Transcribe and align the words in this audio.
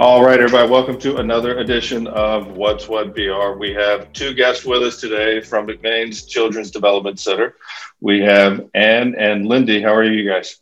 All 0.00 0.22
right, 0.22 0.38
everybody, 0.38 0.70
welcome 0.70 0.96
to 1.00 1.16
another 1.16 1.58
edition 1.58 2.06
of 2.06 2.52
What's 2.52 2.86
What 2.86 3.16
BR. 3.16 3.58
We 3.58 3.74
have 3.74 4.12
two 4.12 4.32
guests 4.32 4.64
with 4.64 4.80
us 4.84 5.00
today 5.00 5.40
from 5.40 5.66
McMains 5.66 6.24
Children's 6.28 6.70
Development 6.70 7.18
Center. 7.18 7.56
We 8.00 8.20
have 8.20 8.70
Ann 8.74 9.16
and 9.16 9.46
Lindy. 9.46 9.82
How 9.82 9.92
are 9.92 10.04
you 10.04 10.30
guys? 10.30 10.60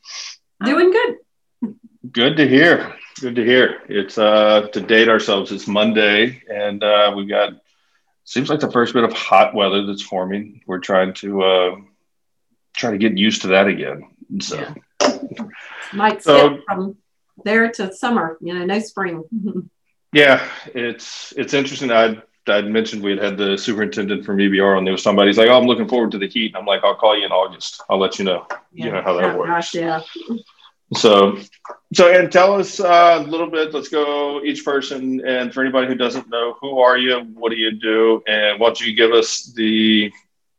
Doing 0.65 0.91
good. 0.91 1.75
Good 2.11 2.39
to 2.39 2.49
hear. 2.49 2.97
Good 3.21 3.35
to 3.35 3.45
hear. 3.45 3.83
It's 3.91 4.17
uh, 4.17 4.69
to 4.73 4.81
date 4.81 5.11
ourselves. 5.11 5.53
It's 5.53 5.67
Monday, 5.67 6.43
and 6.51 6.83
uh, 6.83 7.13
we've 7.15 7.29
got 7.29 7.61
seems 8.25 8.49
like 8.49 8.61
the 8.61 8.73
first 8.73 8.95
bit 8.95 9.05
of 9.05 9.13
hot 9.13 9.55
weather 9.55 9.85
that's 9.85 10.01
forming. 10.01 10.63
We're 10.67 10.79
trying 10.79 11.13
to 11.13 11.43
uh, 11.43 11.77
try 12.75 12.93
to 12.93 12.99
get 12.99 13.19
used 13.19 13.43
to 13.43 13.49
that 13.49 13.67
again. 13.67 14.09
So, 14.41 14.67
yeah. 15.03 15.45
might 15.93 16.23
so, 16.23 16.59
from 16.67 16.97
there 17.45 17.71
to 17.73 17.93
summer. 17.93 18.39
You 18.41 18.55
know, 18.55 18.65
no 18.65 18.79
spring. 18.81 19.25
yeah, 20.13 20.47
it's 20.75 21.33
it's 21.37 21.55
interesting. 21.55 21.91
I 21.91 22.23
I'd 22.49 22.67
mentioned 22.67 23.03
we 23.03 23.11
had 23.11 23.23
had 23.23 23.37
the 23.37 23.57
superintendent 23.57 24.25
from 24.25 24.39
EBR 24.39 24.77
on 24.77 24.85
there 24.85 24.93
was 24.93 25.03
somebody. 25.03 25.29
He's 25.29 25.39
like, 25.39 25.49
"Oh, 25.49 25.59
I'm 25.59 25.67
looking 25.67 25.89
forward 25.89 26.13
to 26.13 26.19
the 26.19 26.29
heat." 26.29 26.49
And 26.49 26.57
I'm 26.57 26.67
like, 26.67 26.85
"I'll 26.85 26.95
call 26.95 27.19
you 27.19 27.25
in 27.25 27.33
August. 27.33 27.83
I'll 27.91 27.99
let 27.99 28.19
you 28.19 28.25
know. 28.25 28.47
Yeah. 28.73 28.87
You 28.87 28.93
know 28.93 29.03
how 29.03 29.15
that 29.15 29.35
oh, 29.35 29.39
works." 29.39 29.49
Gosh, 29.49 29.75
yeah. 29.75 30.01
So, 30.95 31.39
so 31.93 32.13
and 32.13 32.31
tell 32.31 32.55
us 32.55 32.79
uh, 32.79 33.25
a 33.25 33.29
little 33.29 33.51
bit. 33.51 33.75
Let's 33.75 33.89
go 33.89 34.41
each 34.43 34.65
person, 34.65 35.27
and 35.27 35.53
for 35.53 35.63
anybody 35.63 35.89
who 35.89 35.97
doesn't 35.97 36.29
know, 36.29 36.57
who 36.61 36.79
are 36.79 36.97
you? 36.97 37.21
What 37.35 37.51
do 37.51 37.57
you 37.57 37.73
do? 37.73 38.23
And 38.29 38.61
why 38.61 38.69
don't 38.69 38.81
you 38.81 38.95
give 38.95 39.13
us 39.13 39.53
the 39.57 40.13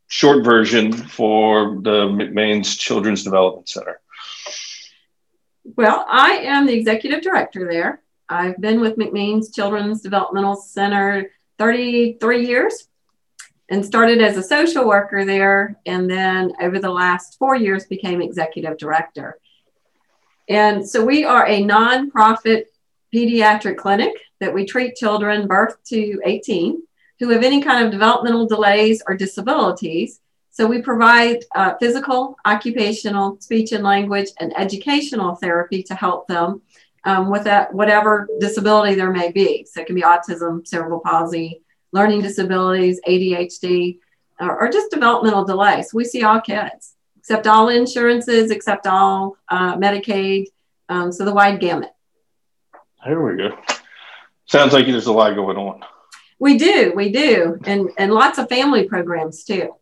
short 0.08 0.44
version 0.44 0.92
for 0.92 1.80
the 1.82 2.08
McMains 2.08 2.78
Children's 2.78 3.24
Development 3.24 3.70
Center? 3.70 4.02
Well, 5.76 6.06
I 6.08 6.38
am 6.38 6.66
the 6.66 6.74
executive 6.74 7.22
director 7.22 7.68
there. 7.70 8.02
I've 8.30 8.58
been 8.58 8.80
with 8.80 8.96
McMains 8.96 9.54
Children's 9.54 10.02
Developmental 10.02 10.56
Center 10.56 11.30
33 11.58 12.46
years 12.46 12.88
and 13.70 13.86
started 13.86 14.22
as 14.22 14.38
a 14.38 14.44
social 14.44 14.88
worker 14.88 15.26
there. 15.26 15.78
And 15.86 16.10
then 16.10 16.54
over 16.62 16.80
the 16.80 16.90
last 16.90 17.38
four 17.38 17.56
years 17.56 17.86
became 17.86 18.22
executive 18.22 18.78
director. 18.78 19.40
And 20.48 20.88
so 20.88 21.04
we 21.04 21.26
are 21.26 21.46
a 21.46 21.64
nonprofit 21.64 22.64
pediatric 23.14 23.76
clinic 23.78 24.14
that 24.40 24.54
we 24.54 24.66
treat 24.66 24.96
children 24.96 25.48
birth 25.48 25.76
to 25.88 26.22
18 26.24 26.82
who 27.20 27.30
have 27.30 27.44
any 27.44 27.62
kind 27.62 27.84
of 27.84 27.92
developmental 27.92 28.48
delays 28.48 29.04
or 29.06 29.18
disabilities. 29.18 30.22
So 30.58 30.66
we 30.66 30.82
provide 30.82 31.46
uh, 31.54 31.76
physical, 31.80 32.36
occupational, 32.44 33.40
speech 33.40 33.74
and 33.74 33.84
language, 33.84 34.30
and 34.40 34.58
educational 34.58 35.36
therapy 35.36 35.84
to 35.84 35.94
help 35.94 36.28
them 36.28 36.64
um, 37.04 37.30
with 37.30 37.44
that, 37.44 37.72
whatever 37.76 38.28
disability 38.40 38.96
there 38.96 39.12
may 39.12 39.32
be. 39.32 39.68
So 39.70 39.82
it 39.82 39.86
can 39.86 39.94
be 39.94 40.02
autism, 40.02 40.68
cerebral 40.68 41.02
palsy, 41.02 41.62
learning 41.92 42.24
disabilities, 42.24 43.00
ADHD, 43.08 44.00
or, 44.40 44.62
or 44.62 44.70
just 44.72 44.90
developmental 44.90 45.46
delays. 45.46 45.94
We 45.94 46.06
see 46.06 46.24
all 46.24 46.42
kids, 46.42 46.96
accept 47.20 47.46
all 47.46 47.70
insurances, 47.70 48.50
accept 48.50 48.88
all 48.88 49.38
uh, 49.50 49.78
Medicaid, 49.78 50.46
um, 50.90 51.12
so 51.12 51.24
the 51.24 51.36
wide 51.36 51.60
gamut. 51.60 51.92
Here 53.04 53.24
we 53.24 53.38
go. 53.38 53.56
Sounds 54.48 54.74
like 54.74 54.88
there's 54.88 55.06
a 55.06 55.12
lot 55.12 55.36
going 55.36 55.58
on. 55.58 55.82
We 56.40 56.58
do, 56.58 56.94
we 56.96 57.12
do, 57.12 57.60
and 57.66 57.92
and 58.00 58.12
lots 58.12 58.40
of 58.40 58.50
family 58.50 58.86
programs 58.86 59.44
too. 59.44 59.76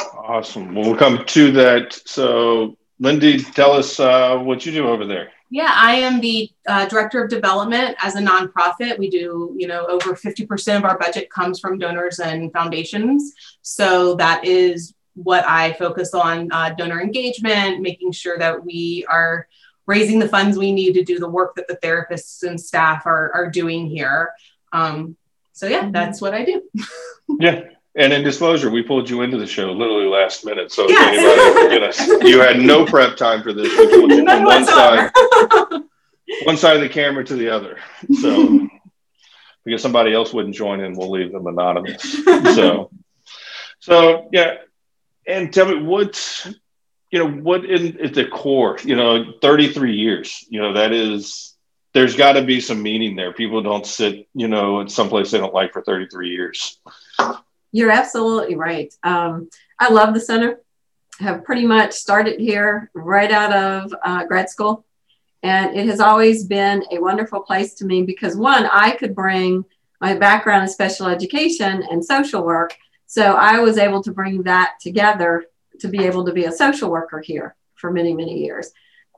Awesome. 0.00 0.74
Well, 0.74 0.90
we'll 0.90 0.96
come 0.96 1.24
to 1.24 1.52
that. 1.52 2.00
So, 2.04 2.76
Lindy, 2.98 3.42
tell 3.42 3.72
us 3.72 3.98
uh, 3.98 4.38
what 4.38 4.66
you 4.66 4.72
do 4.72 4.88
over 4.88 5.06
there. 5.06 5.30
Yeah, 5.50 5.72
I 5.74 5.94
am 5.94 6.20
the 6.20 6.50
uh, 6.66 6.86
director 6.86 7.24
of 7.24 7.30
development 7.30 7.96
as 8.02 8.16
a 8.16 8.20
nonprofit. 8.20 8.98
We 8.98 9.08
do, 9.08 9.54
you 9.56 9.66
know, 9.66 9.86
over 9.86 10.14
50% 10.14 10.76
of 10.76 10.84
our 10.84 10.98
budget 10.98 11.30
comes 11.30 11.58
from 11.58 11.78
donors 11.78 12.18
and 12.18 12.52
foundations. 12.52 13.32
So 13.62 14.14
that 14.16 14.44
is 14.44 14.94
what 15.14 15.44
I 15.48 15.72
focus 15.72 16.12
on 16.12 16.52
uh, 16.52 16.74
donor 16.74 17.00
engagement, 17.00 17.80
making 17.80 18.12
sure 18.12 18.38
that 18.38 18.62
we 18.62 19.06
are 19.08 19.48
raising 19.86 20.18
the 20.18 20.28
funds 20.28 20.58
we 20.58 20.70
need 20.70 20.92
to 20.92 21.02
do 21.02 21.18
the 21.18 21.28
work 21.28 21.54
that 21.56 21.66
the 21.66 21.78
therapists 21.78 22.42
and 22.46 22.60
staff 22.60 23.06
are, 23.06 23.32
are 23.34 23.50
doing 23.50 23.86
here. 23.86 24.30
Um, 24.72 25.16
so 25.54 25.66
yeah, 25.66 25.88
that's 25.90 26.20
what 26.20 26.34
I 26.34 26.44
do. 26.44 26.62
yeah. 27.40 27.62
And 27.98 28.12
in 28.12 28.22
disclosure, 28.22 28.70
we 28.70 28.84
pulled 28.84 29.10
you 29.10 29.22
into 29.22 29.38
the 29.38 29.46
show 29.46 29.72
literally 29.72 30.06
last 30.06 30.44
minute. 30.44 30.70
So 30.70 30.88
yes. 30.88 31.98
anybody, 31.98 32.30
you 32.30 32.38
had 32.38 32.60
no 32.60 32.86
prep 32.86 33.16
time 33.16 33.42
for 33.42 33.52
this. 33.52 33.76
We 33.76 33.88
pulled 33.88 34.12
you 34.12 34.24
from 34.24 34.44
one 34.44 34.64
side, 34.64 35.10
one 36.44 36.56
side 36.56 36.76
of 36.76 36.82
the 36.82 36.88
camera 36.88 37.24
to 37.24 37.34
the 37.34 37.48
other. 37.48 37.78
So 38.20 38.68
because 39.64 39.82
somebody 39.82 40.14
else 40.14 40.32
wouldn't 40.32 40.54
join 40.54 40.78
in, 40.78 40.94
we'll 40.94 41.10
leave 41.10 41.32
them 41.32 41.48
anonymous. 41.48 42.00
So, 42.54 42.92
so 43.80 44.28
yeah. 44.32 44.58
And 45.26 45.52
tell 45.52 45.66
me 45.66 45.82
what, 45.82 46.46
you 47.10 47.18
know, 47.18 47.28
what 47.28 47.64
in 47.64 48.00
at 48.00 48.14
the 48.14 48.26
core, 48.28 48.78
you 48.84 48.94
know, 48.94 49.32
33 49.42 49.96
years, 49.96 50.46
you 50.48 50.62
know, 50.62 50.74
that 50.74 50.92
is, 50.92 51.52
there's 51.94 52.14
got 52.14 52.34
to 52.34 52.42
be 52.42 52.60
some 52.60 52.80
meaning 52.80 53.16
there. 53.16 53.32
People 53.32 53.60
don't 53.60 53.84
sit, 53.84 54.28
you 54.34 54.46
know, 54.46 54.78
in 54.78 54.88
someplace 54.88 55.32
they 55.32 55.38
don't 55.38 55.52
like 55.52 55.72
for 55.72 55.82
33 55.82 56.30
years. 56.30 56.78
You're 57.72 57.90
absolutely 57.90 58.56
right. 58.56 58.92
Um, 59.02 59.50
I 59.78 59.90
love 59.90 60.14
the 60.14 60.20
center. 60.20 60.60
I 61.20 61.24
have 61.24 61.44
pretty 61.44 61.66
much 61.66 61.92
started 61.92 62.40
here 62.40 62.90
right 62.94 63.30
out 63.30 63.52
of 63.52 63.94
uh, 64.04 64.24
grad 64.24 64.48
school. 64.48 64.84
And 65.42 65.76
it 65.76 65.86
has 65.86 66.00
always 66.00 66.44
been 66.44 66.84
a 66.90 66.98
wonderful 66.98 67.40
place 67.40 67.74
to 67.74 67.84
me 67.84 68.02
because, 68.02 68.36
one, 68.36 68.66
I 68.66 68.92
could 68.92 69.14
bring 69.14 69.64
my 70.00 70.14
background 70.14 70.62
in 70.62 70.68
special 70.68 71.06
education 71.06 71.84
and 71.90 72.04
social 72.04 72.44
work. 72.44 72.76
So 73.06 73.34
I 73.34 73.60
was 73.60 73.78
able 73.78 74.02
to 74.02 74.12
bring 74.12 74.42
that 74.44 74.74
together 74.80 75.44
to 75.80 75.88
be 75.88 76.04
able 76.04 76.24
to 76.26 76.32
be 76.32 76.44
a 76.44 76.52
social 76.52 76.90
worker 76.90 77.20
here 77.20 77.54
for 77.74 77.92
many, 77.92 78.12
many 78.12 78.44
years. 78.44 78.72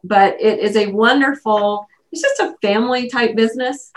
But 0.05 0.41
it 0.41 0.59
is 0.59 0.77
a 0.77 0.91
wonderful, 0.91 1.87
it's 2.12 2.22
just 2.22 2.41
a 2.41 2.55
family 2.61 3.09
type 3.09 3.34
business. 3.34 3.93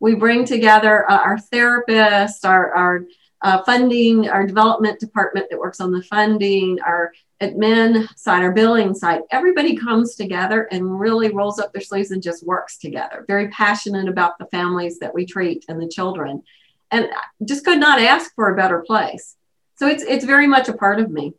We 0.00 0.14
bring 0.14 0.44
together 0.44 1.10
uh, 1.10 1.18
our 1.18 1.38
therapists, 1.38 2.44
our, 2.44 2.72
our 2.74 3.04
uh, 3.42 3.62
funding, 3.64 4.28
our 4.28 4.46
development 4.46 5.00
department 5.00 5.46
that 5.50 5.58
works 5.58 5.80
on 5.80 5.90
the 5.90 6.02
funding, 6.02 6.80
our 6.80 7.12
admin 7.40 8.08
side, 8.16 8.42
our 8.42 8.52
billing 8.52 8.94
side, 8.94 9.22
everybody 9.30 9.76
comes 9.76 10.14
together 10.14 10.68
and 10.70 11.00
really 11.00 11.30
rolls 11.30 11.58
up 11.58 11.72
their 11.72 11.82
sleeves 11.82 12.12
and 12.12 12.22
just 12.22 12.46
works 12.46 12.78
together. 12.78 13.24
Very 13.26 13.48
passionate 13.48 14.08
about 14.08 14.38
the 14.38 14.46
families 14.46 14.98
that 15.00 15.12
we 15.12 15.26
treat 15.26 15.64
and 15.68 15.80
the 15.80 15.88
children. 15.88 16.42
And 16.90 17.08
just 17.44 17.64
could 17.64 17.80
not 17.80 18.00
ask 18.00 18.34
for 18.34 18.52
a 18.52 18.56
better 18.56 18.80
place. 18.80 19.36
So 19.76 19.88
it's 19.88 20.02
it's 20.02 20.24
very 20.24 20.46
much 20.46 20.68
a 20.68 20.74
part 20.74 21.00
of 21.00 21.10
me. 21.10 21.34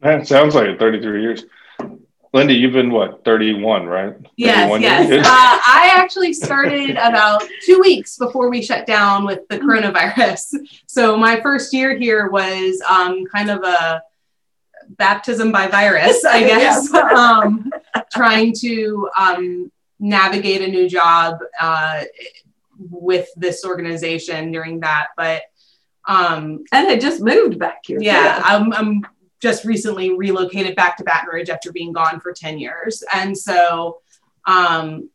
That 0.00 0.26
sounds 0.26 0.54
like 0.54 0.66
it, 0.66 0.78
33 0.78 1.22
years. 1.22 1.44
Lindy, 2.32 2.54
you've 2.54 2.72
been 2.72 2.90
what, 2.90 3.24
31, 3.24 3.86
right? 3.86 4.14
Yes, 4.36 4.80
yes. 4.80 5.10
uh, 5.10 5.24
I 5.26 5.90
actually 5.96 6.32
started 6.32 6.90
about 6.92 7.42
two 7.66 7.80
weeks 7.80 8.16
before 8.16 8.48
we 8.48 8.62
shut 8.62 8.86
down 8.86 9.26
with 9.26 9.40
the 9.48 9.58
coronavirus. 9.58 10.54
So 10.86 11.16
my 11.16 11.40
first 11.40 11.72
year 11.72 11.96
here 11.96 12.28
was 12.30 12.80
um, 12.88 13.24
kind 13.26 13.50
of 13.50 13.64
a 13.64 14.02
baptism 14.90 15.50
by 15.50 15.66
virus, 15.66 16.24
I 16.24 16.40
guess, 16.46 16.92
um, 16.94 17.72
trying 18.12 18.54
to 18.60 19.08
um, 19.18 19.72
navigate 19.98 20.62
a 20.62 20.68
new 20.68 20.88
job 20.88 21.38
uh, 21.60 22.04
with 22.78 23.28
this 23.36 23.64
organization 23.64 24.52
during 24.52 24.80
that. 24.80 25.08
But 25.16 25.42
um, 26.06 26.64
and 26.72 26.88
it 26.88 27.00
just 27.00 27.20
moved 27.20 27.58
back 27.58 27.80
here. 27.84 28.00
Yeah, 28.00 28.40
I'm, 28.44 28.72
I'm 28.72 29.02
just 29.40 29.64
recently 29.64 30.12
relocated 30.12 30.76
back 30.76 30.96
to 30.96 31.04
Baton 31.04 31.28
Rouge 31.32 31.48
after 31.48 31.72
being 31.72 31.92
gone 31.92 32.20
for 32.20 32.32
10 32.32 32.58
years. 32.58 33.02
And 33.12 33.36
so, 33.36 34.00
um, 34.46 35.10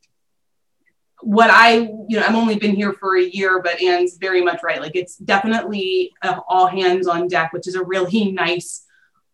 what 1.22 1.50
I, 1.50 1.77
you 1.77 2.19
know, 2.19 2.24
I've 2.27 2.36
only 2.36 2.60
been 2.60 2.75
here 2.75 2.94
for 2.94 3.18
a 3.18 3.24
year, 3.24 3.62
but 3.62 3.81
Anne's 3.81 4.18
very 4.18 4.42
much 4.44 4.62
right. 4.63 4.81
Like 4.81 4.95
it's 4.95 5.18
definitely 5.18 6.13
all 6.48 6.68
hands 6.68 7.07
on 7.07 7.27
deck, 7.27 7.54
which 7.54 7.68
is 7.68 7.75
a 7.75 7.83
really 7.83 8.31
nice 8.33 8.86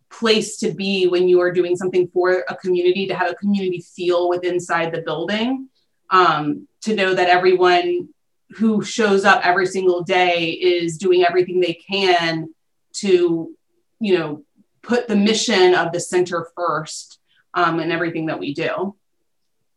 place 0.09 0.57
to 0.57 0.71
be 0.71 1.07
when 1.07 1.27
you 1.27 1.41
are 1.41 1.51
doing 1.51 1.75
something 1.75 2.07
for 2.07 2.45
a 2.49 2.55
community 2.55 3.07
to 3.07 3.15
have 3.15 3.31
a 3.31 3.35
community 3.35 3.81
feel 3.95 4.29
within 4.29 4.55
inside 4.55 4.93
the 4.93 5.01
building. 5.01 5.69
Um, 6.09 6.67
to 6.81 6.95
know 6.95 7.13
that 7.13 7.29
everyone 7.29 8.09
who 8.51 8.83
shows 8.83 9.23
up 9.23 9.45
every 9.45 9.65
single 9.65 10.03
day 10.03 10.51
is 10.51 10.97
doing 10.97 11.23
everything 11.23 11.59
they 11.61 11.73
can 11.73 12.53
to, 12.93 13.55
you 13.99 14.19
know, 14.19 14.43
put 14.81 15.07
the 15.07 15.15
mission 15.15 15.75
of 15.75 15.91
the 15.91 15.99
center 15.99 16.47
first 16.55 17.19
um, 17.53 17.79
in 17.79 17.91
everything 17.91 18.27
that 18.27 18.39
we 18.39 18.53
do. 18.53 18.95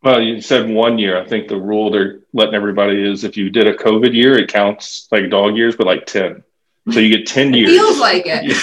Well, 0.03 0.21
you 0.21 0.41
said 0.43 0.69
one 0.69 0.99
year. 0.99 1.21
I 1.21 1.27
think 1.27 1.49
the 1.49 1.57
rule 1.57 1.91
they're 1.91 2.21
letting 2.35 2.55
everybody 2.55 3.11
is 3.11 3.25
if 3.25 3.37
you 3.37 3.49
did 3.49 3.67
a 3.67 3.75
COVID 3.75 4.13
year, 4.13 4.37
it 4.37 4.53
counts 4.53 5.09
like 5.11 5.31
dog 5.31 5.57
years, 5.57 5.77
but 5.77 5.87
like 5.87 6.05
10. 6.05 6.45
So 6.91 7.01
you 7.01 7.17
get 7.17 7.27
10 7.27 7.55
years. 7.55 7.71
Feels 7.71 7.99
like 7.99 8.25
it. 8.27 8.55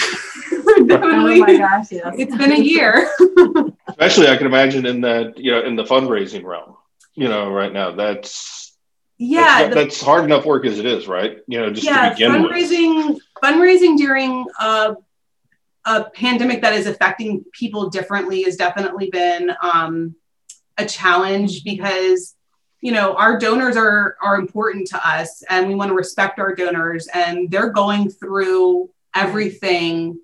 oh 0.91 1.39
my 1.39 1.57
gosh, 1.57 1.91
yes. 1.91 2.13
It's 2.19 2.35
been 2.35 2.51
a 2.51 2.59
year. 2.59 3.09
Especially 3.87 4.27
I 4.27 4.37
can 4.37 4.45
imagine 4.45 4.85
in 4.85 5.01
that, 5.01 5.37
you 5.39 5.51
know, 5.51 5.63
in 5.63 5.75
the 5.75 5.83
fundraising 5.83 6.43
realm, 6.43 6.75
you 7.15 7.27
know, 7.27 7.49
right 7.49 7.73
now, 7.73 7.91
that's 7.91 8.73
yeah, 9.17 9.63
that's, 9.63 9.69
the, 9.69 9.75
that's, 9.81 10.01
hard 10.01 10.25
enough 10.25 10.45
work 10.45 10.65
as 10.65 10.77
it 10.77 10.85
is, 10.85 11.07
right? 11.07 11.39
You 11.47 11.59
know, 11.59 11.71
just 11.71 11.85
yeah, 11.85 12.13
fundraising, 12.13 13.15
with. 13.15 13.23
fundraising 13.43 13.97
during 13.97 14.45
a, 14.59 14.95
a 15.85 16.03
pandemic 16.11 16.61
that 16.61 16.73
is 16.73 16.87
affecting 16.87 17.43
people 17.53 17.89
differently 17.89 18.43
has 18.43 18.55
definitely 18.55 19.09
been 19.09 19.51
um, 19.61 20.15
a 20.77 20.85
challenge 20.85 21.63
because 21.63 22.35
you 22.81 22.91
know 22.91 23.15
our 23.15 23.37
donors 23.37 23.77
are 23.77 24.15
are 24.21 24.35
important 24.35 24.87
to 24.87 25.07
us 25.07 25.43
and 25.49 25.67
we 25.67 25.75
want 25.75 25.89
to 25.89 25.95
respect 25.95 26.39
our 26.39 26.55
donors 26.55 27.07
and 27.13 27.49
they're 27.51 27.71
going 27.71 28.09
through 28.09 28.89
everything 29.15 30.19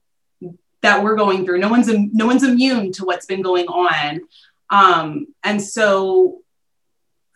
that 0.81 1.03
we're 1.03 1.15
going 1.15 1.45
through. 1.45 1.59
No 1.59 1.69
one's 1.69 1.89
no 1.89 2.25
one's 2.25 2.43
immune 2.43 2.91
to 2.93 3.05
what's 3.05 3.25
been 3.25 3.41
going 3.41 3.67
on. 3.67 4.21
Um, 4.69 5.27
and 5.43 5.61
so 5.61 6.41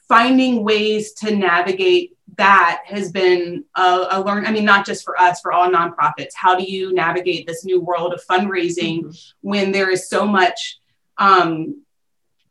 finding 0.08 0.64
ways 0.64 1.14
to 1.14 1.36
navigate 1.36 2.18
that 2.38 2.81
has 2.86 3.12
been 3.12 3.66
a, 3.75 4.07
a, 4.12 4.22
learn 4.22 4.45
i 4.45 4.51
mean 4.51 4.66
not 4.66 4.86
just 4.86 5.04
for 5.04 5.19
us 5.19 5.42
for 5.42 5.51
all 5.51 5.69
nonprofits. 5.69 6.33
How 6.33 6.56
do 6.56 6.63
you 6.63 6.94
navigate 6.94 7.45
this 7.45 7.66
new 7.66 7.81
world 7.81 8.13
of 8.13 8.24
fundraising 8.25 9.04
mm-hmm. 9.04 9.10
when 9.42 9.72
there 9.72 9.89
is 9.89 10.07
so 10.07 10.25
much 10.25 10.80
um, 11.18 11.83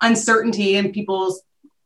uncertainty 0.01 0.77
in 0.77 0.93
people's 0.93 1.43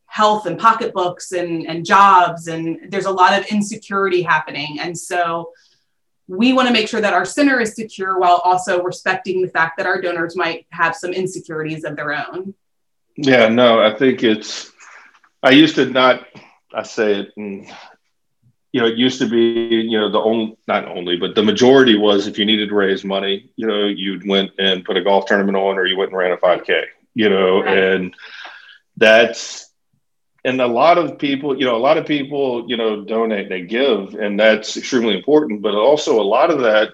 health 0.06 0.46
and 0.46 0.58
pocketbooks 0.58 1.32
and, 1.32 1.66
and 1.66 1.84
jobs 1.84 2.46
and 2.46 2.78
there's 2.88 3.06
a 3.06 3.10
lot 3.10 3.38
of 3.38 3.46
insecurity 3.46 4.22
happening. 4.22 4.78
And 4.80 4.96
so 4.96 5.52
we 6.28 6.52
want 6.52 6.68
to 6.68 6.72
make 6.72 6.88
sure 6.88 7.00
that 7.00 7.12
our 7.12 7.24
center 7.24 7.60
is 7.60 7.74
secure 7.74 8.18
while 8.18 8.40
also 8.44 8.82
respecting 8.82 9.42
the 9.42 9.48
fact 9.48 9.76
that 9.76 9.86
our 9.86 10.00
donors 10.00 10.36
might 10.36 10.66
have 10.70 10.94
some 10.94 11.12
insecurities 11.12 11.84
of 11.84 11.96
their 11.96 12.12
own. 12.12 12.54
Yeah 13.16 13.48
no 13.48 13.80
i 13.80 13.94
think 13.96 14.24
it's 14.24 14.72
i 15.42 15.50
used 15.50 15.76
to 15.76 15.86
not 15.86 16.26
i 16.74 16.82
say 16.82 17.20
it 17.20 17.32
and 17.36 17.66
mm, 17.66 17.74
you 18.72 18.80
know 18.80 18.86
it 18.86 18.96
used 18.96 19.18
to 19.20 19.28
be 19.28 19.76
you 19.76 19.98
know 19.98 20.10
the 20.10 20.18
only 20.18 20.56
not 20.66 20.86
only 20.88 21.16
but 21.16 21.34
the 21.34 21.42
majority 21.42 21.96
was 21.96 22.26
if 22.26 22.38
you 22.38 22.44
needed 22.44 22.68
to 22.68 22.74
raise 22.74 23.04
money 23.04 23.50
you 23.56 23.66
know 23.66 23.86
you'd 23.86 24.26
went 24.26 24.50
and 24.58 24.84
put 24.84 24.96
a 24.96 25.02
golf 25.02 25.26
tournament 25.26 25.56
on 25.56 25.78
or 25.78 25.86
you 25.86 25.96
went 25.96 26.10
and 26.10 26.18
ran 26.18 26.32
a 26.32 26.36
5k 26.36 26.84
you 27.14 27.28
know 27.28 27.62
right. 27.62 27.78
and 27.78 28.14
that's 28.96 29.64
and 30.44 30.60
a 30.60 30.66
lot 30.66 30.98
of 30.98 31.18
people, 31.18 31.58
you 31.58 31.64
know, 31.64 31.74
a 31.74 31.78
lot 31.78 31.96
of 31.96 32.04
people, 32.04 32.68
you 32.68 32.76
know, 32.76 33.02
donate, 33.02 33.48
they 33.48 33.62
give, 33.62 34.14
and 34.14 34.38
that's 34.38 34.76
extremely 34.76 35.16
important. 35.16 35.62
But 35.62 35.74
also, 35.74 36.20
a 36.20 36.22
lot 36.22 36.50
of 36.50 36.60
that, 36.60 36.90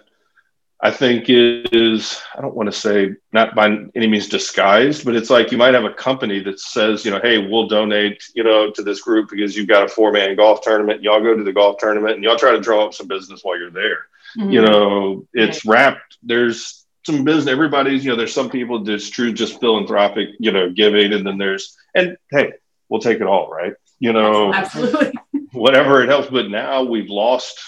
I 0.83 0.91
think, 0.91 1.25
is 1.29 2.21
I 2.35 2.41
don't 2.41 2.55
want 2.55 2.73
to 2.73 2.79
say 2.79 3.11
not 3.33 3.55
by 3.55 3.67
any 3.95 4.07
means 4.07 4.29
disguised, 4.29 5.05
but 5.05 5.15
it's 5.15 5.29
like 5.29 5.53
you 5.53 5.59
might 5.59 5.75
have 5.75 5.85
a 5.85 5.93
company 5.93 6.41
that 6.41 6.59
says, 6.59 7.05
you 7.05 7.11
know, 7.11 7.21
hey, 7.21 7.39
we'll 7.39 7.69
donate, 7.69 8.23
you 8.35 8.43
know, 8.43 8.71
to 8.71 8.83
this 8.83 9.03
group 9.03 9.29
because 9.29 9.57
you've 9.57 9.69
got 9.69 9.85
a 9.85 9.89
four 9.89 10.11
man 10.11 10.37
golf 10.37 10.63
tournament. 10.63 11.03
Y'all 11.03 11.23
go 11.23 11.37
to 11.37 11.45
the 11.45 11.53
golf 11.53 11.77
tournament 11.79 12.15
and 12.15 12.25
y'all 12.25 12.39
try 12.39 12.53
to 12.53 12.61
draw 12.61 12.87
up 12.87 12.95
some 12.95 13.09
business 13.09 13.41
while 13.43 13.59
you're 13.59 13.71
there. 13.71 14.07
Mm-hmm. 14.39 14.51
You 14.51 14.63
know, 14.63 15.29
it's 15.35 15.67
right. 15.67 15.75
wrapped. 15.75 16.19
There's 16.23 16.87
some 17.05 17.25
business. 17.25 17.47
Everybody's, 17.47 18.05
you 18.05 18.11
know, 18.11 18.17
there's 18.17 18.35
some 18.35 18.51
people 18.51 18.83
that's 18.83 19.11
true 19.11 19.33
just 19.33 19.61
philanthropic, 19.61 20.29
you 20.39 20.53
know, 20.53 20.71
giving, 20.71 21.13
and 21.13 21.27
then 21.27 21.37
there's 21.37 21.77
and 21.95 22.17
hey 22.31 22.53
we'll 22.91 23.01
take 23.01 23.21
it 23.21 23.27
all, 23.27 23.49
right? 23.49 23.73
You 23.99 24.13
know, 24.13 24.53
absolutely. 24.53 25.13
whatever 25.53 26.03
it 26.03 26.09
helps. 26.09 26.29
But 26.29 26.51
now 26.51 26.83
we've 26.83 27.09
lost, 27.09 27.59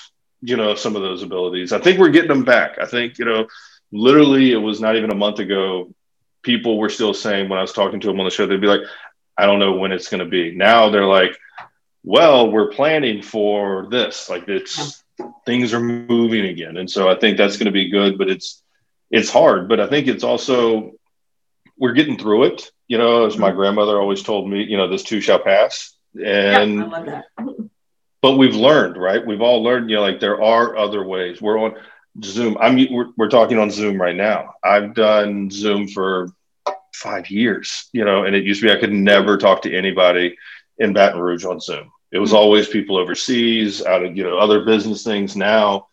you 0.42 0.56
know, 0.56 0.74
some 0.74 0.96
of 0.96 1.02
those 1.02 1.22
abilities. 1.22 1.72
I 1.72 1.78
think 1.78 1.98
we're 1.98 2.10
getting 2.10 2.28
them 2.28 2.44
back. 2.44 2.78
I 2.80 2.86
think, 2.86 3.18
you 3.18 3.24
know, 3.24 3.46
literally 3.90 4.52
it 4.52 4.58
was 4.58 4.80
not 4.80 4.96
even 4.96 5.10
a 5.10 5.16
month 5.16 5.38
ago. 5.38 5.92
People 6.42 6.78
were 6.78 6.88
still 6.88 7.14
saying 7.14 7.48
when 7.48 7.58
I 7.58 7.62
was 7.62 7.72
talking 7.72 8.00
to 8.00 8.08
them 8.08 8.20
on 8.20 8.24
the 8.24 8.30
show, 8.30 8.46
they'd 8.46 8.60
be 8.60 8.66
like, 8.66 8.82
I 9.38 9.46
don't 9.46 9.60
know 9.60 9.76
when 9.76 9.92
it's 9.92 10.08
going 10.08 10.22
to 10.22 10.28
be. 10.28 10.54
Now 10.54 10.90
they're 10.90 11.06
like, 11.06 11.38
well, 12.02 12.50
we're 12.50 12.70
planning 12.70 13.22
for 13.22 13.88
this. 13.90 14.28
Like 14.28 14.48
it's 14.48 15.02
things 15.46 15.72
are 15.72 15.80
moving 15.80 16.46
again. 16.46 16.76
And 16.76 16.90
so 16.90 17.08
I 17.08 17.14
think 17.14 17.38
that's 17.38 17.56
going 17.56 17.66
to 17.66 17.72
be 17.72 17.90
good, 17.90 18.18
but 18.18 18.28
it's, 18.28 18.62
it's 19.10 19.30
hard, 19.30 19.68
but 19.68 19.78
I 19.78 19.86
think 19.86 20.08
it's 20.08 20.24
also, 20.24 20.92
we're 21.78 21.92
getting 21.92 22.18
through 22.18 22.44
it 22.44 22.70
you 22.92 22.98
know, 22.98 23.24
as 23.24 23.38
my 23.38 23.48
mm-hmm. 23.48 23.56
grandmother 23.56 23.98
always 23.98 24.22
told 24.22 24.50
me, 24.50 24.64
you 24.64 24.76
know, 24.76 24.86
this 24.86 25.02
too 25.02 25.22
shall 25.22 25.38
pass. 25.38 25.96
And 26.22 26.80
yeah, 26.80 27.22
but 28.22 28.38
we've 28.38 28.54
learned, 28.54 28.96
right? 28.96 29.24
We've 29.24 29.42
all 29.42 29.62
learned, 29.62 29.90
you 29.90 29.96
know, 29.96 30.02
like 30.02 30.20
there 30.20 30.42
are 30.42 30.76
other 30.76 31.04
ways. 31.04 31.42
We're 31.42 31.58
on 31.58 31.74
Zoom. 32.24 32.56
I'm 32.60 32.76
we're, 32.90 33.08
we're 33.16 33.28
talking 33.28 33.58
on 33.58 33.70
Zoom 33.70 34.00
right 34.00 34.16
now. 34.16 34.54
I've 34.62 34.94
done 34.94 35.50
Zoom 35.50 35.88
for 35.88 36.28
five 36.94 37.28
years, 37.30 37.88
you 37.92 38.04
know, 38.04 38.24
and 38.24 38.36
it 38.36 38.44
used 38.44 38.60
to 38.60 38.68
be 38.68 38.72
I 38.72 38.80
could 38.80 38.92
never 38.92 39.36
talk 39.36 39.62
to 39.62 39.76
anybody 39.76 40.36
in 40.78 40.92
Baton 40.92 41.20
Rouge 41.20 41.44
on 41.44 41.60
Zoom. 41.60 41.90
It 42.12 42.18
was 42.18 42.30
mm-hmm. 42.30 42.38
always 42.38 42.68
people 42.68 42.96
overseas, 42.96 43.84
out 43.84 44.04
of 44.04 44.16
you 44.16 44.22
know 44.22 44.38
other 44.38 44.64
business 44.64 45.02
things. 45.02 45.36
Now 45.36 45.88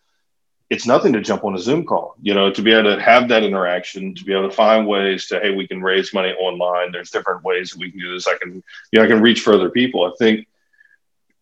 it's 0.70 0.86
nothing 0.86 1.12
to 1.12 1.20
jump 1.20 1.42
on 1.42 1.56
a 1.56 1.58
Zoom 1.58 1.84
call, 1.84 2.14
you 2.22 2.32
know, 2.32 2.48
to 2.52 2.62
be 2.62 2.72
able 2.72 2.94
to 2.94 3.02
have 3.02 3.28
that 3.28 3.42
interaction, 3.42 4.14
to 4.14 4.24
be 4.24 4.32
able 4.32 4.48
to 4.48 4.54
find 4.54 4.86
ways 4.86 5.26
to, 5.26 5.40
hey, 5.40 5.52
we 5.52 5.66
can 5.66 5.82
raise 5.82 6.14
money 6.14 6.32
online. 6.34 6.92
There's 6.92 7.10
different 7.10 7.42
ways 7.42 7.70
that 7.70 7.80
we 7.80 7.90
can 7.90 7.98
do 7.98 8.14
this. 8.14 8.28
I 8.28 8.38
can, 8.38 8.62
you 8.92 8.98
know, 9.00 9.02
I 9.02 9.08
can 9.08 9.20
reach 9.20 9.40
further 9.40 9.68
people. 9.68 10.04
I 10.04 10.12
think 10.16 10.46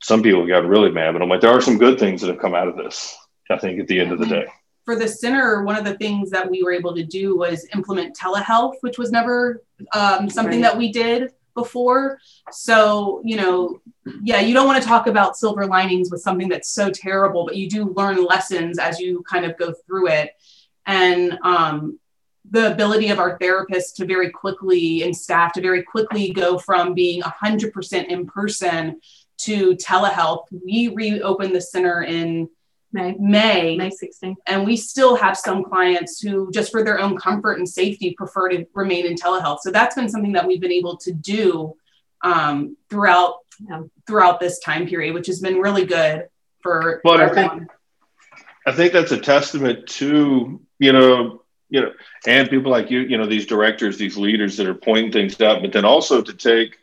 some 0.00 0.22
people 0.22 0.46
got 0.46 0.64
really 0.64 0.90
mad, 0.90 1.12
but 1.12 1.22
I'm 1.22 1.28
like, 1.28 1.40
there 1.40 1.50
are 1.50 1.60
some 1.60 1.78
good 1.78 1.98
things 1.98 2.20
that 2.20 2.28
have 2.28 2.38
come 2.38 2.54
out 2.54 2.68
of 2.68 2.76
this. 2.76 3.16
I 3.50 3.58
think 3.58 3.80
at 3.80 3.88
the 3.88 4.00
end 4.00 4.12
of 4.12 4.18
the 4.18 4.26
day. 4.26 4.46
For 4.84 4.94
the 4.94 5.08
center, 5.08 5.62
one 5.64 5.76
of 5.76 5.84
the 5.84 5.96
things 5.96 6.30
that 6.30 6.50
we 6.50 6.62
were 6.62 6.72
able 6.72 6.94
to 6.94 7.02
do 7.02 7.36
was 7.36 7.66
implement 7.74 8.16
telehealth, 8.16 8.74
which 8.80 8.98
was 8.98 9.10
never 9.10 9.62
um, 9.92 10.28
something 10.30 10.62
right. 10.62 10.70
that 10.70 10.78
we 10.78 10.92
did 10.92 11.32
before. 11.54 12.18
So, 12.50 13.20
you 13.24 13.36
know, 13.36 13.80
yeah, 14.22 14.40
you 14.40 14.54
don't 14.54 14.66
want 14.66 14.82
to 14.82 14.88
talk 14.88 15.06
about 15.06 15.36
silver 15.36 15.66
linings 15.66 16.10
with 16.10 16.20
something 16.20 16.48
that's 16.48 16.70
so 16.70 16.90
terrible, 16.90 17.44
but 17.44 17.56
you 17.56 17.68
do 17.68 17.92
learn 17.96 18.24
lessons 18.24 18.78
as 18.78 18.98
you 18.98 19.22
kind 19.28 19.44
of 19.44 19.56
go 19.58 19.74
through 19.86 20.08
it. 20.08 20.30
And 20.86 21.38
um, 21.42 21.98
the 22.50 22.72
ability 22.72 23.10
of 23.10 23.18
our 23.18 23.38
therapists 23.38 23.94
to 23.96 24.06
very 24.06 24.30
quickly 24.30 25.02
and 25.02 25.14
staff 25.14 25.52
to 25.54 25.60
very 25.60 25.82
quickly 25.82 26.32
go 26.32 26.58
from 26.58 26.94
being 26.94 27.20
100% 27.22 28.06
in 28.06 28.26
person 28.26 29.00
to 29.38 29.74
telehealth. 29.76 30.46
We 30.50 30.88
reopened 30.88 31.54
the 31.54 31.60
center 31.60 32.02
in 32.02 32.48
May. 32.92 33.14
May. 33.18 33.76
May 33.76 33.90
16th. 33.90 34.36
And 34.46 34.64
we 34.64 34.76
still 34.76 35.16
have 35.16 35.36
some 35.36 35.64
clients 35.64 36.20
who, 36.20 36.50
just 36.50 36.70
for 36.70 36.82
their 36.82 36.98
own 36.98 37.16
comfort 37.16 37.58
and 37.58 37.68
safety, 37.68 38.14
prefer 38.14 38.48
to 38.50 38.66
remain 38.74 39.06
in 39.06 39.14
telehealth. 39.14 39.58
So 39.60 39.70
that's 39.70 39.94
been 39.94 40.08
something 40.08 40.32
that 40.32 40.46
we've 40.46 40.60
been 40.60 40.72
able 40.72 40.96
to 40.98 41.12
do 41.12 41.74
um, 42.22 42.76
throughout 42.90 43.36
yeah. 43.68 43.82
throughout 44.06 44.40
this 44.40 44.58
time 44.60 44.86
period, 44.86 45.14
which 45.14 45.26
has 45.26 45.40
been 45.40 45.58
really 45.58 45.84
good 45.84 46.28
for 46.62 47.00
but 47.04 47.20
everyone. 47.20 47.44
I 47.44 47.58
think, 47.58 47.70
I 48.66 48.72
think 48.72 48.92
that's 48.92 49.12
a 49.12 49.20
testament 49.20 49.86
to 49.88 50.60
you 50.78 50.92
know 50.92 51.42
you 51.68 51.80
know 51.80 51.92
and 52.26 52.48
people 52.48 52.70
like 52.70 52.90
you 52.90 53.00
you 53.00 53.18
know 53.18 53.26
these 53.26 53.46
directors 53.46 53.98
these 53.98 54.16
leaders 54.16 54.56
that 54.56 54.66
are 54.66 54.74
pointing 54.74 55.12
things 55.12 55.40
out 55.40 55.60
but 55.62 55.72
then 55.72 55.84
also 55.84 56.22
to 56.22 56.32
take 56.32 56.78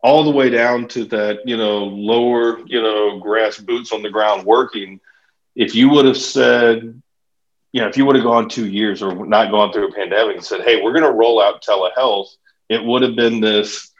all 0.00 0.24
the 0.24 0.30
way 0.30 0.48
down 0.48 0.86
to 0.88 1.04
that 1.04 1.40
you 1.46 1.56
know 1.56 1.84
lower 1.84 2.60
you 2.66 2.80
know 2.80 3.18
grass 3.18 3.58
boots 3.58 3.92
on 3.92 4.02
the 4.02 4.10
ground 4.10 4.44
working 4.44 5.00
if 5.58 5.74
you 5.74 5.90
would 5.90 6.04
have 6.04 6.16
said, 6.16 7.02
you 7.72 7.80
know, 7.80 7.88
if 7.88 7.96
you 7.96 8.06
would 8.06 8.14
have 8.14 8.24
gone 8.24 8.48
two 8.48 8.68
years 8.68 9.02
or 9.02 9.26
not 9.26 9.50
gone 9.50 9.72
through 9.72 9.88
a 9.88 9.92
pandemic 9.92 10.36
and 10.36 10.44
said, 10.44 10.60
hey, 10.60 10.80
we're 10.80 10.92
going 10.92 11.04
to 11.04 11.10
roll 11.10 11.42
out 11.42 11.64
telehealth, 11.64 12.28
it 12.68 12.82
would 12.82 13.02
have 13.02 13.16
been 13.16 13.40
this, 13.40 13.90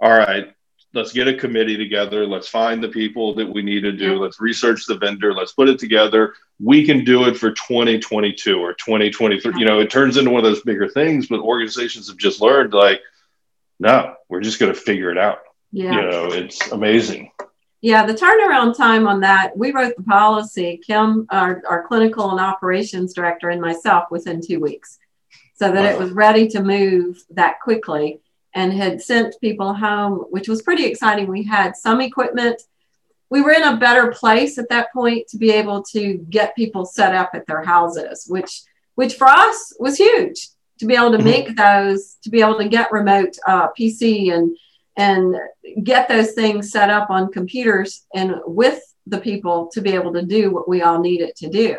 all 0.00 0.12
right, 0.12 0.54
let's 0.94 1.12
get 1.12 1.26
a 1.26 1.34
committee 1.34 1.76
together. 1.76 2.24
Let's 2.28 2.46
find 2.46 2.80
the 2.80 2.88
people 2.88 3.34
that 3.34 3.52
we 3.52 3.60
need 3.60 3.80
to 3.80 3.90
do. 3.90 4.22
Let's 4.22 4.40
research 4.40 4.86
the 4.86 4.98
vendor. 4.98 5.34
Let's 5.34 5.52
put 5.52 5.68
it 5.68 5.80
together. 5.80 6.34
We 6.60 6.86
can 6.86 7.04
do 7.04 7.24
it 7.24 7.36
for 7.36 7.50
2022 7.50 8.56
or 8.56 8.74
2023. 8.74 9.58
You 9.58 9.66
know, 9.66 9.80
it 9.80 9.90
turns 9.90 10.16
into 10.16 10.30
one 10.30 10.44
of 10.44 10.48
those 10.48 10.62
bigger 10.62 10.88
things, 10.88 11.26
but 11.26 11.40
organizations 11.40 12.06
have 12.06 12.18
just 12.18 12.40
learned 12.40 12.72
like, 12.72 13.00
no, 13.80 14.14
we're 14.28 14.40
just 14.40 14.60
going 14.60 14.72
to 14.72 14.78
figure 14.78 15.10
it 15.10 15.18
out. 15.18 15.38
Yeah. 15.72 15.92
You 15.92 16.02
know, 16.02 16.26
it's 16.26 16.70
amazing. 16.70 17.32
Yeah, 17.80 18.04
the 18.04 18.14
turnaround 18.14 18.76
time 18.76 19.08
on 19.08 19.20
that, 19.20 19.56
we 19.56 19.72
wrote 19.72 19.96
the 19.96 20.02
policy, 20.02 20.80
Kim, 20.86 21.26
our, 21.30 21.62
our 21.66 21.86
clinical 21.86 22.30
and 22.30 22.38
operations 22.38 23.14
director, 23.14 23.48
and 23.48 23.60
myself 23.60 24.10
within 24.10 24.42
two 24.42 24.60
weeks 24.60 24.98
so 25.54 25.72
that 25.72 25.82
wow. 25.82 25.90
it 25.90 25.98
was 25.98 26.10
ready 26.10 26.46
to 26.48 26.62
move 26.62 27.24
that 27.30 27.60
quickly 27.60 28.20
and 28.54 28.72
had 28.72 29.00
sent 29.00 29.40
people 29.40 29.72
home, 29.72 30.26
which 30.30 30.48
was 30.48 30.60
pretty 30.60 30.84
exciting. 30.84 31.26
We 31.26 31.44
had 31.44 31.74
some 31.74 32.02
equipment. 32.02 32.62
We 33.30 33.40
were 33.40 33.52
in 33.52 33.62
a 33.62 33.78
better 33.78 34.08
place 34.12 34.58
at 34.58 34.68
that 34.68 34.92
point 34.92 35.28
to 35.28 35.38
be 35.38 35.50
able 35.50 35.82
to 35.84 36.14
get 36.28 36.56
people 36.56 36.84
set 36.84 37.14
up 37.14 37.30
at 37.32 37.46
their 37.46 37.62
houses, 37.62 38.26
which 38.28 38.62
which 38.96 39.14
for 39.14 39.28
us 39.28 39.72
was 39.78 39.96
huge 39.96 40.48
to 40.80 40.86
be 40.86 40.96
able 40.96 41.12
to 41.12 41.18
mm-hmm. 41.18 41.26
make 41.26 41.56
those, 41.56 42.16
to 42.22 42.30
be 42.30 42.40
able 42.40 42.58
to 42.58 42.68
get 42.68 42.90
remote 42.90 43.36
uh, 43.46 43.68
PC 43.78 44.34
and 44.34 44.56
and 44.96 45.36
get 45.82 46.08
those 46.08 46.32
things 46.32 46.72
set 46.72 46.90
up 46.90 47.10
on 47.10 47.32
computers 47.32 48.06
and 48.14 48.34
with 48.44 48.82
the 49.06 49.20
people 49.20 49.70
to 49.72 49.80
be 49.80 49.92
able 49.92 50.12
to 50.12 50.22
do 50.22 50.50
what 50.50 50.68
we 50.68 50.82
all 50.82 51.00
need 51.00 51.20
it 51.20 51.36
to 51.36 51.48
do. 51.48 51.78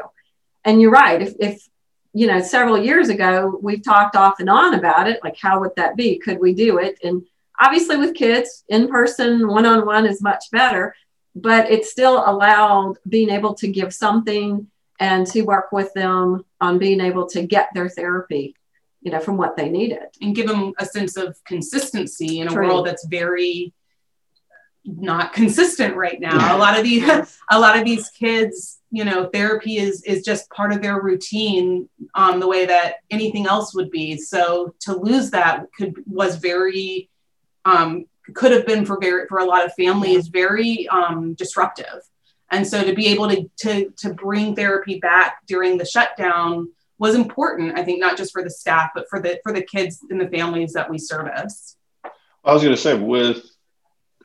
And 0.63 0.81
you're 0.81 0.91
right. 0.91 1.22
If, 1.22 1.34
if 1.39 1.67
you 2.13 2.25
know, 2.25 2.41
several 2.41 2.77
years 2.81 3.10
ago, 3.10 3.60
we've 3.62 3.84
talked 3.84 4.15
off 4.15 4.39
and 4.39 4.50
on 4.50 4.74
about 4.74 5.08
it. 5.08 5.20
Like, 5.24 5.38
how 5.39 5.60
would 5.60 5.75
that 5.75 5.96
be? 5.96 6.17
Could 6.20 6.39
we 6.39 6.53
do 6.53 6.79
it? 6.79 6.98
And 7.03 7.24
obviously, 7.60 7.98
with 7.98 8.15
kids, 8.15 8.63
in 8.70 8.88
person, 8.88 9.48
one 9.48 9.65
on 9.65 9.86
one 9.86 10.08
is 10.08 10.22
much 10.22 10.46
better. 10.51 10.96
but 11.36 11.72
it 11.72 11.86
still 11.86 12.24
allowed 12.25 12.98
being 13.08 13.29
able 13.29 13.53
to 13.55 13.67
give 13.67 13.93
something 13.93 14.67
and 15.00 15.25
to 15.27 15.41
work 15.43 15.72
with 15.72 15.93
them 15.93 16.43
on 16.60 16.77
being 16.77 17.00
able 17.00 17.25
to 17.25 17.41
get 17.46 17.70
their 17.74 17.89
therapy 17.89 18.55
you 19.01 19.12
know 19.12 19.20
from 19.20 19.38
what 19.38 19.58
they 19.58 19.70
needed. 19.70 20.03
And 20.22 20.36
give 20.36 20.48
them 20.48 20.74
a 20.77 20.86
sense 20.86 21.17
of 21.17 21.38
consistency 21.46 22.39
in 22.39 22.48
a 22.48 22.51
True. 22.51 22.67
world 22.67 22.88
that's 22.88 23.05
very 23.08 23.74
not 24.84 25.34
consistent 25.34 25.96
right 25.96 26.20
now. 26.20 26.55
A 26.55 26.58
lot 26.58 26.77
of 26.77 26.84
these 26.84 27.08
a 27.50 27.60
lot 27.60 27.77
of 27.77 27.86
these 27.86 28.10
kids 28.10 28.79
you 28.91 29.05
know 29.05 29.29
therapy 29.34 29.77
is 29.77 30.03
is 30.03 30.24
just 30.24 30.50
part 30.50 30.72
of 30.74 30.81
their 30.81 31.01
routine 31.01 31.88
um 32.15 32.39
the 32.39 32.48
way 32.48 32.65
that 32.65 32.96
anything 33.10 33.48
else 33.48 33.74
would 33.74 33.91
be. 33.91 34.17
So 34.17 34.75
to 34.81 34.96
lose 34.96 35.31
that 35.31 35.65
could 35.77 35.96
was 36.05 36.38
very 36.38 37.10
um 37.65 38.05
could 38.34 38.51
have 38.51 38.65
been 38.65 38.86
for 38.86 39.00
very 39.00 39.27
for 39.27 39.39
a 39.39 39.46
lot 39.46 39.65
of 39.65 39.74
families 39.74 40.27
very 40.27 40.88
um 40.89 41.34
disruptive. 41.34 42.01
And 42.53 42.67
so 42.67 42.84
to 42.84 42.93
be 42.93 43.08
able 43.08 43.29
to 43.29 43.50
to 43.58 43.91
to 43.98 44.13
bring 44.13 44.55
therapy 44.55 45.00
back 45.00 45.46
during 45.48 45.77
the 45.77 45.86
shutdown 45.86 46.70
was 47.01 47.15
important 47.15 47.77
i 47.77 47.84
think 47.84 48.00
not 48.00 48.15
just 48.15 48.31
for 48.31 48.43
the 48.43 48.50
staff 48.50 48.91
but 48.96 49.05
for 49.10 49.20
the 49.20 49.39
for 49.43 49.51
the 49.51 49.62
kids 49.62 50.00
and 50.10 50.22
the 50.22 50.29
families 50.29 50.72
that 50.72 50.89
we 50.89 50.98
service 50.98 51.75
i 52.46 52.53
was 52.53 52.63
going 52.63 52.75
to 52.75 52.81
say 52.81 52.98
with 52.98 53.51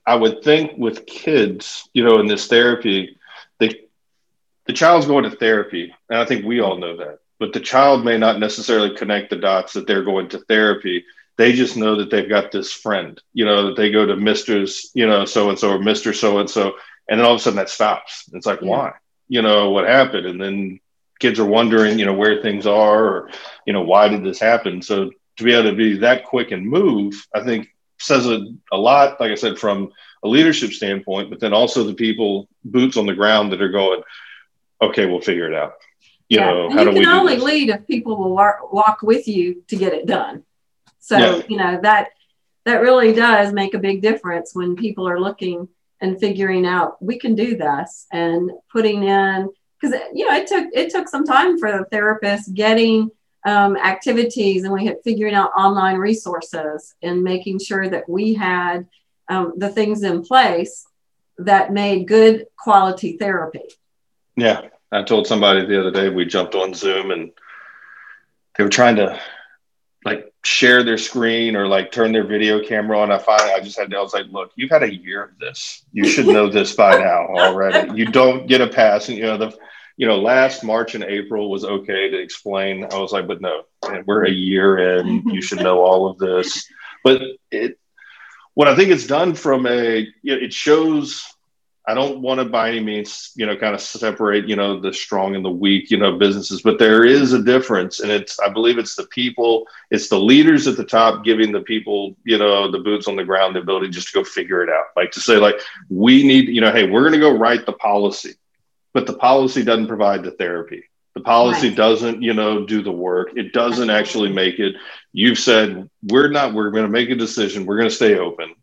I 0.06 0.14
would 0.14 0.42
think 0.42 0.78
with 0.78 1.04
kids, 1.06 1.88
you 1.92 2.04
know, 2.04 2.20
in 2.20 2.26
this 2.26 2.46
therapy, 2.46 3.18
the 3.58 3.76
the 4.66 4.72
child's 4.72 5.06
going 5.06 5.24
to 5.24 5.36
therapy, 5.36 5.92
and 6.08 6.18
I 6.18 6.24
think 6.24 6.44
we 6.44 6.60
all 6.60 6.78
know 6.78 6.96
that. 6.98 7.18
But 7.38 7.52
the 7.52 7.60
child 7.60 8.04
may 8.04 8.16
not 8.16 8.38
necessarily 8.38 8.96
connect 8.96 9.30
the 9.30 9.36
dots 9.36 9.72
that 9.72 9.86
they're 9.86 10.04
going 10.04 10.28
to 10.30 10.38
therapy. 10.38 11.04
They 11.36 11.52
just 11.52 11.76
know 11.76 11.96
that 11.96 12.10
they've 12.10 12.28
got 12.28 12.50
this 12.50 12.72
friend, 12.72 13.20
you 13.34 13.44
know, 13.44 13.66
that 13.66 13.76
they 13.76 13.90
go 13.90 14.06
to 14.06 14.16
Mister's, 14.16 14.90
you 14.94 15.06
know, 15.06 15.24
so 15.24 15.50
and 15.50 15.58
so 15.58 15.72
or 15.72 15.78
Mister 15.78 16.12
so 16.12 16.38
and 16.38 16.48
so, 16.48 16.76
and 17.08 17.18
then 17.18 17.26
all 17.26 17.34
of 17.34 17.40
a 17.40 17.42
sudden 17.42 17.56
that 17.56 17.68
stops. 17.68 18.30
It's 18.32 18.46
like, 18.46 18.62
yeah. 18.62 18.68
why? 18.68 18.92
You 19.28 19.42
know, 19.42 19.70
what 19.70 19.88
happened? 19.88 20.26
And 20.26 20.40
then 20.40 20.80
kids 21.18 21.38
are 21.38 21.46
wondering, 21.46 21.98
you 21.98 22.06
know, 22.06 22.14
where 22.14 22.42
things 22.42 22.66
are, 22.66 23.04
or 23.04 23.30
you 23.66 23.72
know, 23.72 23.82
why 23.82 24.08
did 24.08 24.24
this 24.24 24.40
happen? 24.40 24.82
So 24.82 25.10
to 25.36 25.44
be 25.44 25.52
able 25.52 25.70
to 25.70 25.76
be 25.76 25.98
that 25.98 26.24
quick 26.24 26.50
and 26.50 26.66
move, 26.66 27.26
I 27.34 27.42
think 27.42 27.68
says 27.98 28.26
a, 28.26 28.46
a 28.72 28.76
lot, 28.76 29.20
like 29.20 29.30
I 29.30 29.36
said, 29.36 29.58
from 29.58 29.92
a 30.22 30.28
leadership 30.28 30.72
standpoint, 30.72 31.30
but 31.30 31.40
then 31.40 31.52
also 31.52 31.84
the 31.84 31.94
people 31.94 32.48
boots 32.64 32.96
on 32.96 33.06
the 33.06 33.14
ground 33.14 33.52
that 33.52 33.62
are 33.62 33.70
going, 33.70 34.02
okay, 34.82 35.06
we'll 35.06 35.20
figure 35.20 35.50
it 35.50 35.54
out. 35.54 35.74
You 36.28 36.40
yeah. 36.40 36.46
know, 36.46 36.70
how 36.70 36.82
you 36.82 36.92
do 36.92 37.00
can 37.00 37.08
only 37.08 37.36
lead 37.36 37.70
if 37.70 37.86
people 37.86 38.16
will 38.16 38.34
walk 38.34 38.98
with 39.02 39.28
you 39.28 39.62
to 39.68 39.76
get 39.76 39.92
it 39.92 40.06
done. 40.06 40.42
So, 40.98 41.16
yeah. 41.18 41.42
you 41.48 41.56
know, 41.56 41.80
that 41.82 42.08
that 42.64 42.80
really 42.80 43.12
does 43.12 43.52
make 43.52 43.74
a 43.74 43.78
big 43.78 44.02
difference 44.02 44.52
when 44.52 44.74
people 44.74 45.08
are 45.08 45.20
looking 45.20 45.68
and 46.00 46.18
figuring 46.18 46.66
out 46.66 47.00
we 47.00 47.18
can 47.18 47.34
do 47.36 47.56
this 47.56 48.06
and 48.12 48.50
putting 48.72 49.04
in 49.04 49.48
because 49.80 49.98
you 50.14 50.28
know 50.28 50.36
it 50.36 50.46
took 50.46 50.68
it 50.72 50.90
took 50.90 51.08
some 51.08 51.24
time 51.24 51.58
for 51.58 51.70
the 51.70 51.84
therapist 51.86 52.54
getting 52.54 53.10
um, 53.44 53.76
activities 53.76 54.64
and 54.64 54.72
we 54.72 54.86
had 54.86 54.96
figuring 55.04 55.34
out 55.34 55.50
online 55.56 55.96
resources 55.96 56.94
and 57.02 57.22
making 57.22 57.58
sure 57.60 57.88
that 57.88 58.08
we 58.08 58.34
had 58.34 58.86
um, 59.28 59.52
the 59.56 59.68
things 59.68 60.02
in 60.02 60.22
place 60.22 60.86
that 61.38 61.72
made 61.72 62.08
good 62.08 62.46
quality 62.58 63.16
therapy. 63.16 63.62
Yeah, 64.36 64.62
I 64.90 65.02
told 65.02 65.26
somebody 65.26 65.64
the 65.64 65.80
other 65.80 65.90
day 65.90 66.08
we 66.08 66.24
jumped 66.24 66.54
on 66.54 66.74
Zoom 66.74 67.10
and 67.10 67.30
they 68.56 68.64
were 68.64 68.70
trying 68.70 68.96
to 68.96 69.20
share 70.46 70.84
their 70.84 70.96
screen 70.96 71.56
or 71.56 71.66
like 71.66 71.90
turn 71.90 72.12
their 72.12 72.24
video 72.24 72.62
camera 72.62 73.00
on. 73.00 73.10
I 73.10 73.18
finally, 73.18 73.50
I 73.52 73.58
just 73.58 73.76
had 73.76 73.90
to, 73.90 73.96
I 73.96 74.00
was 74.00 74.14
like, 74.14 74.26
look, 74.30 74.52
you've 74.54 74.70
had 74.70 74.84
a 74.84 74.94
year 74.94 75.24
of 75.24 75.38
this. 75.40 75.84
You 75.92 76.06
should 76.08 76.26
know 76.26 76.48
this 76.48 76.72
by 76.72 76.98
now 76.98 77.26
already. 77.26 77.98
You 77.98 78.06
don't 78.06 78.46
get 78.46 78.60
a 78.60 78.68
pass. 78.68 79.08
And, 79.08 79.18
you 79.18 79.24
know, 79.24 79.36
the, 79.36 79.58
you 79.96 80.06
know, 80.06 80.20
last 80.20 80.62
March 80.62 80.94
and 80.94 81.02
April 81.02 81.50
was 81.50 81.64
okay 81.64 82.10
to 82.10 82.18
explain. 82.18 82.84
I 82.84 82.98
was 82.98 83.10
like, 83.10 83.26
but 83.26 83.40
no, 83.40 83.64
man, 83.88 84.04
we're 84.06 84.26
a 84.26 84.30
year 84.30 84.98
in. 84.98 85.28
You 85.28 85.42
should 85.42 85.60
know 85.60 85.80
all 85.80 86.08
of 86.08 86.18
this. 86.18 86.68
But 87.02 87.22
it, 87.50 87.78
what 88.54 88.68
I 88.68 88.76
think 88.76 88.90
it's 88.90 89.06
done 89.06 89.34
from 89.34 89.66
a, 89.66 90.06
you 90.22 90.36
know, 90.36 90.40
it 90.40 90.52
shows. 90.52 91.26
I 91.86 91.94
don't 91.94 92.20
want 92.20 92.40
to 92.40 92.44
by 92.44 92.68
any 92.68 92.80
means, 92.80 93.30
you 93.36 93.46
know, 93.46 93.56
kind 93.56 93.74
of 93.74 93.80
separate, 93.80 94.48
you 94.48 94.56
know, 94.56 94.80
the 94.80 94.92
strong 94.92 95.36
and 95.36 95.44
the 95.44 95.50
weak, 95.50 95.90
you 95.90 95.98
know, 95.98 96.18
businesses, 96.18 96.60
but 96.62 96.78
there 96.78 97.04
is 97.04 97.32
a 97.32 97.42
difference, 97.42 98.00
and 98.00 98.10
it's. 98.10 98.40
I 98.40 98.48
believe 98.48 98.78
it's 98.78 98.96
the 98.96 99.06
people, 99.06 99.66
it's 99.90 100.08
the 100.08 100.18
leaders 100.18 100.66
at 100.66 100.76
the 100.76 100.84
top 100.84 101.24
giving 101.24 101.52
the 101.52 101.60
people, 101.60 102.16
you 102.24 102.38
know, 102.38 102.70
the 102.70 102.80
boots 102.80 103.06
on 103.06 103.16
the 103.16 103.24
ground, 103.24 103.54
the 103.54 103.60
ability 103.60 103.90
just 103.90 104.08
to 104.08 104.18
go 104.18 104.24
figure 104.24 104.62
it 104.62 104.68
out, 104.68 104.86
like 104.96 105.12
to 105.12 105.20
say, 105.20 105.36
like, 105.36 105.60
we 105.88 106.26
need, 106.26 106.48
you 106.48 106.60
know, 106.60 106.72
hey, 106.72 106.90
we're 106.90 107.02
going 107.02 107.12
to 107.12 107.18
go 107.18 107.36
write 107.36 107.66
the 107.66 107.72
policy 107.72 108.34
but 108.96 109.06
the 109.06 109.12
policy 109.12 109.62
doesn't 109.62 109.88
provide 109.88 110.22
the 110.22 110.30
therapy. 110.30 110.84
The 111.12 111.20
policy 111.20 111.68
right. 111.68 111.76
doesn't, 111.76 112.22
you 112.22 112.32
know, 112.32 112.64
do 112.64 112.82
the 112.82 112.90
work. 112.90 113.28
It 113.36 113.52
doesn't 113.52 113.90
actually 113.90 114.32
make 114.32 114.58
it. 114.58 114.74
You've 115.12 115.38
said 115.38 115.90
we're 116.02 116.30
not. 116.30 116.54
We're 116.54 116.70
going 116.70 116.86
to 116.86 116.90
make 116.90 117.10
a 117.10 117.14
decision. 117.14 117.66
We're 117.66 117.76
going 117.76 117.90
to 117.90 117.94
stay 117.94 118.16
open. 118.16 118.54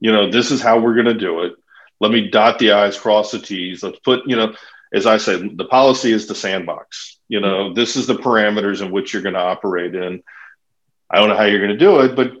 You 0.00 0.12
know, 0.12 0.30
this 0.30 0.50
is 0.50 0.60
how 0.60 0.80
we're 0.80 0.92
going 0.92 1.06
to 1.06 1.14
do 1.14 1.44
it. 1.44 1.54
Let 2.04 2.12
me 2.12 2.28
dot 2.28 2.58
the 2.58 2.72
i's, 2.72 2.98
cross 2.98 3.30
the 3.30 3.38
t's. 3.38 3.82
Let's 3.82 3.98
put, 4.00 4.26
you 4.26 4.36
know, 4.36 4.54
as 4.92 5.06
I 5.06 5.16
say, 5.16 5.48
the 5.48 5.64
policy 5.64 6.12
is 6.12 6.26
the 6.26 6.34
sandbox. 6.34 7.18
You 7.28 7.40
know, 7.40 7.64
mm-hmm. 7.64 7.74
this 7.74 7.96
is 7.96 8.06
the 8.06 8.16
parameters 8.16 8.82
in 8.82 8.92
which 8.92 9.14
you're 9.14 9.22
going 9.22 9.36
to 9.36 9.40
operate 9.40 9.94
in. 9.94 10.22
I 11.10 11.16
don't 11.16 11.30
know 11.30 11.36
how 11.36 11.44
you're 11.44 11.66
going 11.66 11.78
to 11.78 11.78
do 11.78 12.00
it, 12.00 12.14
but 12.14 12.32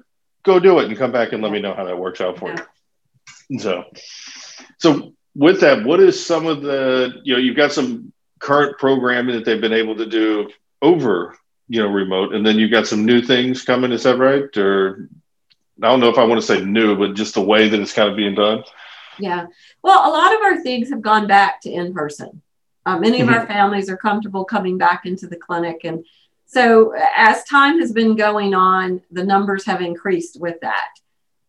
go 0.42 0.60
do 0.60 0.80
it 0.80 0.88
and 0.88 0.98
come 0.98 1.12
back 1.12 1.32
and 1.32 1.42
let 1.42 1.50
me 1.50 1.62
know 1.62 1.72
how 1.72 1.84
that 1.84 1.98
works 1.98 2.20
out 2.20 2.38
for 2.38 2.50
you. 2.50 3.58
So, 3.58 3.84
so 4.76 5.14
with 5.34 5.60
that, 5.62 5.82
what 5.82 5.98
is 5.98 6.22
some 6.22 6.46
of 6.46 6.60
the, 6.60 7.22
you 7.24 7.32
know, 7.32 7.40
you've 7.40 7.56
got 7.56 7.72
some 7.72 8.12
current 8.38 8.76
programming 8.78 9.36
that 9.36 9.46
they've 9.46 9.62
been 9.62 9.72
able 9.72 9.96
to 9.96 10.04
do 10.04 10.50
over, 10.82 11.38
you 11.68 11.82
know, 11.82 11.88
remote, 11.88 12.34
and 12.34 12.44
then 12.44 12.58
you've 12.58 12.70
got 12.70 12.86
some 12.86 13.06
new 13.06 13.22
things 13.22 13.62
coming. 13.62 13.92
Is 13.92 14.02
that 14.02 14.18
right? 14.18 14.54
Or 14.58 15.08
I 15.82 15.88
don't 15.88 16.00
know 16.00 16.10
if 16.10 16.18
I 16.18 16.24
want 16.24 16.38
to 16.38 16.46
say 16.46 16.62
new, 16.62 16.98
but 16.98 17.14
just 17.14 17.32
the 17.32 17.40
way 17.40 17.70
that 17.70 17.80
it's 17.80 17.94
kind 17.94 18.10
of 18.10 18.16
being 18.16 18.34
done. 18.34 18.62
Yeah. 19.18 19.46
Well, 19.82 20.08
a 20.08 20.12
lot 20.12 20.34
of 20.34 20.40
our 20.40 20.62
things 20.62 20.90
have 20.90 21.02
gone 21.02 21.26
back 21.26 21.60
to 21.62 21.70
in 21.70 21.94
person. 21.94 22.42
Uh, 22.86 22.98
many 22.98 23.20
of 23.20 23.28
mm-hmm. 23.28 23.38
our 23.38 23.46
families 23.46 23.88
are 23.88 23.96
comfortable 23.96 24.44
coming 24.44 24.76
back 24.76 25.06
into 25.06 25.26
the 25.26 25.36
clinic. 25.36 25.80
And 25.84 26.04
so, 26.46 26.94
as 27.16 27.44
time 27.44 27.80
has 27.80 27.92
been 27.92 28.16
going 28.16 28.54
on, 28.54 29.00
the 29.10 29.24
numbers 29.24 29.64
have 29.64 29.80
increased 29.80 30.38
with 30.38 30.60
that 30.60 30.88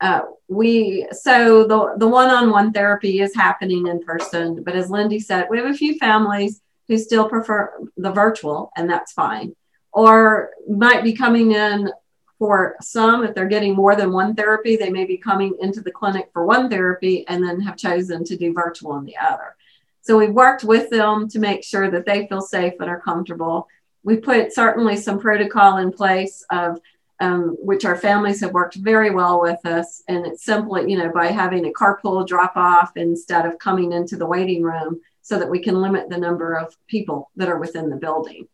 uh, 0.01 0.22
we 0.48 1.07
so 1.12 1.65
the 1.65 1.95
the 1.98 2.07
one-on-one 2.07 2.72
therapy 2.74 3.22
is 3.22 3.34
happening 3.34 3.88
in 3.88 4.03
person 4.03 4.63
but 4.63 4.75
as 4.75 4.89
lindy 4.89 5.19
said 5.19 5.48
we 5.50 5.57
have 5.57 5.65
a 5.67 5.74
few 5.74 5.98
families 5.98 6.62
who 6.88 6.98
still 6.98 7.27
prefer 7.27 7.74
the 7.98 8.12
virtual 8.12 8.72
and 8.75 8.89
that's 8.89 9.13
fine 9.13 9.55
or 9.91 10.51
might 10.69 11.03
be 11.03 11.13
coming 11.13 11.53
in 11.53 11.89
for 12.37 12.75
some 12.81 13.23
if 13.23 13.33
they're 13.33 13.47
getting 13.47 13.75
more 13.75 13.95
than 13.95 14.11
one 14.11 14.35
therapy 14.35 14.75
they 14.75 14.89
may 14.89 15.05
be 15.05 15.17
coming 15.17 15.55
into 15.61 15.81
the 15.81 15.91
clinic 15.91 16.29
for 16.33 16.45
one 16.45 16.69
therapy 16.69 17.25
and 17.27 17.43
then 17.43 17.59
have 17.59 17.77
chosen 17.77 18.23
to 18.23 18.35
do 18.35 18.53
virtual 18.53 18.91
on 18.91 19.05
the 19.05 19.17
other 19.17 19.55
so 20.01 20.17
we've 20.17 20.33
worked 20.33 20.63
with 20.63 20.89
them 20.89 21.27
to 21.27 21.39
make 21.39 21.63
sure 21.63 21.89
that 21.89 22.05
they 22.05 22.27
feel 22.27 22.41
safe 22.41 22.73
and 22.79 22.89
are 22.89 23.01
comfortable 23.01 23.67
we 24.03 24.17
put 24.17 24.53
certainly 24.53 24.95
some 24.95 25.19
protocol 25.19 25.77
in 25.77 25.91
place 25.91 26.45
of 26.51 26.79
um, 27.19 27.55
which 27.59 27.85
our 27.85 27.95
families 27.95 28.41
have 28.41 28.51
worked 28.51 28.75
very 28.75 29.09
well 29.09 29.41
with 29.41 29.65
us. 29.65 30.03
And 30.07 30.25
it's 30.25 30.43
simply, 30.43 30.91
you 30.91 30.97
know, 30.97 31.11
by 31.11 31.27
having 31.27 31.65
a 31.65 31.71
carpool 31.71 32.27
drop 32.27 32.53
off 32.55 32.97
instead 32.97 33.45
of 33.45 33.57
coming 33.57 33.93
into 33.93 34.17
the 34.17 34.25
waiting 34.25 34.63
room 34.63 35.01
so 35.21 35.39
that 35.39 35.49
we 35.49 35.59
can 35.59 35.81
limit 35.81 36.09
the 36.09 36.17
number 36.17 36.53
of 36.53 36.75
people 36.87 37.31
that 37.35 37.49
are 37.49 37.57
within 37.57 37.89
the 37.89 37.95
building. 37.95 38.47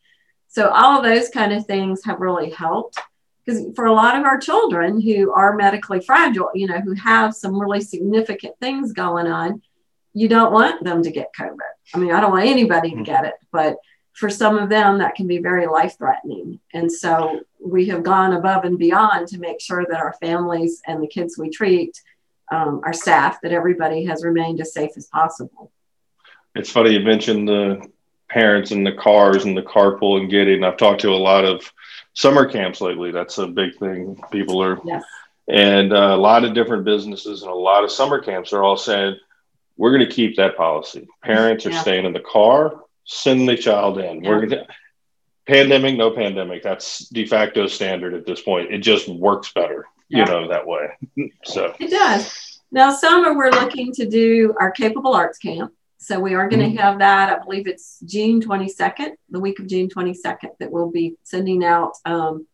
So 0.47 0.69
all 0.69 0.97
of 0.97 1.03
those 1.03 1.29
kind 1.29 1.53
of 1.53 1.65
things 1.65 2.03
have 2.05 2.19
really 2.19 2.49
helped 2.49 2.99
because 3.45 3.65
for 3.75 3.85
a 3.85 3.93
lot 3.93 4.17
of 4.17 4.25
our 4.25 4.37
children 4.37 5.01
who 5.01 5.31
are 5.31 5.55
medically 5.55 5.99
fragile, 5.99 6.49
you 6.53 6.67
know, 6.67 6.79
who 6.79 6.93
have 6.93 7.33
some 7.33 7.59
really 7.59 7.81
significant 7.81 8.55
things 8.59 8.93
going 8.93 9.27
on, 9.27 9.61
you 10.13 10.27
don't 10.27 10.51
want 10.51 10.83
them 10.83 11.03
to 11.03 11.11
get 11.11 11.31
COVID. 11.37 11.57
I 11.93 11.97
mean, 11.97 12.11
I 12.11 12.19
don't 12.19 12.31
want 12.31 12.45
anybody 12.45 12.89
to 12.89 12.95
mm-hmm. 12.95 13.03
get 13.03 13.25
it, 13.25 13.35
but 13.51 13.77
for 14.13 14.29
some 14.29 14.57
of 14.57 14.69
them 14.69 14.99
that 14.99 15.15
can 15.15 15.27
be 15.27 15.39
very 15.39 15.67
life 15.67 15.97
threatening. 15.97 16.59
And 16.73 16.91
so 16.91 17.39
we 17.59 17.87
have 17.87 18.03
gone 18.03 18.33
above 18.33 18.65
and 18.65 18.77
beyond 18.77 19.27
to 19.29 19.39
make 19.39 19.61
sure 19.61 19.85
that 19.89 19.99
our 19.99 20.13
families 20.21 20.81
and 20.85 21.01
the 21.01 21.07
kids 21.07 21.37
we 21.37 21.49
treat, 21.49 21.99
um, 22.51 22.81
our 22.83 22.93
staff, 22.93 23.39
that 23.41 23.53
everybody 23.53 24.05
has 24.05 24.23
remained 24.23 24.59
as 24.59 24.73
safe 24.73 24.91
as 24.97 25.07
possible. 25.07 25.71
It's 26.55 26.69
funny 26.69 26.91
you 26.91 26.99
mentioned 26.99 27.47
the 27.47 27.89
parents 28.29 28.71
and 28.71 28.85
the 28.85 28.93
cars 28.93 29.45
and 29.45 29.55
the 29.55 29.61
carpool 29.61 30.19
and 30.19 30.29
getting. 30.29 30.63
I've 30.63 30.77
talked 30.77 31.01
to 31.01 31.09
a 31.09 31.15
lot 31.15 31.45
of 31.45 31.71
summer 32.13 32.49
camps 32.49 32.81
lately. 32.81 33.11
That's 33.11 33.37
a 33.37 33.47
big 33.47 33.77
thing. 33.77 34.21
People 34.31 34.61
are, 34.61 34.79
yes. 34.85 35.03
and 35.47 35.93
uh, 35.93 36.15
a 36.15 36.17
lot 36.17 36.43
of 36.43 36.53
different 36.53 36.85
businesses 36.85 37.43
and 37.43 37.51
a 37.51 37.55
lot 37.55 37.83
of 37.83 37.91
summer 37.91 38.19
camps 38.19 38.53
are 38.53 38.63
all 38.63 38.77
saying, 38.77 39.15
we're 39.77 39.95
going 39.95 40.07
to 40.07 40.13
keep 40.13 40.35
that 40.37 40.57
policy. 40.57 41.07
Parents 41.23 41.65
are 41.65 41.71
yeah. 41.71 41.81
staying 41.81 42.05
in 42.05 42.13
the 42.13 42.19
car, 42.19 42.81
send 43.05 43.47
the 43.47 43.57
child 43.57 43.97
in. 43.97 44.23
Yeah. 44.23 44.29
We're 44.29 44.45
going 44.45 44.49
to, 44.49 44.67
pandemic, 45.47 45.97
no 45.97 46.11
pandemic. 46.11 46.63
That's 46.63 47.09
de 47.09 47.25
facto 47.25 47.67
standard 47.67 48.13
at 48.13 48.25
this 48.25 48.41
point. 48.41 48.71
It 48.71 48.79
just 48.79 49.07
works 49.07 49.51
better, 49.53 49.85
yeah. 50.09 50.19
you 50.19 50.25
know, 50.25 50.47
that 50.49 50.67
way. 50.67 50.89
so 51.45 51.73
it 51.79 51.89
does. 51.89 52.59
Now, 52.71 52.93
summer, 52.93 53.35
we're 53.35 53.51
looking 53.51 53.91
to 53.93 54.07
do 54.07 54.55
our 54.59 54.71
Capable 54.71 55.13
Arts 55.13 55.37
Camp. 55.37 55.73
So 56.01 56.19
we 56.19 56.33
are 56.33 56.49
going 56.49 56.75
to 56.75 56.81
have 56.81 56.97
that. 56.97 57.29
I 57.29 57.43
believe 57.43 57.67
it's 57.67 57.99
June 58.03 58.41
22nd, 58.41 59.11
the 59.29 59.39
week 59.39 59.59
of 59.59 59.67
June 59.67 59.87
22nd, 59.87 60.57
that 60.59 60.71
we'll 60.71 60.89
be 60.89 61.15
sending 61.21 61.63
out 61.63 61.91
um, 62.05 62.47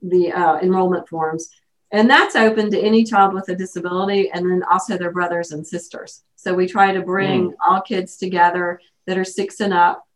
the 0.00 0.32
uh, 0.32 0.58
enrollment 0.60 1.06
forms. 1.06 1.50
And 1.92 2.08
that's 2.08 2.34
open 2.34 2.70
to 2.70 2.80
any 2.80 3.04
child 3.04 3.34
with 3.34 3.50
a 3.50 3.54
disability 3.54 4.30
and 4.30 4.50
then 4.50 4.62
also 4.62 4.96
their 4.96 5.12
brothers 5.12 5.52
and 5.52 5.66
sisters. 5.66 6.22
So 6.36 6.54
we 6.54 6.66
try 6.66 6.94
to 6.94 7.02
bring 7.02 7.50
mm. 7.50 7.54
all 7.62 7.82
kids 7.82 8.16
together 8.16 8.80
that 9.06 9.18
are 9.18 9.24
six 9.24 9.60
and 9.60 9.74
up 9.74 10.08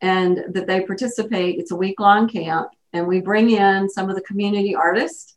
and 0.00 0.46
that 0.48 0.66
they 0.66 0.80
participate. 0.80 1.60
It's 1.60 1.70
a 1.70 1.76
week 1.76 2.00
long 2.00 2.28
camp. 2.28 2.70
And 2.92 3.06
we 3.06 3.20
bring 3.20 3.50
in 3.50 3.88
some 3.88 4.10
of 4.10 4.16
the 4.16 4.22
community 4.22 4.74
artists. 4.74 5.36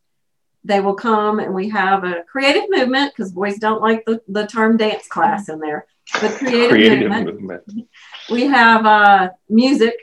They 0.67 0.81
will 0.81 0.95
come 0.95 1.39
and 1.39 1.53
we 1.53 1.69
have 1.69 2.03
a 2.03 2.23
creative 2.29 2.65
movement 2.69 3.13
because 3.13 3.31
boys 3.31 3.57
don't 3.57 3.81
like 3.81 4.03
the, 4.05 4.21
the 4.27 4.45
term 4.45 4.75
dance 4.75 5.07
class 5.07 5.47
in 5.47 5.59
there. 5.59 5.87
But 6.21 6.31
creative, 6.33 6.69
creative 6.69 7.09
movement. 7.09 7.41
movement. 7.41 7.89
We 8.29 8.47
have 8.47 8.85
uh, 8.85 9.29
music. 9.49 9.95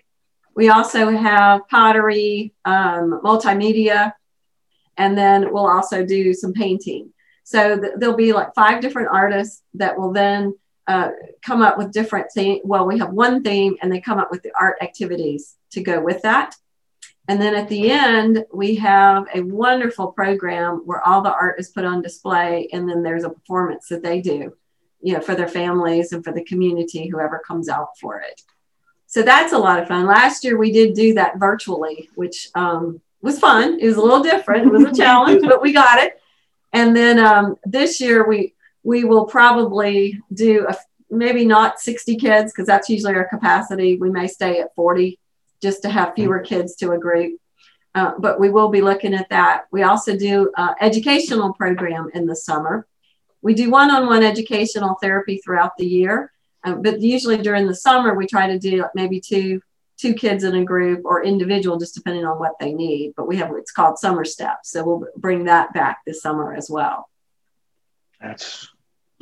We 0.56 0.71
also 0.71 1.11
have 1.11 1.68
pottery, 1.68 2.54
um, 2.64 3.21
multimedia, 3.23 4.14
and 4.97 5.18
then 5.18 5.52
we'll 5.52 5.66
also 5.66 6.04
do 6.04 6.33
some 6.33 6.54
painting. 6.54 7.12
So 7.42 7.78
th- 7.78 7.92
there'll 7.99 8.16
be 8.16 8.33
like 8.33 8.54
five 8.54 8.80
different 8.80 9.09
artists 9.12 9.62
that 9.75 9.99
will 9.99 10.12
then 10.12 10.54
uh, 10.87 11.11
come 11.44 11.61
up 11.61 11.76
with 11.76 11.92
different 11.92 12.33
things. 12.33 12.61
Well, 12.64 12.87
we 12.87 12.99
have 13.00 13.11
one 13.11 13.42
theme 13.42 13.76
and 13.83 13.92
they 13.92 14.00
come 14.00 14.18
up 14.18 14.30
with 14.30 14.42
the 14.42 14.52
art 14.59 14.76
activities 14.80 15.56
to 15.73 15.83
go 15.83 16.00
with 16.00 16.23
that. 16.23 16.54
And 17.26 17.40
then 17.40 17.54
at 17.54 17.69
the 17.69 17.90
end, 17.90 18.45
we 18.52 18.75
have 18.76 19.26
a 19.35 19.40
wonderful 19.40 20.09
program 20.09 20.83
where 20.85 21.07
all 21.07 21.23
the 21.23 21.33
art 21.33 21.59
is 21.59 21.71
put 21.71 21.85
on 21.85 22.02
display, 22.02 22.69
and 22.73 22.88
then 22.88 23.02
there's 23.02 23.25
a 23.25 23.31
performance 23.31 23.88
that 23.88 24.02
they 24.02 24.21
do, 24.21 24.52
you 25.00 25.14
know, 25.14 25.21
for 25.21 25.35
their 25.35 25.49
families 25.49 26.12
and 26.12 26.23
for 26.23 26.33
the 26.33 26.45
community, 26.45 27.09
whoever 27.09 27.38
comes 27.38 27.69
out 27.69 27.99
for 27.99 28.21
it. 28.21 28.43
So 29.07 29.23
that's 29.23 29.52
a 29.52 29.59
lot 29.59 29.81
of 29.81 29.88
fun. 29.88 30.07
Last 30.07 30.45
year 30.45 30.59
we 30.59 30.71
did 30.71 30.95
do 30.95 31.14
that 31.14 31.38
virtually, 31.38 32.11
which 32.14 32.49
um, 32.54 33.00
was 33.23 33.38
fun. 33.38 33.78
It 33.81 33.87
was 33.87 33.97
a 33.97 34.02
little 34.02 34.23
different. 34.23 34.66
It 34.66 34.73
was 34.73 34.85
a 34.85 34.95
challenge, 35.02 35.43
but 35.43 35.62
we 35.62 35.73
got 35.73 36.02
it. 36.02 36.21
And 36.73 36.95
then 36.95 37.19
um, 37.19 37.57
this 37.64 38.00
year 38.00 38.26
we 38.26 38.54
we 38.83 39.04
will 39.04 39.25
probably 39.25 40.21
do 40.33 40.66
a, 40.69 40.76
maybe 41.11 41.47
not 41.47 41.81
60 41.81 42.16
kids 42.16 42.52
because 42.52 42.66
that's 42.66 42.90
usually 42.90 43.14
our 43.14 43.26
capacity. 43.26 43.97
We 43.97 44.11
may 44.11 44.26
stay 44.26 44.61
at 44.61 44.75
40 44.75 45.19
just 45.62 45.82
to 45.82 45.88
have 45.88 46.14
fewer 46.14 46.40
kids 46.40 46.76
to 46.76 46.92
a 46.92 46.99
group. 46.99 47.40
Uh, 47.94 48.12
but 48.18 48.40
we 48.40 48.50
will 48.50 48.68
be 48.68 48.80
looking 48.80 49.14
at 49.14 49.28
that. 49.28 49.66
We 49.70 49.82
also 49.82 50.16
do 50.16 50.50
uh, 50.56 50.75
educational 50.80 51.52
program 51.54 52.11
in 52.12 52.26
the 52.26 52.34
summer. 52.34 52.87
We 53.40 53.54
do 53.54 53.70
one-on-one 53.70 54.25
educational 54.25 54.96
therapy 55.00 55.38
throughout 55.38 55.76
the 55.76 55.87
year, 55.87 56.32
uh, 56.64 56.75
but 56.75 57.00
usually 57.00 57.38
during 57.38 57.66
the 57.66 57.75
summer 57.75 58.14
we 58.14 58.26
try 58.26 58.49
to 58.49 58.58
do 58.58 58.84
maybe 58.94 59.20
two 59.20 59.61
two 59.96 60.14
kids 60.14 60.42
in 60.42 60.54
a 60.56 60.64
group 60.64 61.02
or 61.04 61.23
individual, 61.23 61.78
just 61.78 61.94
depending 61.94 62.25
on 62.25 62.38
what 62.38 62.58
they 62.58 62.73
need. 62.73 63.12
But 63.16 63.28
we 63.28 63.37
have 63.37 63.50
what's 63.50 63.70
called 63.70 63.99
summer 63.99 64.25
steps. 64.25 64.70
So 64.70 64.84
we'll 64.84 65.06
bring 65.16 65.44
that 65.44 65.73
back 65.73 65.99
this 66.04 66.20
summer 66.20 66.52
as 66.54 66.68
well. 66.68 67.08
That's 68.21 68.69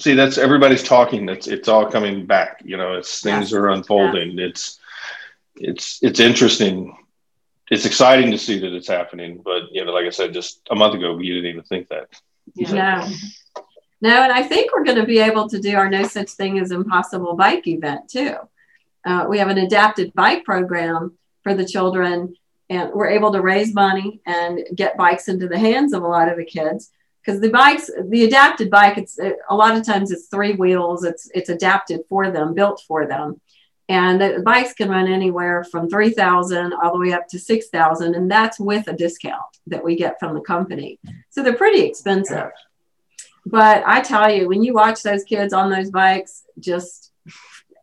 see, 0.01 0.15
that's 0.15 0.39
everybody's 0.39 0.83
talking. 0.83 1.27
That's 1.27 1.47
it's 1.47 1.69
all 1.69 1.91
coming 1.91 2.25
back. 2.27 2.63
You 2.65 2.77
know, 2.77 2.95
it's 2.95 3.21
things 3.21 3.51
yes. 3.51 3.53
are 3.53 3.69
unfolding. 3.69 4.39
Yeah. 4.39 4.47
It's 4.47 4.79
it's 5.57 5.99
it's 6.03 6.21
interesting. 6.21 6.97
It's 7.71 7.87
exciting 7.87 8.31
to 8.33 8.39
see 8.39 8.59
that 8.59 8.75
it's 8.75 8.89
happening. 8.89 9.41
But 9.45 9.65
you 9.73 9.85
know, 9.85 9.93
like 9.93 10.07
I 10.07 10.11
said, 10.11 10.35
just 10.35 10.61
a 10.71 10.75
month 10.75 10.95
ago, 10.95 11.15
we 11.15 11.29
didn't 11.29 11.51
even 11.51 11.63
think 11.63 11.89
that. 11.89 12.09
Yeah. 12.55 12.73
No. 12.73 13.09
No, 14.01 14.23
and 14.25 14.33
I 14.33 14.43
think 14.43 14.73
we're 14.73 14.85
going 14.85 14.99
to 14.99 15.07
be 15.07 15.21
able 15.21 15.49
to 15.49 15.61
do 15.61 15.77
our 15.77 15.89
no 15.89 16.03
such 16.03 16.31
thing 16.31 16.59
as 16.59 16.73
impossible 16.73 17.37
bike 17.37 17.69
event 17.69 18.11
too. 18.11 18.35
Uh, 19.07 19.27
we 19.29 19.39
have 19.39 19.49
an 19.49 19.59
adapted 19.59 20.13
bike 20.13 20.45
program 20.45 21.17
for 21.45 21.55
the 21.55 21.65
children, 21.65 22.35
and 22.69 22.93
we're 22.93 23.11
able 23.11 23.33
to 23.33 23.41
raise 23.41 23.73
money 23.73 24.21
and 24.27 24.61
get 24.75 24.97
bikes 24.97 25.29
into 25.29 25.47
the 25.47 25.59
hands 25.59 25.93
of 25.93 26.03
a 26.03 26.09
lot 26.09 26.29
of 26.29 26.37
the 26.37 26.45
kids 26.45 26.91
because 27.25 27.41
the 27.41 27.51
bikes 27.51 27.91
the 28.09 28.25
adapted 28.25 28.71
bike 28.71 28.99
it's 28.99 29.19
a 29.19 29.55
lot 29.55 29.77
of 29.77 29.85
times 29.85 30.11
it's 30.11 30.27
three 30.27 30.55
wheels 30.55 31.05
it's 31.05 31.31
it's 31.35 31.49
adapted 31.49 32.01
for 32.09 32.31
them 32.31 32.55
built 32.55 32.83
for 32.87 33.07
them 33.07 33.41
and 33.93 34.21
the 34.21 34.43
bikes 34.45 34.73
can 34.75 34.89
run 34.89 35.07
anywhere 35.07 35.65
from 35.65 35.89
3000 35.89 36.73
all 36.73 36.93
the 36.93 36.99
way 36.99 37.13
up 37.13 37.27
to 37.29 37.39
6000 37.39 38.15
and 38.15 38.31
that's 38.31 38.59
with 38.59 38.89
a 38.89 38.93
discount 38.93 39.43
that 39.67 39.85
we 39.85 39.97
get 39.97 40.19
from 40.19 40.35
the 40.35 40.41
company 40.41 40.99
so 41.31 41.43
they're 41.43 41.53
pretty 41.65 41.83
expensive 41.83 42.51
but 43.47 43.83
i 43.87 44.01
tell 44.01 44.33
you 44.33 44.49
when 44.49 44.63
you 44.63 44.73
watch 44.73 45.03
those 45.03 45.25
kids 45.25 45.53
on 45.53 45.71
those 45.71 45.91
bikes 45.91 46.45
just 46.59 47.13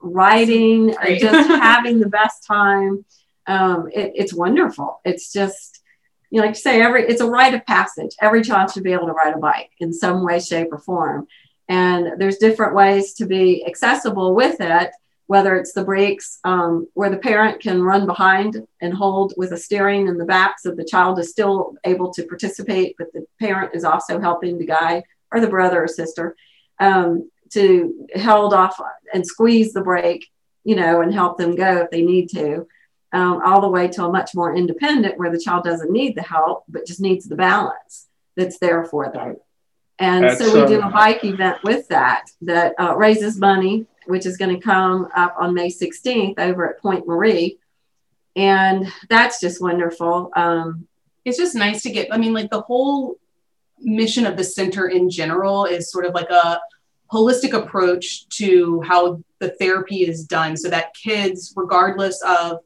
riding 0.02 0.96
just 1.20 1.50
having 1.62 2.00
the 2.00 2.10
best 2.10 2.46
time. 2.46 3.06
Um, 3.48 3.90
it, 3.94 4.14
it's 4.16 4.34
wonderful. 4.34 5.02
It's 5.04 5.32
just, 5.32 5.82
you 6.30 6.40
know, 6.40 6.46
like 6.46 6.56
you 6.56 6.62
say, 6.62 6.82
every 6.82 7.04
it's 7.08 7.22
a 7.22 7.30
rite 7.30 7.54
of 7.54 7.66
passage. 7.66 8.16
Every 8.22 8.44
child 8.44 8.72
should 8.72 8.84
be 8.84 8.94
able 8.94 9.08
to 9.08 9.14
ride 9.14 9.34
a 9.34 9.40
bike 9.40 9.72
in 9.80 9.92
some 9.94 10.24
way, 10.24 10.40
shape, 10.40 10.70
or 10.72 10.78
form. 10.78 11.28
And 11.68 12.20
there's 12.20 12.38
different 12.38 12.76
ways 12.76 13.14
to 13.16 13.26
be 13.26 13.66
accessible 13.66 14.34
with 14.34 14.60
it, 14.60 14.92
whether 15.30 15.56
it's 15.56 15.74
the 15.74 15.84
brakes 15.84 16.40
um, 16.44 16.88
where 16.96 17.12
the 17.12 17.18
parent 17.18 17.62
can 17.62 17.84
run 17.84 18.08
behind 18.08 18.66
and 18.82 18.92
hold 18.92 19.32
with 19.38 19.52
a 19.52 19.58
steering 19.58 20.08
in 20.08 20.18
the 20.18 20.26
back 20.26 20.56
so 20.60 20.72
the 20.72 20.84
child 20.84 21.20
is 21.20 21.30
still 21.30 21.76
able 21.84 22.12
to 22.12 22.24
participate, 22.24 22.96
but 22.98 23.14
the 23.14 23.24
parent 23.40 23.76
is 23.76 23.84
also 23.84 24.20
helping 24.20 24.58
the 24.58 24.66
guy 24.66 25.04
or 25.32 25.40
the 25.40 25.48
brother 25.48 25.84
or 25.84 25.88
sister. 25.88 26.36
Um, 26.80 27.30
to 27.52 28.08
held 28.16 28.56
off 28.56 28.82
and 29.14 29.24
squeeze 29.26 29.72
the 29.72 29.82
brake, 29.82 30.26
you 30.64 30.76
know, 30.76 31.02
and 31.02 31.14
help 31.14 31.38
them 31.38 31.56
go 31.56 31.78
if 31.78 31.92
they 31.92 32.02
need 32.02 32.30
to, 32.30 32.66
um, 33.12 33.40
all 33.46 33.62
the 33.62 33.70
way 33.70 33.88
to 33.88 34.06
a 34.06 34.12
much 34.12 34.34
more 34.34 34.56
independent 34.56 35.20
where 35.20 35.32
the 35.32 35.40
child 35.40 35.64
doesn't 35.64 35.92
need 35.92 36.16
the 36.16 36.24
help, 36.24 36.64
but 36.68 36.88
just 36.88 37.02
needs 37.02 37.26
the 37.26 37.36
balance 37.36 38.08
that's 38.36 38.58
there 38.58 38.84
for 38.84 39.12
them. 39.12 39.36
And 40.00 40.24
that's, 40.24 40.40
so 40.40 40.46
we 40.46 40.66
do 40.66 40.82
a 40.82 40.88
uh, 40.88 40.92
bike 40.92 41.24
event 41.24 41.58
with 41.64 41.88
that 41.90 42.32
that 42.42 42.74
uh, 42.80 42.96
raises 42.96 43.38
money, 43.38 43.86
which 44.10 44.26
is 44.26 44.38
going 44.38 44.56
to 44.56 44.62
come 44.62 45.08
up 45.16 45.36
on 45.40 45.54
May 45.54 45.70
16th 45.70 46.40
over 46.40 46.70
at 46.70 46.82
Pointe 46.82 47.08
Marie. 47.08 47.60
And 48.36 48.92
that's 49.10 49.40
just 49.40 49.62
wonderful. 49.62 50.32
Um, 50.36 50.88
it's 51.26 51.38
just 51.38 51.56
nice 51.56 51.84
to 51.84 51.92
get, 51.92 52.14
I 52.14 52.18
mean, 52.18 52.34
like 52.34 52.50
the 52.50 52.62
whole 52.62 53.18
mission 53.80 54.26
of 54.26 54.38
the 54.38 54.44
center 54.44 54.88
in 54.88 55.10
general 55.10 55.66
is 55.66 55.92
sort 55.92 56.06
of 56.06 56.14
like 56.14 56.30
a 56.30 56.60
holistic 57.12 57.54
approach 57.54 58.28
to 58.30 58.82
how 58.82 59.24
the 59.40 59.50
therapy 59.52 60.08
is 60.08 60.26
done 60.26 60.56
so 60.56 60.70
that 60.70 60.94
kids, 60.94 61.54
regardless 61.56 62.22
of 62.22 62.60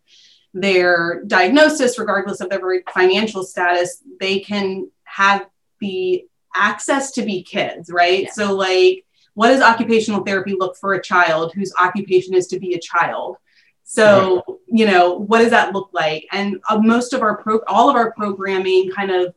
their 0.54 1.24
diagnosis, 1.26 1.98
regardless 1.98 2.42
of 2.42 2.50
their 2.50 2.84
financial 2.94 3.44
status, 3.44 4.04
they 4.20 4.40
can 4.40 4.90
have 5.04 5.48
the 5.80 6.26
access 6.56 7.12
to 7.12 7.24
be 7.24 7.44
kids, 7.44 7.90
right? 7.90 8.24
Yeah. 8.24 8.32
So, 8.32 8.56
like, 8.56 9.03
what 9.34 9.50
does 9.50 9.62
occupational 9.62 10.24
therapy 10.24 10.56
look 10.58 10.76
for 10.78 10.94
a 10.94 11.02
child 11.02 11.54
whose 11.54 11.74
occupation 11.80 12.34
is 12.34 12.48
to 12.48 12.60
be 12.60 12.74
a 12.74 12.80
child? 12.80 13.38
So, 13.84 14.44
right. 14.48 14.58
you 14.68 14.86
know, 14.86 15.14
what 15.14 15.40
does 15.40 15.50
that 15.50 15.74
look 15.74 15.90
like? 15.92 16.26
And 16.32 16.62
uh, 16.70 16.80
most 16.80 17.14
of 17.14 17.22
our 17.22 17.38
pro, 17.38 17.60
all 17.68 17.90
of 17.90 17.96
our 17.96 18.12
programming 18.14 18.92
kind 18.92 19.12
of 19.12 19.34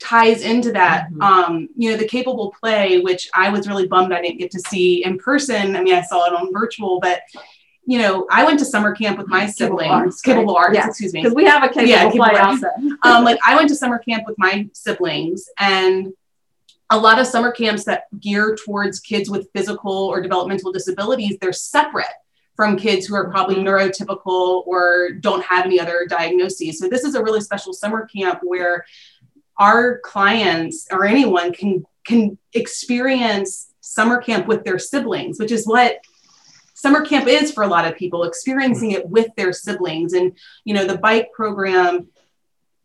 ties 0.00 0.42
into 0.42 0.72
that. 0.72 1.10
Mm-hmm. 1.10 1.22
Um, 1.22 1.68
you 1.76 1.90
know, 1.90 1.96
the 1.96 2.06
capable 2.06 2.54
play, 2.58 3.00
which 3.00 3.28
I 3.34 3.50
was 3.50 3.68
really 3.68 3.86
bummed 3.86 4.12
I 4.12 4.20
didn't 4.20 4.38
get 4.38 4.50
to 4.52 4.60
see 4.60 5.04
in 5.04 5.18
person. 5.18 5.76
I 5.76 5.82
mean, 5.82 5.94
I 5.94 6.02
saw 6.02 6.26
it 6.26 6.32
on 6.32 6.52
virtual, 6.52 7.00
but 7.00 7.22
you 7.86 7.98
know, 7.98 8.26
I 8.30 8.44
went 8.44 8.58
to 8.60 8.64
summer 8.64 8.94
camp 8.94 9.18
with 9.18 9.28
my 9.28 9.46
siblings. 9.46 9.82
Capable 9.82 9.94
arts, 9.94 10.20
capable 10.22 10.56
arts 10.56 10.74
yeah. 10.74 10.88
excuse 10.88 11.12
me. 11.12 11.22
Because 11.22 11.34
we 11.34 11.44
have 11.44 11.62
a 11.62 11.68
capable, 11.68 11.86
yeah, 11.86 12.04
capable 12.04 12.24
play 12.24 12.38
also. 12.38 12.68
um, 13.02 13.24
like 13.24 13.38
I 13.46 13.54
went 13.56 13.68
to 13.68 13.74
summer 13.74 13.98
camp 13.98 14.24
with 14.26 14.36
my 14.38 14.68
siblings 14.72 15.48
and 15.58 16.12
a 16.90 16.98
lot 16.98 17.18
of 17.18 17.26
summer 17.26 17.50
camps 17.50 17.84
that 17.84 18.04
gear 18.20 18.56
towards 18.64 19.00
kids 19.00 19.30
with 19.30 19.48
physical 19.54 19.92
or 19.92 20.20
developmental 20.20 20.72
disabilities, 20.72 21.36
they're 21.40 21.52
separate 21.52 22.06
from 22.56 22.76
kids 22.76 23.06
who 23.06 23.14
are 23.14 23.30
probably 23.30 23.56
mm-hmm. 23.56 23.66
neurotypical 23.66 24.66
or 24.66 25.12
don't 25.12 25.44
have 25.44 25.64
any 25.64 25.80
other 25.80 26.06
diagnoses. 26.08 26.78
So 26.78 26.88
this 26.88 27.04
is 27.04 27.14
a 27.14 27.22
really 27.22 27.40
special 27.40 27.72
summer 27.72 28.06
camp 28.06 28.40
where 28.42 28.84
our 29.58 29.98
clients 30.00 30.86
or 30.90 31.04
anyone 31.04 31.52
can 31.52 31.84
can 32.04 32.36
experience 32.52 33.72
summer 33.80 34.20
camp 34.20 34.46
with 34.46 34.64
their 34.64 34.78
siblings, 34.78 35.38
which 35.38 35.52
is 35.52 35.66
what 35.66 36.00
summer 36.74 37.04
camp 37.04 37.26
is 37.26 37.50
for 37.50 37.64
a 37.64 37.68
lot 37.68 37.86
of 37.86 37.96
people, 37.96 38.24
experiencing 38.24 38.90
it 38.90 39.08
with 39.08 39.28
their 39.36 39.52
siblings. 39.52 40.12
And 40.12 40.36
you 40.64 40.74
know, 40.74 40.86
the 40.86 40.98
bike 40.98 41.28
program, 41.32 42.08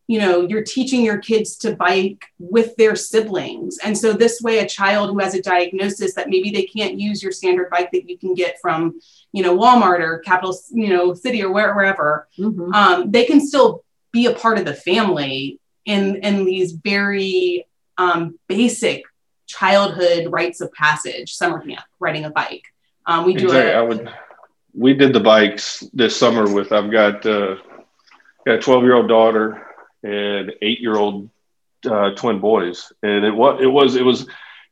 you 0.10 0.20
know, 0.20 0.42
you're 0.42 0.64
teaching 0.64 1.06
your 1.06 1.20
kids 1.20 1.56
to 1.56 1.76
bike 1.76 2.26
with 2.40 2.76
their 2.78 2.96
siblings. 2.96 3.78
And 3.78 3.96
so 3.96 4.12
this 4.12 4.42
way, 4.42 4.58
a 4.58 4.68
child 4.68 5.12
who 5.12 5.20
has 5.20 5.36
a 5.36 5.42
diagnosis 5.42 6.16
that 6.16 6.30
maybe 6.30 6.50
they 6.50 6.64
can't 6.64 7.00
use 7.00 7.22
your 7.22 7.32
standard 7.32 7.70
bike 7.70 7.92
that 7.92 8.10
you 8.10 8.18
can 8.18 8.34
get 8.34 8.60
from, 8.60 9.00
you 9.34 9.44
know, 9.44 9.56
Walmart 9.56 10.00
or 10.00 10.18
Capital, 10.18 10.58
you 10.72 10.90
know, 10.90 11.14
City 11.14 11.44
or 11.44 11.54
wherever, 11.54 12.28
mm-hmm. 12.40 12.74
um, 12.74 13.12
they 13.12 13.24
can 13.24 13.40
still 13.40 13.84
be 14.12 14.26
a 14.26 14.34
part 14.34 14.58
of 14.58 14.66
the 14.66 14.74
family 14.74 15.60
in 15.86 16.16
in 16.24 16.44
these 16.44 16.72
very 16.72 17.68
um, 18.00 18.40
basic 18.48 19.04
childhood 19.46 20.32
rites 20.32 20.60
of 20.60 20.74
passage 20.74 21.36
summer 21.36 21.60
camp 21.64 21.84
riding 22.00 22.26
a 22.26 22.32
bike 22.32 22.64
um, 23.06 23.26
we 23.26 23.34
do 23.34 23.46
exactly. 23.46 23.72
A, 23.72 23.80
I 23.80 23.82
would 23.82 24.12
we 24.74 24.94
did 24.94 25.14
the 25.14 25.20
bikes 25.20 25.84
this 25.94 26.16
summer 26.16 26.52
with 26.52 26.72
I've 26.72 26.92
got 26.92 27.26
uh, 27.26 27.56
got 28.46 28.56
a 28.56 28.60
12 28.60 28.84
year 28.84 28.96
old 28.96 29.08
daughter 29.08 29.69
and 30.04 30.54
eight 30.62 30.80
year 30.80 30.96
old 30.96 31.30
uh, 31.86 32.12
twin 32.12 32.40
boys, 32.40 32.92
and 33.04 33.26
it 33.26 33.32
was 33.32 33.62
it 33.62 33.68
was 33.68 33.96
it 33.96 34.04
was 34.04 34.22
it 34.22 34.28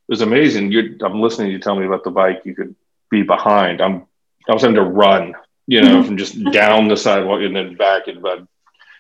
was 0.07 0.21
amazing. 0.21 0.71
You're, 0.71 0.89
I'm 1.01 1.21
listening 1.21 1.47
to 1.47 1.53
you 1.53 1.59
tell 1.59 1.75
me 1.75 1.85
about 1.85 2.03
the 2.03 2.11
bike. 2.11 2.41
You 2.45 2.55
could 2.55 2.75
be 3.09 3.23
behind. 3.23 3.81
I'm 3.81 4.05
I 4.49 4.53
was 4.53 4.61
having 4.61 4.75
to 4.75 4.83
run, 4.83 5.33
you 5.65 5.81
know, 5.81 6.03
from 6.03 6.17
just 6.17 6.41
down 6.51 6.87
the 6.87 6.97
sidewalk 6.97 7.41
and 7.41 7.55
then 7.55 7.75
back, 7.75 8.07
and 8.07 8.21
but 8.21 8.45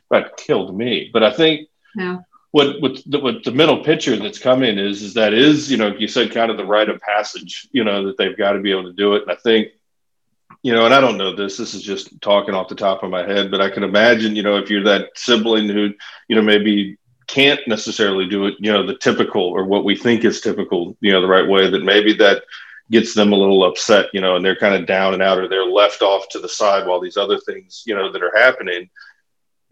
that 0.09 0.37
killed 0.37 0.77
me. 0.77 1.09
But 1.11 1.23
I 1.23 1.31
think 1.31 1.69
yeah. 1.95 2.19
what 2.51 2.81
what 2.81 3.01
the, 3.05 3.19
what 3.19 3.43
the 3.43 3.51
middle 3.51 3.83
picture 3.83 4.15
that's 4.17 4.39
coming 4.39 4.77
is 4.77 5.01
is 5.01 5.13
that 5.15 5.33
is 5.33 5.71
you 5.71 5.77
know 5.77 5.95
you 5.95 6.07
said 6.07 6.31
kind 6.31 6.51
of 6.51 6.57
the 6.57 6.65
rite 6.65 6.89
of 6.89 7.01
passage, 7.01 7.67
you 7.71 7.83
know, 7.83 8.07
that 8.07 8.17
they've 8.17 8.37
got 8.37 8.53
to 8.53 8.59
be 8.59 8.71
able 8.71 8.83
to 8.83 8.93
do 8.93 9.15
it. 9.15 9.23
And 9.23 9.31
I 9.31 9.35
think 9.35 9.69
you 10.63 10.73
know, 10.73 10.85
and 10.85 10.93
I 10.93 11.01
don't 11.01 11.17
know 11.17 11.35
this, 11.35 11.57
this 11.57 11.73
is 11.73 11.83
just 11.83 12.19
talking 12.21 12.53
off 12.53 12.69
the 12.69 12.75
top 12.75 13.03
of 13.03 13.09
my 13.09 13.23
head, 13.23 13.51
but 13.51 13.61
I 13.61 13.69
can 13.69 13.83
imagine, 13.83 14.35
you 14.35 14.43
know, 14.43 14.57
if 14.57 14.69
you're 14.69 14.83
that 14.83 15.09
sibling 15.15 15.69
who, 15.69 15.93
you 16.27 16.35
know, 16.35 16.41
maybe 16.41 16.97
can't 17.27 17.59
necessarily 17.67 18.27
do 18.27 18.45
it, 18.47 18.55
you 18.59 18.71
know, 18.71 18.85
the 18.85 18.97
typical 18.97 19.43
or 19.43 19.65
what 19.65 19.83
we 19.83 19.95
think 19.95 20.23
is 20.23 20.41
typical, 20.41 20.97
you 21.01 21.11
know, 21.11 21.21
the 21.21 21.27
right 21.27 21.47
way, 21.47 21.69
that 21.69 21.83
maybe 21.83 22.13
that 22.13 22.43
gets 22.89 23.13
them 23.13 23.33
a 23.33 23.35
little 23.35 23.65
upset, 23.65 24.07
you 24.13 24.21
know, 24.21 24.35
and 24.35 24.45
they're 24.45 24.55
kind 24.55 24.75
of 24.75 24.87
down 24.87 25.13
and 25.13 25.21
out 25.21 25.37
or 25.37 25.47
they're 25.47 25.65
left 25.65 26.01
off 26.01 26.29
to 26.29 26.39
the 26.39 26.49
side 26.49 26.87
while 26.87 27.01
these 27.01 27.17
other 27.17 27.37
things, 27.39 27.83
you 27.85 27.93
know, 27.93 28.11
that 28.11 28.23
are 28.23 28.35
happening. 28.35 28.89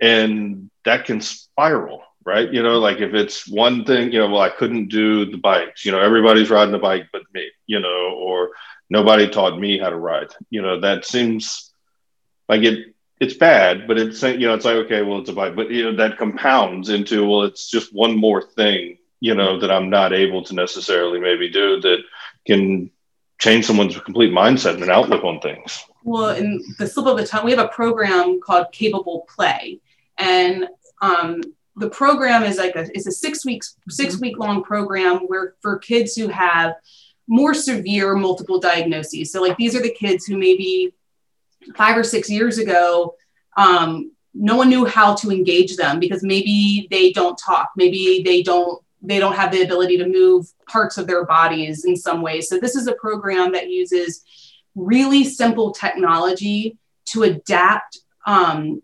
And 0.02 0.70
that 0.84 1.06
can 1.06 1.22
spiral, 1.22 2.04
right? 2.26 2.52
You 2.52 2.64
know, 2.64 2.80
like 2.80 3.00
if 3.00 3.14
it's 3.14 3.48
one 3.48 3.86
thing, 3.86 4.12
you 4.12 4.20
know, 4.20 4.30
well, 4.30 4.42
I 4.42 4.50
couldn't 4.50 4.90
do 4.90 5.26
the 5.26 5.38
bikes, 5.38 5.86
you 5.86 5.92
know, 5.92 6.02
everybody's 6.02 6.50
riding 6.50 6.74
a 6.74 6.80
bike 6.80 7.08
but 7.14 7.22
me, 7.34 7.50
you 7.68 7.80
know, 7.80 8.16
or 8.18 8.52
nobody 8.90 9.30
taught 9.30 9.60
me 9.60 9.78
how 9.78 9.90
to 9.90 9.96
ride. 9.96 10.30
You 10.50 10.62
know, 10.62 10.80
that 10.82 11.06
seems 11.06 11.72
like 12.50 12.64
it 12.64 12.96
it's 13.20 13.36
bad, 13.36 13.88
but 13.88 13.98
it's 13.98 14.22
you 14.24 14.40
know, 14.40 14.56
it's 14.56 14.66
like 14.66 14.76
okay, 14.76 15.02
well, 15.04 15.20
it's 15.20 15.30
a 15.30 15.34
bike, 15.34 15.56
but 15.56 15.70
you 15.72 15.84
know, 15.84 15.96
that 15.98 16.18
compounds 16.18 16.90
into 16.90 17.28
well, 17.28 17.44
it's 17.44 17.70
just 17.70 17.94
one 17.94 18.18
more 18.18 18.42
thing, 18.42 18.98
you 19.20 19.36
know, 19.36 19.60
that 19.60 19.72
I'm 19.72 19.90
not 19.90 20.12
able 20.12 20.44
to 20.46 20.56
necessarily 20.56 21.20
maybe 21.20 21.50
do 21.50 21.80
that 21.82 22.00
can 22.46 22.90
change 23.38 23.66
someone's 23.66 24.00
complete 24.00 24.32
mindset 24.32 24.82
and 24.82 24.90
outlook 24.90 25.24
on 25.24 25.40
things. 25.40 25.84
Well, 26.04 26.30
in 26.30 26.64
the 26.78 26.88
slip 26.88 27.06
of 27.06 27.18
the 27.18 27.26
tongue, 27.26 27.46
we 27.46 27.52
have 27.52 27.66
a 27.66 27.68
program 27.70 28.40
called 28.42 28.72
Capable 28.72 29.26
Play, 29.34 29.80
and 30.18 30.68
um, 31.02 31.42
the 31.78 31.90
program 31.90 32.44
is 32.44 32.58
like 32.58 32.76
a 32.76 32.88
it's 32.94 33.08
a 33.08 33.12
six 33.12 33.46
weeks 33.46 33.76
six 33.90 34.20
week 34.20 34.38
long 34.38 34.64
program 34.64 35.20
where 35.28 35.56
for 35.62 35.78
kids 35.78 36.16
who 36.16 36.28
have 36.28 36.76
more 37.28 37.54
severe 37.54 38.16
multiple 38.16 38.60
diagnoses. 38.60 39.32
So, 39.32 39.42
like, 39.42 39.58
these 39.58 39.76
are 39.76 39.82
the 39.82 39.94
kids 39.94 40.26
who 40.26 40.38
maybe 40.38 40.94
five 41.76 41.98
or 41.98 42.04
six 42.04 42.30
years 42.30 42.58
ago, 42.58 43.16
um, 43.58 44.12
no 44.34 44.56
one 44.56 44.70
knew 44.70 44.86
how 44.86 45.16
to 45.16 45.32
engage 45.32 45.76
them 45.76 46.00
because 46.00 46.24
maybe 46.24 46.88
they 46.92 47.12
don't 47.12 47.40
talk, 47.44 47.70
maybe 47.76 48.22
they 48.24 48.44
don't 48.44 48.82
they 49.02 49.20
don't 49.20 49.36
have 49.36 49.52
the 49.52 49.62
ability 49.62 49.98
to 49.98 50.08
move 50.08 50.48
parts 50.68 50.98
of 50.98 51.06
their 51.06 51.26
bodies 51.26 51.86
in 51.86 51.96
some 51.96 52.22
ways. 52.22 52.50
So 52.50 52.58
this 52.58 52.76
is 52.76 52.88
a 52.88 52.94
program 52.94 53.52
that 53.52 53.70
uses 53.70 54.24
really 54.74 55.24
simple 55.24 55.72
technology 55.72 56.78
to 57.12 57.24
adapt 57.24 58.00
um, 58.26 58.82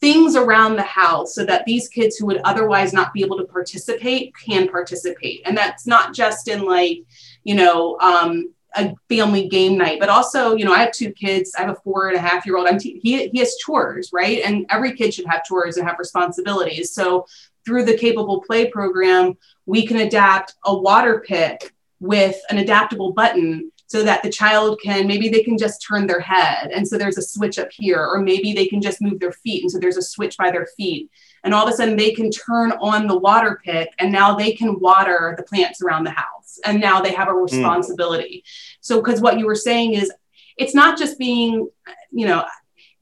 things 0.00 0.34
around 0.34 0.76
the 0.76 0.82
house 0.82 1.34
so 1.34 1.44
that 1.44 1.64
these 1.66 1.88
kids 1.88 2.16
who 2.16 2.26
would 2.26 2.40
otherwise 2.44 2.92
not 2.92 3.12
be 3.12 3.22
able 3.22 3.36
to 3.36 3.44
participate 3.44 4.32
can 4.36 4.66
participate. 4.66 5.42
And 5.44 5.56
that's 5.56 5.86
not 5.86 6.14
just 6.14 6.48
in 6.48 6.64
like 6.64 7.04
you 7.44 7.54
know, 7.54 7.98
um, 8.00 8.52
a 8.76 8.94
family 9.08 9.48
game 9.48 9.76
night, 9.76 9.98
but 9.98 10.08
also, 10.08 10.54
you 10.54 10.64
know, 10.64 10.72
I 10.72 10.78
have 10.78 10.92
two 10.92 11.12
kids. 11.12 11.52
I 11.58 11.62
have 11.62 11.70
a 11.70 11.80
four 11.82 12.08
and 12.08 12.16
a 12.16 12.20
half 12.20 12.46
year 12.46 12.56
old. 12.56 12.68
I'm 12.68 12.78
t- 12.78 13.00
he, 13.02 13.28
he 13.28 13.38
has 13.40 13.56
chores, 13.56 14.10
right? 14.12 14.42
And 14.44 14.64
every 14.70 14.92
kid 14.92 15.12
should 15.12 15.26
have 15.26 15.44
chores 15.44 15.76
and 15.76 15.86
have 15.86 15.98
responsibilities. 15.98 16.92
So 16.92 17.26
through 17.64 17.84
the 17.84 17.96
capable 17.96 18.42
play 18.42 18.70
program, 18.70 19.36
we 19.66 19.86
can 19.86 19.98
adapt 19.98 20.54
a 20.64 20.76
water 20.76 21.24
pick 21.26 21.74
with 21.98 22.40
an 22.48 22.58
adaptable 22.58 23.12
button 23.12 23.72
so 23.90 24.04
that 24.04 24.22
the 24.22 24.30
child 24.30 24.78
can 24.80 25.08
maybe 25.08 25.28
they 25.28 25.42
can 25.42 25.58
just 25.58 25.84
turn 25.86 26.06
their 26.06 26.20
head 26.20 26.70
and 26.70 26.86
so 26.86 26.96
there's 26.96 27.18
a 27.18 27.22
switch 27.22 27.58
up 27.58 27.68
here 27.72 27.98
or 27.98 28.20
maybe 28.20 28.52
they 28.52 28.66
can 28.66 28.80
just 28.80 29.02
move 29.02 29.18
their 29.18 29.32
feet 29.32 29.62
and 29.62 29.70
so 29.70 29.78
there's 29.78 29.96
a 29.96 30.02
switch 30.02 30.36
by 30.36 30.48
their 30.50 30.68
feet 30.76 31.10
and 31.42 31.52
all 31.52 31.66
of 31.66 31.72
a 31.72 31.76
sudden 31.76 31.96
they 31.96 32.12
can 32.12 32.30
turn 32.30 32.70
on 32.80 33.08
the 33.08 33.18
water 33.18 33.60
pick 33.64 33.92
and 33.98 34.12
now 34.12 34.36
they 34.36 34.52
can 34.52 34.78
water 34.78 35.34
the 35.36 35.42
plants 35.42 35.82
around 35.82 36.04
the 36.04 36.10
house 36.10 36.60
and 36.64 36.80
now 36.80 37.00
they 37.00 37.12
have 37.12 37.28
a 37.28 37.32
hmm. 37.32 37.42
responsibility 37.42 38.44
mm. 38.46 38.76
so 38.80 39.00
because 39.02 39.20
what 39.20 39.38
you 39.38 39.46
were 39.46 39.56
saying 39.56 39.94
is 39.94 40.10
it's 40.56 40.74
not 40.74 40.96
just 40.96 41.18
being 41.18 41.68
you 42.12 42.26
know 42.26 42.44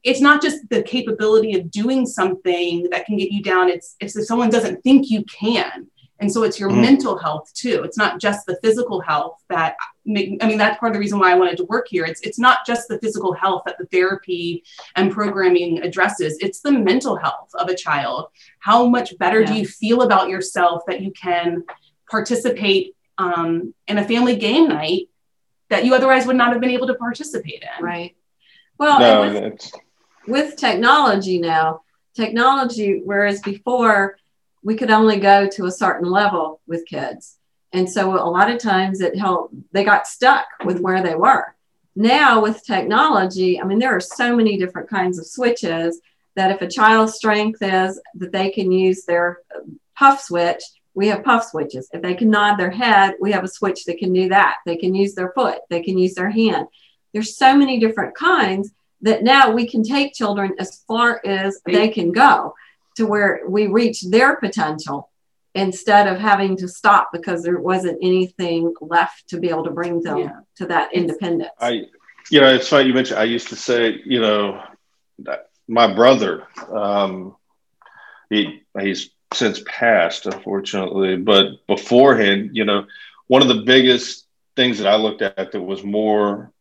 it's 0.01 0.21
not 0.21 0.41
just 0.41 0.67
the 0.69 0.81
capability 0.81 1.59
of 1.59 1.69
doing 1.69 2.05
something 2.05 2.87
that 2.89 3.05
can 3.05 3.15
get 3.15 3.31
you 3.31 3.43
down 3.43 3.69
it's, 3.69 3.95
it's 3.99 4.15
if 4.15 4.25
someone 4.25 4.49
doesn't 4.49 4.81
think 4.81 5.11
you 5.11 5.23
can 5.25 5.87
and 6.19 6.31
so 6.31 6.43
it's 6.43 6.59
your 6.59 6.69
mm. 6.69 6.81
mental 6.81 7.17
health 7.17 7.51
too 7.53 7.83
it's 7.83 7.97
not 7.97 8.19
just 8.19 8.47
the 8.47 8.57
physical 8.63 9.01
health 9.01 9.37
that 9.49 9.75
I 10.09 10.47
mean, 10.47 10.57
that's 10.57 10.79
part 10.79 10.91
of 10.91 10.93
the 10.93 10.99
reason 10.99 11.19
why 11.19 11.31
I 11.31 11.35
wanted 11.35 11.57
to 11.57 11.65
work 11.65 11.87
here. 11.89 12.05
It's 12.05 12.21
it's 12.21 12.39
not 12.39 12.65
just 12.65 12.87
the 12.87 12.99
physical 12.99 13.33
health 13.33 13.63
that 13.65 13.77
the 13.77 13.85
therapy 13.85 14.63
and 14.95 15.11
programming 15.11 15.81
addresses. 15.81 16.37
It's 16.39 16.61
the 16.61 16.71
mental 16.71 17.15
health 17.15 17.49
of 17.53 17.69
a 17.69 17.75
child. 17.75 18.27
How 18.59 18.87
much 18.87 19.17
better 19.17 19.41
yeah. 19.41 19.47
do 19.47 19.53
you 19.55 19.65
feel 19.65 20.01
about 20.01 20.29
yourself 20.29 20.83
that 20.87 21.01
you 21.01 21.11
can 21.11 21.63
participate 22.09 22.95
um, 23.17 23.73
in 23.87 23.97
a 23.97 24.07
family 24.07 24.35
game 24.35 24.67
night 24.67 25.09
that 25.69 25.85
you 25.85 25.93
otherwise 25.93 26.25
would 26.25 26.35
not 26.35 26.51
have 26.51 26.61
been 26.61 26.71
able 26.71 26.87
to 26.87 26.95
participate 26.95 27.63
in? 27.63 27.83
Right. 27.83 28.15
Well, 28.77 28.99
no, 28.99 29.41
with, 29.41 29.71
with 30.27 30.55
technology 30.55 31.39
now, 31.39 31.81
technology, 32.15 33.01
whereas 33.03 33.41
before 33.41 34.17
we 34.63 34.75
could 34.75 34.91
only 34.91 35.19
go 35.19 35.47
to 35.47 35.65
a 35.65 35.71
certain 35.71 36.09
level 36.09 36.61
with 36.67 36.85
kids 36.85 37.38
and 37.71 37.89
so 37.89 38.13
a 38.15 38.29
lot 38.29 38.49
of 38.49 38.59
times 38.59 39.01
it 39.01 39.17
helped, 39.17 39.53
they 39.71 39.83
got 39.83 40.07
stuck 40.07 40.45
with 40.65 40.79
where 40.79 41.03
they 41.03 41.15
were. 41.15 41.53
Now 41.95 42.41
with 42.41 42.65
technology, 42.65 43.59
I 43.59 43.65
mean, 43.65 43.79
there 43.79 43.95
are 43.95 44.01
so 44.01 44.35
many 44.35 44.57
different 44.57 44.89
kinds 44.89 45.19
of 45.19 45.27
switches 45.27 46.01
that 46.35 46.51
if 46.51 46.61
a 46.61 46.67
child's 46.67 47.15
strength 47.15 47.61
is 47.61 47.99
that 48.15 48.31
they 48.31 48.49
can 48.49 48.71
use 48.71 49.05
their 49.05 49.39
puff 49.95 50.21
switch, 50.21 50.63
we 50.93 51.07
have 51.07 51.23
puff 51.23 51.45
switches. 51.45 51.89
If 51.93 52.01
they 52.01 52.15
can 52.15 52.29
nod 52.29 52.55
their 52.55 52.71
head, 52.71 53.15
we 53.19 53.31
have 53.31 53.43
a 53.43 53.49
switch 53.49 53.85
that 53.85 53.99
can 53.99 54.13
do 54.13 54.29
that. 54.29 54.57
They 54.65 54.77
can 54.77 54.95
use 54.95 55.13
their 55.13 55.31
foot, 55.33 55.59
they 55.69 55.81
can 55.81 55.97
use 55.97 56.15
their 56.15 56.29
hand. 56.29 56.67
There's 57.13 57.37
so 57.37 57.55
many 57.55 57.79
different 57.79 58.15
kinds 58.15 58.71
that 59.01 59.23
now 59.23 59.51
we 59.51 59.67
can 59.67 59.83
take 59.83 60.13
children 60.13 60.53
as 60.59 60.83
far 60.87 61.21
as 61.25 61.61
they 61.65 61.89
can 61.89 62.11
go 62.11 62.53
to 62.97 63.05
where 63.05 63.41
we 63.47 63.67
reach 63.67 64.01
their 64.01 64.35
potential 64.35 65.09
instead 65.55 66.07
of 66.07 66.19
having 66.19 66.55
to 66.57 66.67
stop 66.67 67.09
because 67.11 67.43
there 67.43 67.59
wasn't 67.59 67.97
anything 68.01 68.73
left 68.81 69.27
to 69.29 69.39
be 69.39 69.49
able 69.49 69.63
to 69.63 69.71
bring 69.71 70.01
them 70.01 70.17
yeah. 70.19 70.39
to 70.55 70.65
that 70.67 70.93
independence. 70.93 71.51
I, 71.59 71.85
you 72.29 72.41
know, 72.41 72.53
it's 72.53 72.67
funny 72.67 72.87
you 72.87 72.93
mentioned. 72.93 73.19
I 73.19 73.23
used 73.23 73.49
to 73.49 73.55
say, 73.55 73.99
you 74.05 74.19
know, 74.19 74.61
my 75.67 75.93
brother, 75.93 76.47
um, 76.71 77.35
he 78.29 78.61
he's 78.79 79.09
since 79.33 79.61
passed, 79.65 80.25
unfortunately, 80.25 81.15
but 81.17 81.65
beforehand, 81.67 82.51
you 82.53 82.65
know, 82.65 82.85
one 83.27 83.41
of 83.41 83.47
the 83.47 83.63
biggest 83.63 84.25
things 84.55 84.79
that 84.79 84.87
I 84.87 84.95
looked 84.95 85.21
at 85.21 85.51
that 85.51 85.61
was 85.61 85.83
more 85.83 86.51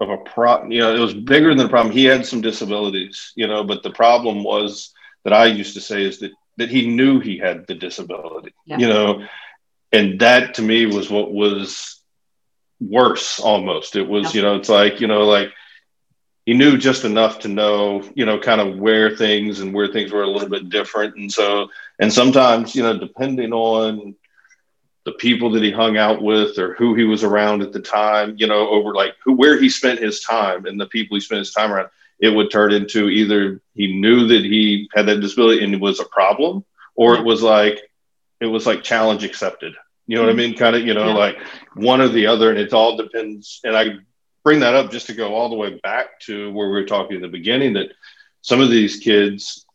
of 0.00 0.10
a 0.10 0.18
problem, 0.18 0.70
you 0.70 0.80
know, 0.80 0.94
it 0.94 0.98
was 1.00 1.14
bigger 1.14 1.48
than 1.48 1.58
the 1.58 1.68
problem. 1.68 1.92
He 1.92 2.04
had 2.04 2.26
some 2.26 2.40
disabilities, 2.40 3.32
you 3.34 3.46
know, 3.46 3.64
but 3.64 3.82
the 3.82 3.90
problem 3.90 4.44
was 4.44 4.92
that 5.24 5.32
I 5.32 5.46
used 5.46 5.74
to 5.74 5.80
say 5.80 6.04
is 6.04 6.20
that 6.20 6.32
that 6.58 6.70
he 6.70 6.88
knew 6.88 7.20
he 7.20 7.38
had 7.38 7.66
the 7.66 7.74
disability, 7.74 8.52
yeah. 8.66 8.78
you 8.78 8.88
know, 8.88 9.26
and 9.92 10.20
that 10.20 10.54
to 10.54 10.62
me 10.62 10.86
was 10.86 11.08
what 11.08 11.32
was 11.32 12.02
worse 12.80 13.40
almost. 13.40 13.96
It 13.96 14.06
was, 14.06 14.34
yeah. 14.34 14.40
you 14.40 14.46
know, 14.46 14.56
it's 14.56 14.68
like, 14.68 15.00
you 15.00 15.06
know, 15.06 15.24
like 15.24 15.52
he 16.46 16.54
knew 16.54 16.76
just 16.76 17.04
enough 17.04 17.40
to 17.40 17.48
know, 17.48 18.02
you 18.14 18.26
know, 18.26 18.38
kind 18.38 18.60
of 18.60 18.78
where 18.78 19.16
things 19.16 19.60
and 19.60 19.72
where 19.72 19.88
things 19.88 20.12
were 20.12 20.22
a 20.22 20.30
little 20.30 20.48
bit 20.48 20.68
different. 20.68 21.16
And 21.16 21.32
so, 21.32 21.68
and 22.00 22.12
sometimes, 22.12 22.74
you 22.74 22.82
know, 22.82 22.98
depending 22.98 23.52
on 23.52 24.14
the 25.04 25.12
people 25.12 25.50
that 25.52 25.62
he 25.62 25.70
hung 25.70 25.96
out 25.96 26.20
with 26.20 26.58
or 26.58 26.74
who 26.74 26.94
he 26.94 27.04
was 27.04 27.22
around 27.24 27.62
at 27.62 27.72
the 27.72 27.80
time, 27.80 28.34
you 28.36 28.46
know, 28.46 28.68
over 28.68 28.94
like 28.94 29.14
who, 29.24 29.34
where 29.34 29.60
he 29.60 29.68
spent 29.68 30.00
his 30.00 30.20
time 30.20 30.66
and 30.66 30.78
the 30.78 30.86
people 30.86 31.16
he 31.16 31.20
spent 31.20 31.38
his 31.38 31.52
time 31.52 31.72
around, 31.72 31.88
it 32.20 32.30
would 32.30 32.50
turn 32.50 32.72
into 32.72 33.08
either 33.08 33.60
he 33.74 34.00
knew 34.00 34.26
that 34.28 34.44
he 34.44 34.88
had 34.94 35.06
that 35.06 35.20
disability 35.20 35.64
and 35.64 35.74
it 35.74 35.80
was 35.80 36.00
a 36.00 36.04
problem, 36.04 36.64
or 36.94 37.16
it 37.16 37.24
was 37.24 37.42
like 37.42 37.80
it 38.40 38.46
was 38.46 38.66
like 38.66 38.82
challenge 38.82 39.24
accepted. 39.24 39.74
You 40.06 40.16
know 40.16 40.22
what 40.22 40.32
I 40.32 40.34
mean? 40.34 40.50
Mm-hmm. 40.50 40.58
Kind 40.58 40.76
of, 40.76 40.86
you 40.86 40.94
know, 40.94 41.08
yeah. 41.08 41.14
like 41.14 41.38
one 41.74 42.00
or 42.00 42.08
the 42.08 42.26
other, 42.26 42.50
and 42.50 42.58
it 42.58 42.72
all 42.72 42.96
depends. 42.96 43.60
And 43.62 43.76
I 43.76 43.98
bring 44.42 44.60
that 44.60 44.74
up 44.74 44.90
just 44.90 45.06
to 45.08 45.14
go 45.14 45.34
all 45.34 45.50
the 45.50 45.56
way 45.56 45.78
back 45.82 46.18
to 46.20 46.50
where 46.52 46.68
we 46.68 46.72
were 46.72 46.86
talking 46.86 47.16
in 47.16 47.22
the 47.22 47.28
beginning 47.28 47.74
that 47.74 47.92
some 48.40 48.60
of 48.60 48.70
these 48.70 48.96
kids, 48.96 49.66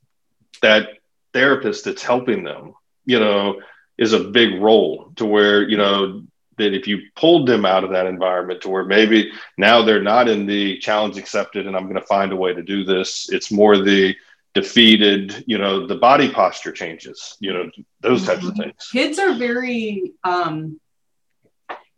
that 0.62 0.90
therapist 1.34 1.86
that's 1.86 2.02
helping 2.02 2.44
them, 2.44 2.74
you 3.06 3.20
know, 3.20 3.62
is 3.98 4.14
a 4.14 4.24
big 4.24 4.60
role 4.60 5.12
to 5.18 5.26
where, 5.26 5.68
you 5.68 5.78
know, 5.78 6.24
that 6.58 6.74
if 6.74 6.88
you 6.88 7.02
pulled 7.16 7.48
them 7.48 7.66
out 7.66 7.84
of 7.84 7.92
that 7.92 8.06
environment 8.06 8.62
to 8.62 8.70
where 8.70 8.86
maybe 8.86 9.32
now 9.58 9.82
they're 9.82 10.02
not 10.02 10.28
in 10.28 10.46
the 10.46 10.78
challenge 10.80 11.18
accepted 11.18 11.68
and 11.68 11.76
I'm 11.76 11.84
going 11.84 12.00
to 12.00 12.08
find 12.08 12.32
a 12.32 12.36
way 12.36 12.54
to 12.54 12.62
do 12.62 12.84
this, 12.84 13.30
it's 13.32 13.52
more 13.52 13.78
the 13.78 14.16
defeated, 14.54 15.44
you 15.48 15.58
know, 15.58 15.88
the 15.88 15.96
body 15.96 16.32
posture 16.32 16.72
changes, 16.72 17.38
you 17.40 17.54
know, 17.54 17.70
those 18.02 18.26
types 18.26 18.46
of 18.46 18.54
mm-hmm. 18.54 18.64
things. 18.64 18.90
Kids 18.92 19.18
are 19.18 19.34
very, 19.34 20.14
um, 20.24 20.80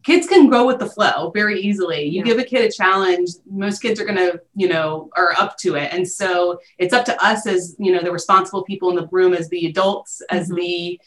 kids 0.04 0.28
can 0.28 0.50
go 0.50 0.66
with 0.66 0.80
the 0.80 0.86
flow 0.86 1.32
very 1.32 1.60
easily. 1.60 2.04
You 2.06 2.20
yeah. 2.20 2.24
give 2.24 2.40
a 2.40 2.44
kid 2.44 2.64
a 2.64 2.72
challenge, 2.72 3.30
most 3.50 3.82
kids 3.82 4.00
are 4.00 4.06
going 4.06 4.18
to, 4.18 4.40
you 4.56 4.70
know, 4.70 5.10
are 5.18 5.34
up 5.34 5.58
to 5.60 5.76
it. 5.76 5.92
And 5.92 6.08
so 6.08 6.60
it's 6.78 6.94
up 6.94 7.06
to 7.06 7.26
us 7.26 7.46
as, 7.46 7.76
you 7.78 7.92
know, 7.92 8.02
the 8.02 8.12
responsible 8.12 8.64
people 8.64 8.90
in 8.90 8.96
the 8.96 9.08
room, 9.08 9.34
as 9.34 9.50
the 9.50 9.66
adults, 9.66 10.22
as 10.30 10.48
mm-hmm. 10.48 10.56
the 10.56 11.02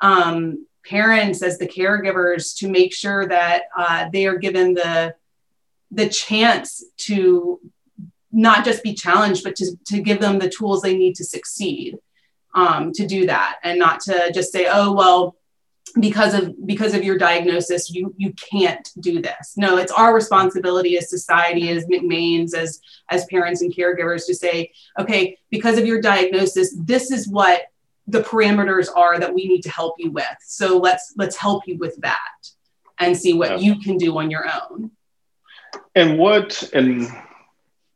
um, 0.00 0.66
parents, 0.86 1.42
as 1.42 1.58
the 1.58 1.68
caregivers 1.68 2.56
to 2.58 2.68
make 2.68 2.92
sure 2.92 3.26
that 3.26 3.62
uh, 3.76 4.08
they 4.12 4.26
are 4.26 4.38
given 4.38 4.74
the, 4.74 5.14
the 5.90 6.08
chance 6.08 6.84
to 6.98 7.60
not 8.32 8.64
just 8.64 8.82
be 8.82 8.94
challenged, 8.94 9.44
but 9.44 9.56
to, 9.56 9.76
to 9.86 10.00
give 10.00 10.20
them 10.20 10.38
the 10.38 10.50
tools 10.50 10.82
they 10.82 10.96
need 10.96 11.14
to 11.16 11.24
succeed 11.24 11.96
um, 12.54 12.92
to 12.92 13.06
do 13.06 13.26
that 13.26 13.56
and 13.62 13.78
not 13.78 14.00
to 14.00 14.30
just 14.32 14.52
say, 14.52 14.66
oh, 14.70 14.92
well, 14.92 15.36
because 16.00 16.34
of 16.34 16.54
because 16.66 16.94
of 16.94 17.04
your 17.04 17.16
diagnosis 17.16 17.90
you 17.90 18.12
you 18.16 18.32
can't 18.32 18.90
do 18.98 19.20
this. 19.22 19.54
No 19.56 19.76
it's 19.76 19.92
our 19.92 20.14
responsibility 20.14 20.96
as 20.96 21.08
society 21.08 21.68
as 21.68 21.86
mcmains 21.86 22.54
as 22.54 22.80
as 23.10 23.26
parents 23.26 23.62
and 23.62 23.72
caregivers 23.72 24.26
to 24.26 24.34
say 24.34 24.72
okay 24.98 25.38
because 25.50 25.78
of 25.78 25.86
your 25.86 26.00
diagnosis 26.00 26.74
this 26.80 27.10
is 27.10 27.28
what 27.28 27.66
the 28.06 28.20
parameters 28.20 28.88
are 28.94 29.18
that 29.18 29.34
we 29.34 29.48
need 29.48 29.62
to 29.62 29.70
help 29.70 29.94
you 29.98 30.10
with. 30.10 30.36
So 30.40 30.78
let's 30.78 31.14
let's 31.16 31.36
help 31.36 31.66
you 31.66 31.78
with 31.78 31.96
that 32.02 32.18
and 32.98 33.16
see 33.16 33.32
what 33.32 33.60
you 33.60 33.78
can 33.78 33.96
do 33.96 34.18
on 34.18 34.30
your 34.30 34.46
own. 34.46 34.90
And 35.94 36.18
what 36.18 36.62
and 36.72 37.08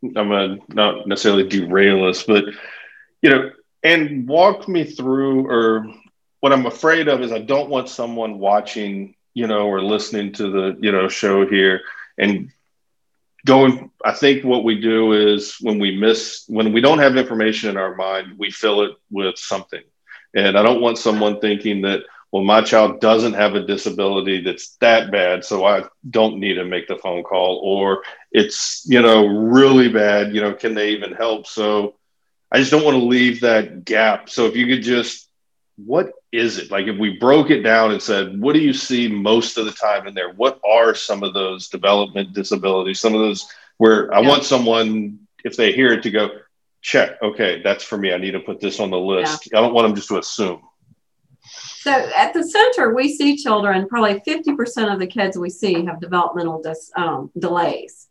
I'm 0.02 0.28
gonna 0.28 0.58
not 0.68 1.06
necessarily 1.06 1.48
derail 1.48 2.06
us, 2.06 2.22
but 2.22 2.44
you 3.22 3.30
know, 3.30 3.50
and 3.82 4.26
walk 4.28 4.68
me 4.68 4.84
through 4.84 5.48
or 5.48 5.86
what 6.40 6.52
I'm 6.52 6.66
afraid 6.66 7.08
of 7.08 7.20
is 7.20 7.32
I 7.32 7.40
don't 7.40 7.68
want 7.68 7.88
someone 7.88 8.38
watching, 8.38 9.14
you 9.34 9.46
know, 9.46 9.66
or 9.66 9.82
listening 9.82 10.32
to 10.34 10.50
the, 10.50 10.78
you 10.80 10.92
know, 10.92 11.08
show 11.08 11.48
here. 11.48 11.82
And 12.16 12.50
going 13.46 13.90
I 14.04 14.12
think 14.12 14.44
what 14.44 14.64
we 14.64 14.80
do 14.80 15.12
is 15.12 15.56
when 15.60 15.78
we 15.78 15.96
miss 15.96 16.44
when 16.48 16.72
we 16.72 16.80
don't 16.80 16.98
have 16.98 17.16
information 17.16 17.70
in 17.70 17.76
our 17.76 17.94
mind, 17.94 18.38
we 18.38 18.50
fill 18.50 18.82
it 18.82 18.92
with 19.10 19.38
something. 19.38 19.82
And 20.46 20.58
I 20.58 20.62
don't 20.62 20.80
want 20.80 20.98
someone 20.98 21.40
thinking 21.40 21.82
that 21.82 22.02
well, 22.30 22.44
my 22.44 22.60
child 22.60 23.00
doesn't 23.00 23.32
have 23.34 23.54
a 23.54 23.66
disability 23.66 24.42
that's 24.42 24.76
that 24.76 25.10
bad, 25.10 25.44
so 25.44 25.64
I 25.64 25.84
don't 26.10 26.38
need 26.38 26.54
to 26.54 26.64
make 26.64 26.86
the 26.86 26.96
phone 26.96 27.22
call, 27.22 27.60
or 27.64 28.02
it's, 28.30 28.84
you 28.86 29.00
know, 29.00 29.26
really 29.26 29.88
bad, 29.88 30.34
you 30.34 30.42
know, 30.42 30.52
can 30.52 30.74
they 30.74 30.90
even 30.90 31.12
help? 31.12 31.46
So 31.46 31.94
I 32.52 32.58
just 32.58 32.70
don't 32.70 32.84
want 32.84 32.98
to 32.98 33.04
leave 33.04 33.40
that 33.40 33.84
gap. 33.84 34.28
So 34.28 34.44
if 34.44 34.56
you 34.56 34.66
could 34.66 34.82
just, 34.82 35.30
what 35.76 36.10
is 36.30 36.58
it? 36.58 36.70
Like 36.70 36.86
if 36.86 36.98
we 36.98 37.16
broke 37.16 37.50
it 37.50 37.62
down 37.62 37.92
and 37.92 38.02
said, 38.02 38.38
what 38.38 38.52
do 38.52 38.58
you 38.58 38.74
see 38.74 39.08
most 39.08 39.56
of 39.56 39.64
the 39.64 39.72
time 39.72 40.06
in 40.06 40.12
there? 40.12 40.32
What 40.32 40.60
are 40.68 40.94
some 40.94 41.22
of 41.22 41.32
those 41.32 41.68
development 41.68 42.34
disabilities? 42.34 43.00
Some 43.00 43.14
of 43.14 43.20
those 43.20 43.48
where 43.78 44.12
I 44.12 44.20
yeah. 44.20 44.28
want 44.28 44.44
someone, 44.44 45.20
if 45.44 45.56
they 45.56 45.72
hear 45.72 45.92
it, 45.94 46.02
to 46.02 46.10
go, 46.10 46.28
check, 46.80 47.20
okay, 47.22 47.62
that's 47.62 47.84
for 47.84 47.98
me. 47.98 48.12
I 48.12 48.18
need 48.18 48.32
to 48.32 48.40
put 48.40 48.60
this 48.60 48.80
on 48.80 48.90
the 48.90 48.98
list. 48.98 49.50
Yeah. 49.50 49.58
I 49.58 49.62
don't 49.62 49.74
want 49.74 49.88
them 49.88 49.96
just 49.96 50.08
to 50.08 50.18
assume. 50.18 50.62
So 51.80 51.92
at 51.92 52.34
the 52.34 52.42
center, 52.42 52.94
we 52.94 53.14
see 53.14 53.36
children, 53.36 53.88
probably 53.88 54.20
50% 54.20 54.92
of 54.92 54.98
the 54.98 55.06
kids 55.06 55.38
we 55.38 55.50
see 55.50 55.84
have 55.86 56.00
developmental 56.00 56.60
dis, 56.60 56.90
um, 56.96 57.30
delays. 57.38 58.08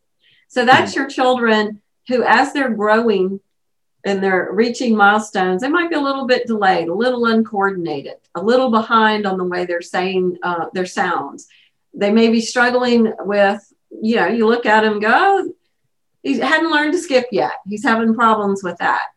So 0.48 0.66
that's 0.66 0.92
mm-hmm. 0.92 1.02
your 1.02 1.10
children 1.10 1.82
who, 2.08 2.24
as 2.24 2.54
they're 2.54 2.74
growing 2.74 3.40
and 4.06 4.24
they're 4.24 4.50
reaching 4.52 4.96
milestones, 4.96 5.62
they 5.62 5.70
might 5.70 5.90
be 5.90 5.96
a 5.96 6.02
little 6.02 6.26
bit 6.26 6.48
delayed, 6.48 6.88
a 6.88 6.94
little 6.94 7.26
uncoordinated, 7.26 8.16
a 8.36 8.42
little 8.42 8.72
behind 8.72 9.26
on 9.26 9.38
the 9.38 9.44
way 9.44 9.66
they're 9.66 9.82
saying 9.82 10.38
uh, 10.44 10.68
their 10.74 10.86
sounds. 10.86 11.48
They 11.94 12.12
may 12.12 12.30
be 12.30 12.42
struggling 12.42 13.14
with, 13.20 13.62
you 14.02 14.16
know, 14.16 14.28
you 14.28 14.48
look 14.48 14.66
at 14.66 14.86
him 14.86 15.00
go, 15.00 15.10
oh, 15.12 15.54
he 16.28 16.40
hadn't 16.40 16.72
learned 16.72 16.94
to 16.94 17.00
skip 17.00 17.28
yet. 17.32 17.54
He's 17.68 17.84
having 17.84 18.14
problems 18.14 18.64
with 18.64 18.78
that 18.78 19.08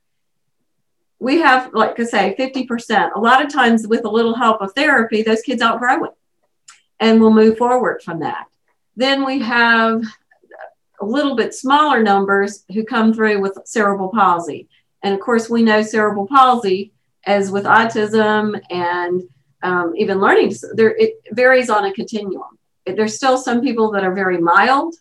we 1.20 1.38
have, 1.40 1.73
like 1.75 2.01
I 2.01 2.05
say, 2.05 2.35
50%. 2.37 3.14
A 3.14 3.20
lot 3.20 3.44
of 3.44 3.53
times, 3.53 3.87
with 3.87 4.05
a 4.07 4.11
little 4.11 4.35
help 4.35 4.62
of 4.62 4.73
therapy, 4.73 5.23
those 5.23 5.42
kids 5.42 5.62
outgrow 5.62 6.05
it 6.05 6.12
and 6.99 7.20
we'll 7.20 7.33
move 7.33 7.59
forward 7.59 8.03
from 8.03 8.20
that. 8.20 8.46
Then 8.96 9.25
we 9.25 9.38
have 9.40 10.03
a 11.01 11.05
little 11.05 11.37
bit 11.37 11.55
smaller 11.55 12.03
numbers 12.03 12.64
who 12.73 12.85
come 12.85 13.14
through 13.14 13.40
with 13.40 13.59
cerebral 13.64 14.11
palsy. 14.11 14.68
And 15.03 15.14
of 15.14 15.20
course, 15.20 15.49
we 15.49 15.62
know 15.62 15.83
cerebral 15.83 16.27
palsy, 16.27 16.92
as 17.25 17.51
with 17.51 17.64
autism 17.64 18.61
and 18.70 19.23
um, 19.62 19.92
even 19.96 20.20
learning, 20.20 20.55
there, 20.75 20.96
it 20.96 21.14
varies 21.33 21.68
on 21.68 21.85
a 21.85 21.92
continuum. 21.92 22.59
There's 22.87 23.16
still 23.16 23.37
some 23.37 23.61
people 23.61 23.90
that 23.92 24.05
are 24.05 24.14
very 24.14 24.38
mild 24.38 24.94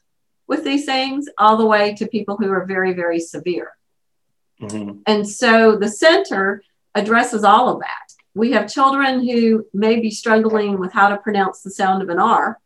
with 0.49 0.65
these 0.65 0.85
things, 0.85 1.29
all 1.37 1.55
the 1.55 1.65
way 1.65 1.93
to 1.93 2.07
people 2.07 2.35
who 2.35 2.51
are 2.51 2.65
very, 2.65 2.91
very 2.91 3.19
severe. 3.19 3.71
Mm-hmm. 4.59 4.99
And 5.05 5.25
so 5.25 5.77
the 5.77 5.87
center 5.87 6.63
addresses 6.95 7.43
all 7.45 7.69
of 7.69 7.79
that. 7.79 8.13
We 8.33 8.51
have 8.51 8.71
children 8.71 9.25
who 9.25 9.67
may 9.73 9.99
be 9.99 10.11
struggling 10.11 10.79
with 10.79 10.91
how 10.91 11.09
to 11.09 11.17
pronounce 11.17 11.61
the 11.61 11.69
sound 11.69 12.01
of 12.01 12.09
an 12.09 12.19
R 12.19 12.59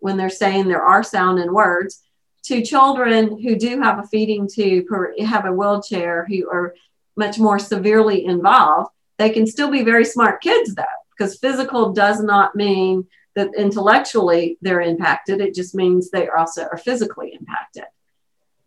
when 0.00 0.16
they're 0.16 0.30
saying 0.30 0.68
their 0.68 0.82
R 0.82 1.02
sound 1.02 1.38
in 1.38 1.52
words, 1.52 2.02
to 2.44 2.62
children 2.62 3.42
who 3.42 3.56
do 3.56 3.80
have 3.80 3.98
a 3.98 4.06
feeding 4.06 4.48
tube 4.48 4.86
or 4.90 5.12
have 5.26 5.44
a 5.44 5.52
wheelchair 5.52 6.24
who 6.28 6.48
are 6.48 6.74
much 7.16 7.38
more 7.38 7.58
severely 7.58 8.24
involved. 8.24 8.90
They 9.18 9.30
can 9.30 9.46
still 9.46 9.70
be 9.70 9.82
very 9.82 10.04
smart 10.04 10.40
kids, 10.40 10.74
though, 10.74 10.84
because 11.10 11.38
physical 11.38 11.92
does 11.92 12.22
not 12.22 12.54
mean 12.54 13.06
that 13.38 13.54
intellectually 13.56 14.58
they're 14.60 14.80
impacted. 14.80 15.40
It 15.40 15.54
just 15.54 15.74
means 15.74 16.10
they 16.10 16.28
also 16.28 16.64
are 16.64 16.76
physically 16.76 17.32
impacted. 17.38 17.84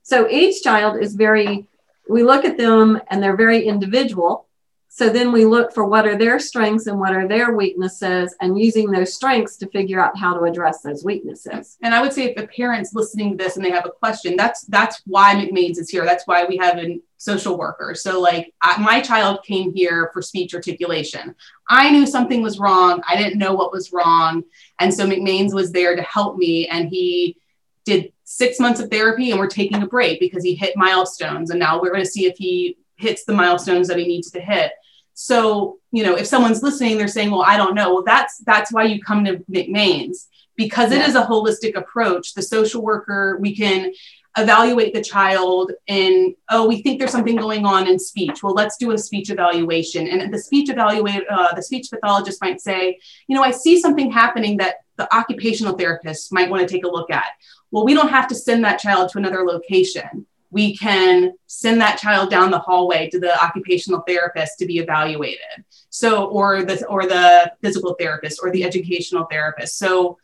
So 0.04 0.30
each 0.30 0.64
child 0.64 1.02
is 1.02 1.16
very 1.16 1.68
we 2.10 2.24
look 2.24 2.44
at 2.46 2.58
them 2.58 3.00
and 3.10 3.22
they're 3.22 3.38
very 3.38 3.66
individual. 3.66 4.48
So 4.94 5.08
then 5.08 5.32
we 5.32 5.46
look 5.46 5.74
for 5.74 5.86
what 5.86 6.06
are 6.06 6.18
their 6.18 6.38
strengths 6.38 6.88
and 6.88 7.00
what 7.00 7.14
are 7.14 7.26
their 7.26 7.56
weaknesses 7.56 8.36
and 8.42 8.60
using 8.60 8.92
those 8.92 9.14
strengths 9.14 9.56
to 9.58 9.70
figure 9.70 10.02
out 10.02 10.18
how 10.18 10.34
to 10.34 10.44
address 10.44 10.82
those 10.82 11.06
weaknesses. 11.06 11.78
And 11.82 11.96
I 11.96 12.02
would 12.02 12.12
say 12.12 12.26
if 12.26 12.38
a 12.38 12.46
parent's 12.46 12.94
listening 12.94 13.32
to 13.32 13.42
this 13.42 13.56
and 13.56 13.64
they 13.64 13.72
have 13.72 13.86
a 13.86 13.90
question, 13.90 14.36
that's 14.36 14.66
that's 14.66 15.02
why 15.06 15.34
McMains 15.34 15.80
is 15.80 15.90
here. 15.90 16.04
That's 16.04 16.28
why 16.28 16.44
we 16.44 16.58
have 16.58 16.78
a 16.78 17.00
social 17.16 17.58
worker. 17.58 17.96
So 17.96 18.20
like 18.20 18.54
I, 18.62 18.82
my 18.82 19.00
child 19.00 19.46
came 19.46 19.74
here 19.74 20.10
for 20.12 20.22
speech 20.22 20.54
articulation. 20.54 21.36
I 21.70 21.90
knew 21.90 22.06
something 22.06 22.42
was 22.42 22.60
wrong. 22.60 23.02
I 23.08 23.16
didn't 23.16 23.40
know 23.40 23.54
what 23.54 23.72
was 23.72 23.94
wrong. 23.94 24.44
And 24.82 24.94
so 24.94 25.08
McMains 25.08 25.54
was 25.54 25.72
there 25.72 25.96
to 25.96 26.02
help 26.02 26.36
me 26.36 26.68
and 26.68 26.90
he 26.90 27.38
did 27.86 28.12
six 28.26 28.60
months 28.60 28.82
of 28.82 28.90
therapy 28.90 29.32
and 29.32 29.40
we're 29.40 29.48
taking 29.48 29.82
a 29.82 29.88
break 29.88 30.20
because 30.20 30.44
he 30.44 30.54
hit 30.54 30.76
milestones. 30.76 31.50
And 31.50 31.62
now 31.62 31.80
we're 31.82 31.94
going 31.94 32.04
to 32.04 32.12
see 32.12 32.26
if 32.26 32.36
he 32.38 32.78
hits 32.98 33.24
the 33.24 33.34
milestones 33.34 33.88
that 33.88 33.98
he 33.98 34.06
needs 34.06 34.32
to 34.32 34.42
hit. 34.42 34.74
So, 35.14 35.80
you 35.92 36.04
know, 36.04 36.16
if 36.16 36.28
someone's 36.28 36.64
listening, 36.64 36.98
they're 36.98 37.08
saying, 37.08 37.32
well, 37.32 37.44
I 37.44 37.58
don't 37.58 37.76
know. 37.76 37.94
Well, 37.94 38.04
that's 38.04 38.40
that's 38.40 38.72
why 38.72 38.84
you 38.84 39.02
come 39.02 39.26
to 39.26 39.38
McMains 39.52 40.28
because 40.56 40.92
it 40.92 41.00
yeah. 41.00 41.08
is 41.08 41.16
a 41.16 41.24
holistic 41.24 41.76
approach. 41.76 42.34
The 42.34 42.42
social 42.42 42.82
worker, 42.82 43.38
we 43.40 43.56
can 43.56 43.92
evaluate 44.38 44.94
the 44.94 45.04
child 45.04 45.74
and 45.90 46.34
oh 46.50 46.66
we 46.66 46.82
think 46.82 46.98
there's 46.98 47.12
something 47.12 47.36
going 47.36 47.66
on 47.66 47.86
in 47.86 48.00
speech 48.00 48.42
well 48.42 48.54
let's 48.54 48.78
do 48.78 48.92
a 48.92 48.98
speech 48.98 49.30
evaluation 49.30 50.08
and 50.08 50.34
the 50.34 50.40
speech 50.40 50.70
evaluate 50.70 51.22
uh, 51.30 51.54
the 51.54 51.62
speech 51.62 51.90
pathologist 51.92 52.40
might 52.40 52.62
say 52.62 52.98
you 53.28 53.36
know 53.36 53.44
i 53.44 53.52
see 53.52 53.78
something 53.78 54.10
happening 54.10 54.56
that 54.56 54.76
the 54.96 55.14
occupational 55.14 55.78
therapist 55.78 56.32
might 56.32 56.50
want 56.50 56.66
to 56.66 56.74
take 56.74 56.86
a 56.86 56.88
look 56.88 57.12
at 57.12 57.26
well, 57.72 57.86
we 57.86 57.94
don't 57.94 58.10
have 58.10 58.28
to 58.28 58.36
send 58.36 58.64
that 58.66 58.80
child 58.80 59.10
to 59.10 59.18
another 59.18 59.46
location. 59.46 60.28
We 60.52 60.78
can 60.78 61.34
send 61.48 61.82
that 61.82 61.98
child 61.98 62.30
down 62.30 62.52
the 62.52 62.60
hallway 62.60 63.10
to 63.10 63.20
the 63.20 63.42
occupational 63.44 64.02
therapist 64.02 64.60
to 64.60 64.66
be 64.66 64.78
evaluated. 64.80 65.66
So, 65.90 66.26
or 66.26 66.64
the 66.64 66.86
or 66.88 67.06
the 67.06 67.52
physical 67.62 67.96
therapist 68.00 68.40
or 68.44 68.52
the 68.52 68.64
educational 68.64 69.26
therapist. 69.26 69.78
So, 69.78 70.18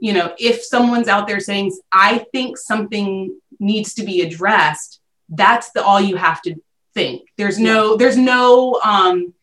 you 0.00 0.12
know, 0.12 0.34
if 0.38 0.62
someone's 0.62 1.08
out 1.08 1.26
there 1.26 1.40
saying, 1.40 1.72
"I 1.92 2.26
think 2.32 2.58
something 2.58 3.36
needs 3.58 3.94
to 3.94 4.04
be 4.04 4.20
addressed," 4.22 5.00
that's 5.28 5.70
the 5.70 5.82
all 5.82 6.00
you 6.00 6.16
have 6.16 6.42
to 6.42 6.56
think. 6.94 7.28
There's 7.36 7.58
no, 7.58 7.96
there's 7.96 8.16
no, 8.16 8.80
um, 8.84 9.34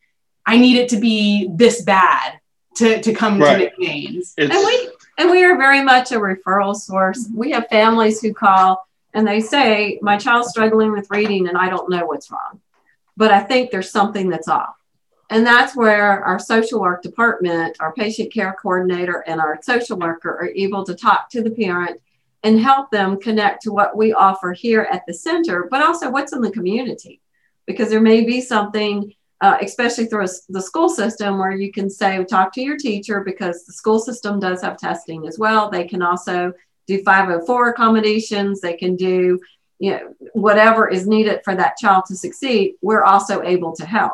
I 0.45 0.57
need 0.57 0.77
it 0.77 0.89
to 0.89 0.97
be 0.97 1.49
this 1.53 1.81
bad 1.81 2.39
to 2.75 3.01
to 3.01 3.13
come 3.13 3.39
right. 3.39 3.71
to 3.75 3.81
McMains. 3.81 4.33
and 4.37 4.51
we 4.51 4.89
and 5.17 5.31
we 5.31 5.43
are 5.43 5.57
very 5.57 5.83
much 5.83 6.11
a 6.11 6.15
referral 6.15 6.75
source. 6.75 7.27
We 7.33 7.51
have 7.51 7.67
families 7.69 8.21
who 8.21 8.33
call 8.33 8.85
and 9.15 9.25
they 9.25 9.39
say, 9.39 9.97
My 10.01 10.17
child's 10.17 10.49
struggling 10.49 10.91
with 10.91 11.09
reading 11.09 11.47
and 11.47 11.57
I 11.57 11.69
don't 11.69 11.89
know 11.89 12.05
what's 12.05 12.29
wrong, 12.29 12.61
but 13.17 13.31
I 13.31 13.41
think 13.41 13.71
there's 13.71 13.89
something 13.89 14.29
that's 14.29 14.49
off. 14.49 14.75
And 15.31 15.47
that's 15.47 15.75
where 15.75 16.23
our 16.23 16.37
social 16.37 16.81
work 16.81 17.01
department, 17.01 17.77
our 17.79 17.93
patient 17.93 18.31
care 18.31 18.55
coordinator, 18.61 19.23
and 19.25 19.41
our 19.41 19.57
social 19.63 19.97
worker 19.97 20.29
are 20.29 20.51
able 20.53 20.85
to 20.85 20.93
talk 20.93 21.29
to 21.31 21.41
the 21.41 21.49
parent 21.49 21.99
and 22.43 22.59
help 22.59 22.91
them 22.91 23.19
connect 23.19 23.63
to 23.63 23.71
what 23.71 23.97
we 23.97 24.13
offer 24.13 24.53
here 24.53 24.87
at 24.91 25.01
the 25.07 25.13
center, 25.13 25.67
but 25.71 25.81
also 25.81 26.11
what's 26.11 26.33
in 26.33 26.41
the 26.41 26.51
community. 26.51 27.21
Because 27.65 27.89
there 27.89 28.01
may 28.01 28.23
be 28.23 28.39
something, 28.39 29.11
uh, 29.41 29.57
especially 29.61 30.05
through 30.05 30.27
the 30.49 30.61
school 30.61 30.89
system, 30.89 31.39
where 31.39 31.53
you 31.53 31.71
can 31.71 31.89
say, 31.89 32.23
talk 32.25 32.53
to 32.53 32.61
your 32.61 32.77
teacher 32.77 33.21
because 33.21 33.65
the 33.65 33.73
school 33.73 33.97
system 33.97 34.39
does 34.39 34.61
have 34.61 34.77
testing 34.77 35.25
as 35.25 35.39
well. 35.39 35.71
They 35.71 35.85
can 35.85 36.03
also 36.03 36.53
do 36.87 37.01
504 37.03 37.69
accommodations, 37.69 38.61
they 38.61 38.75
can 38.75 38.95
do 38.95 39.39
you 39.79 39.91
know, 39.91 40.15
whatever 40.33 40.87
is 40.87 41.07
needed 41.07 41.41
for 41.43 41.55
that 41.55 41.77
child 41.77 42.05
to 42.07 42.15
succeed. 42.15 42.75
We're 42.81 43.03
also 43.03 43.41
able 43.41 43.75
to 43.75 43.85
help. 43.85 44.13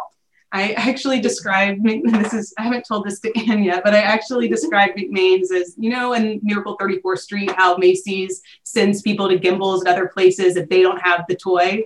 I 0.52 0.74
actually 0.74 1.22
described 1.22 1.82
this 1.86 2.34
is 2.34 2.54
I 2.58 2.64
haven't 2.64 2.86
told 2.86 3.06
this 3.06 3.20
to 3.22 3.32
Ann 3.50 3.64
yet, 3.64 3.84
but 3.84 3.94
I 3.94 4.00
actually 4.00 4.48
described 4.48 4.98
McMains 4.98 5.52
as 5.52 5.76
you 5.78 5.90
know 5.90 6.14
in 6.14 6.40
Miracle 6.44 6.78
34th 6.78 7.20
Street 7.20 7.52
how 7.52 7.78
Macy's 7.78 8.42
sends 8.64 9.02
people 9.02 9.30
to 9.30 9.38
Gimbels 9.38 9.80
and 9.80 9.88
other 9.88 10.08
places 10.08 10.58
if 10.58 10.68
they 10.68 10.82
don't 10.82 11.02
have 11.02 11.26
the 11.30 11.36
toy 11.36 11.84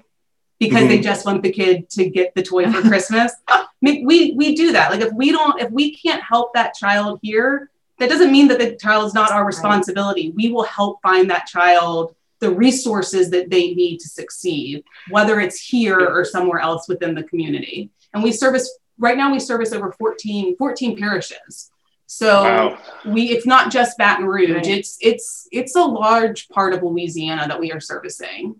because 0.57 0.79
mm-hmm. 0.79 0.87
they 0.87 0.99
just 0.99 1.25
want 1.25 1.43
the 1.43 1.51
kid 1.51 1.89
to 1.91 2.09
get 2.09 2.33
the 2.33 2.41
toy 2.41 2.71
for 2.71 2.81
Christmas. 2.87 3.33
we 3.81 4.33
we 4.35 4.55
do 4.55 4.71
that. 4.71 4.89
Like 4.89 5.01
if 5.01 5.13
we 5.13 5.31
don't 5.31 5.61
if 5.61 5.69
we 5.69 5.95
can't 5.95 6.23
help 6.23 6.53
that 6.53 6.73
child 6.73 7.19
here, 7.21 7.69
that 7.99 8.09
doesn't 8.09 8.31
mean 8.31 8.47
that 8.49 8.59
the 8.59 8.75
child 8.75 9.05
is 9.05 9.13
not 9.13 9.31
our 9.31 9.45
responsibility. 9.45 10.31
We 10.35 10.51
will 10.51 10.63
help 10.63 11.01
find 11.01 11.29
that 11.29 11.47
child 11.47 12.15
the 12.39 12.51
resources 12.51 13.29
that 13.29 13.49
they 13.49 13.73
need 13.73 13.99
to 13.99 14.09
succeed, 14.09 14.83
whether 15.09 15.39
it's 15.39 15.59
here 15.59 15.99
or 15.99 16.25
somewhere 16.25 16.59
else 16.59 16.87
within 16.89 17.15
the 17.15 17.23
community 17.23 17.89
and 18.15 18.23
we 18.23 18.31
service 18.31 18.79
right 18.97 19.17
now 19.17 19.31
we 19.31 19.39
service 19.39 19.71
over 19.71 19.91
14 19.91 20.57
14 20.57 20.97
parishes 20.97 21.69
so 22.07 22.43
wow. 22.43 22.77
we 23.05 23.29
it's 23.29 23.45
not 23.45 23.71
just 23.71 23.97
Baton 23.97 24.25
Rouge 24.25 24.49
right. 24.49 24.67
it's 24.67 24.97
it's 25.01 25.47
it's 25.51 25.75
a 25.75 25.83
large 25.83 26.49
part 26.49 26.73
of 26.73 26.81
Louisiana 26.81 27.47
that 27.47 27.59
we 27.59 27.71
are 27.71 27.79
servicing 27.79 28.59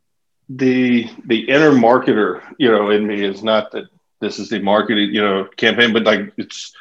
the 0.49 1.09
the 1.25 1.49
inner 1.49 1.71
marketer 1.71 2.43
you 2.59 2.69
know 2.69 2.91
in 2.91 3.07
me 3.07 3.23
is 3.23 3.41
not 3.41 3.71
that 3.71 3.85
this 4.21 4.37
is 4.37 4.49
the 4.49 4.59
marketing 4.59 5.13
you 5.13 5.21
know 5.21 5.47
campaign 5.55 5.91
but 5.93 6.03
like 6.03 6.31
it's 6.37 6.73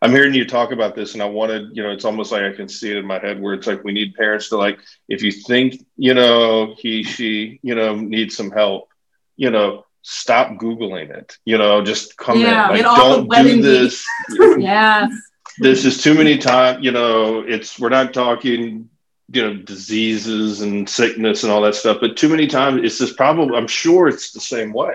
I'm 0.00 0.12
hearing 0.12 0.34
you 0.34 0.46
talk 0.46 0.72
about 0.72 0.94
this, 0.94 1.14
and 1.14 1.22
I 1.22 1.26
wanted, 1.26 1.76
you 1.76 1.82
know, 1.82 1.90
it's 1.90 2.04
almost 2.04 2.30
like 2.32 2.42
I 2.42 2.52
can 2.52 2.68
see 2.68 2.90
it 2.90 2.98
in 2.98 3.06
my 3.06 3.18
head 3.18 3.40
where 3.40 3.54
it's 3.54 3.66
like 3.66 3.84
we 3.84 3.92
need 3.92 4.14
parents 4.14 4.48
to 4.50 4.56
like, 4.56 4.78
if 5.08 5.22
you 5.22 5.32
think, 5.32 5.84
you 5.96 6.14
know, 6.14 6.74
he, 6.78 7.02
she, 7.02 7.58
you 7.62 7.74
know, 7.74 7.96
needs 7.96 8.36
some 8.36 8.50
help, 8.50 8.88
you 9.36 9.50
know, 9.50 9.84
stop 10.02 10.52
googling 10.52 11.10
it 11.10 11.36
you 11.44 11.58
know 11.58 11.84
just 11.84 12.16
come 12.16 12.40
yeah, 12.40 12.72
in 12.72 12.82
like 12.82 12.96
don't 12.96 13.28
do 13.28 13.60
this. 13.60 14.06
yes. 14.58 15.12
This 15.58 15.84
is 15.84 16.02
too 16.02 16.14
many 16.14 16.38
times 16.38 16.82
you 16.84 16.92
know 16.92 17.40
it's 17.40 17.78
we're 17.78 17.88
not 17.88 18.14
talking 18.14 18.88
you 19.30 19.42
know 19.42 19.54
diseases 19.54 20.62
and 20.62 20.88
sickness 20.88 21.42
and 21.42 21.52
all 21.52 21.60
that 21.60 21.74
stuff 21.74 21.98
but 22.00 22.16
too 22.16 22.28
many 22.30 22.46
times 22.46 22.80
it's 22.82 22.98
just 22.98 23.18
probably 23.18 23.54
i'm 23.54 23.66
sure 23.66 24.08
it's 24.08 24.32
the 24.32 24.40
same 24.40 24.72
way. 24.72 24.94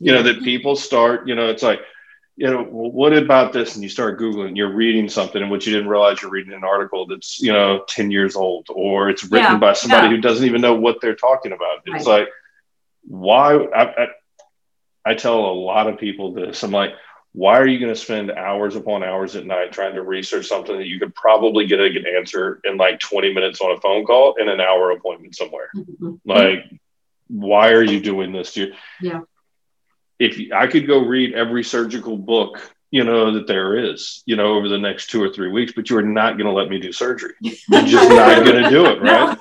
You 0.00 0.12
know 0.12 0.22
that 0.22 0.42
people 0.42 0.74
start 0.74 1.28
you 1.28 1.34
know 1.34 1.48
it's 1.48 1.62
like 1.62 1.80
you 2.40 2.50
know 2.50 2.66
well, 2.68 2.90
what 2.90 3.12
about 3.12 3.52
this 3.52 3.74
and 3.74 3.82
you 3.82 3.88
start 3.88 4.18
googling 4.18 4.56
you're 4.56 4.72
reading 4.72 5.08
something 5.08 5.42
in 5.42 5.50
which 5.50 5.66
you 5.66 5.72
didn't 5.72 5.88
realize 5.88 6.22
you're 6.22 6.30
reading 6.30 6.54
an 6.54 6.64
article 6.64 7.06
that's 7.06 7.40
you 7.40 7.52
know 7.52 7.84
10 7.88 8.10
years 8.10 8.34
old 8.34 8.66
or 8.70 9.10
it's 9.10 9.24
written 9.24 9.52
yeah, 9.52 9.58
by 9.58 9.72
somebody 9.72 10.08
yeah. 10.08 10.14
who 10.14 10.20
doesn't 10.20 10.46
even 10.46 10.60
know 10.60 10.74
what 10.74 11.00
they're 11.00 11.14
talking 11.14 11.52
about 11.52 11.82
it's 11.86 12.06
right. 12.06 12.20
like 12.20 12.28
why 13.02 13.54
I, 13.54 14.04
I, 14.04 14.06
I 15.04 15.14
tell 15.14 15.38
a 15.38 15.52
lot 15.52 15.88
of 15.88 15.98
people 15.98 16.32
this. 16.32 16.62
I'm 16.62 16.70
like, 16.70 16.92
why 17.32 17.58
are 17.58 17.66
you 17.66 17.78
going 17.78 17.92
to 17.92 18.00
spend 18.00 18.30
hours 18.30 18.76
upon 18.76 19.04
hours 19.04 19.36
at 19.36 19.46
night 19.46 19.72
trying 19.72 19.94
to 19.94 20.02
research 20.02 20.46
something 20.46 20.76
that 20.76 20.86
you 20.86 20.98
could 20.98 21.14
probably 21.14 21.66
get 21.66 21.80
a 21.80 21.90
good 21.90 22.06
answer 22.06 22.60
in 22.64 22.76
like 22.76 22.98
20 23.00 23.32
minutes 23.32 23.60
on 23.60 23.76
a 23.76 23.80
phone 23.80 24.04
call 24.04 24.34
and 24.38 24.48
an 24.48 24.60
hour 24.60 24.90
appointment 24.90 25.36
somewhere? 25.36 25.70
Mm-hmm. 25.74 26.14
Like, 26.24 26.70
why 27.28 27.70
are 27.70 27.82
you 27.82 28.00
doing 28.00 28.32
this? 28.32 28.54
To 28.54 28.72
yeah. 29.00 29.20
If 30.20 30.52
I 30.52 30.68
could 30.68 30.86
go 30.86 31.00
read 31.00 31.34
every 31.34 31.64
surgical 31.64 32.16
book, 32.16 32.72
you 32.92 33.02
know, 33.02 33.32
that 33.32 33.48
there 33.48 33.76
is, 33.76 34.22
you 34.26 34.36
know, 34.36 34.54
over 34.54 34.68
the 34.68 34.78
next 34.78 35.10
two 35.10 35.22
or 35.22 35.32
three 35.32 35.48
weeks, 35.48 35.72
but 35.74 35.90
you 35.90 35.96
are 35.96 36.02
not 36.02 36.36
going 36.36 36.46
to 36.46 36.52
let 36.52 36.68
me 36.68 36.78
do 36.78 36.92
surgery. 36.92 37.34
You're 37.40 37.82
just 37.82 38.10
not 38.10 38.44
going 38.44 38.62
to 38.62 38.70
do 38.70 38.84
it, 38.86 39.00
right? 39.02 39.38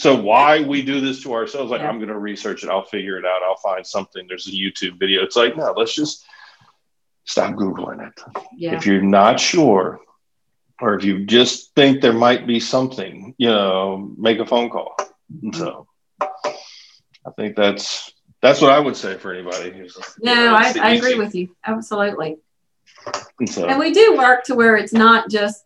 so 0.00 0.16
why 0.16 0.62
we 0.62 0.80
do 0.82 1.00
this 1.00 1.22
to 1.22 1.32
ourselves 1.34 1.70
like 1.70 1.82
yeah. 1.82 1.88
i'm 1.88 1.98
going 1.98 2.08
to 2.08 2.18
research 2.18 2.64
it 2.64 2.70
i'll 2.70 2.84
figure 2.84 3.18
it 3.18 3.24
out 3.24 3.42
i'll 3.42 3.56
find 3.56 3.86
something 3.86 4.26
there's 4.26 4.48
a 4.48 4.50
youtube 4.50 4.98
video 4.98 5.22
it's 5.22 5.36
like 5.36 5.56
no 5.56 5.72
let's 5.76 5.94
just 5.94 6.24
stop 7.24 7.54
googling 7.54 8.06
it 8.06 8.20
yeah. 8.56 8.74
if 8.74 8.86
you're 8.86 9.02
not 9.02 9.38
sure 9.38 10.00
or 10.80 10.94
if 10.94 11.04
you 11.04 11.26
just 11.26 11.74
think 11.74 12.00
there 12.00 12.14
might 12.14 12.46
be 12.46 12.58
something 12.58 13.34
you 13.38 13.48
know 13.48 14.12
make 14.16 14.38
a 14.38 14.46
phone 14.46 14.70
call 14.70 14.94
mm-hmm. 14.98 15.52
so 15.52 15.86
i 16.22 17.30
think 17.36 17.54
that's 17.54 18.12
that's 18.40 18.60
what 18.60 18.70
i 18.70 18.78
would 18.78 18.96
say 18.96 19.16
for 19.16 19.32
anybody 19.32 19.70
who's 19.70 19.96
no 20.20 20.32
you 20.32 20.38
know, 20.38 20.54
I, 20.54 20.74
I 20.80 20.90
agree 20.94 21.16
with 21.16 21.34
you 21.34 21.54
absolutely 21.64 22.38
so, 23.46 23.66
and 23.66 23.78
we 23.78 23.92
do 23.92 24.16
work 24.16 24.44
to 24.44 24.54
where 24.54 24.76
it's 24.76 24.92
not 24.92 25.30
just 25.30 25.64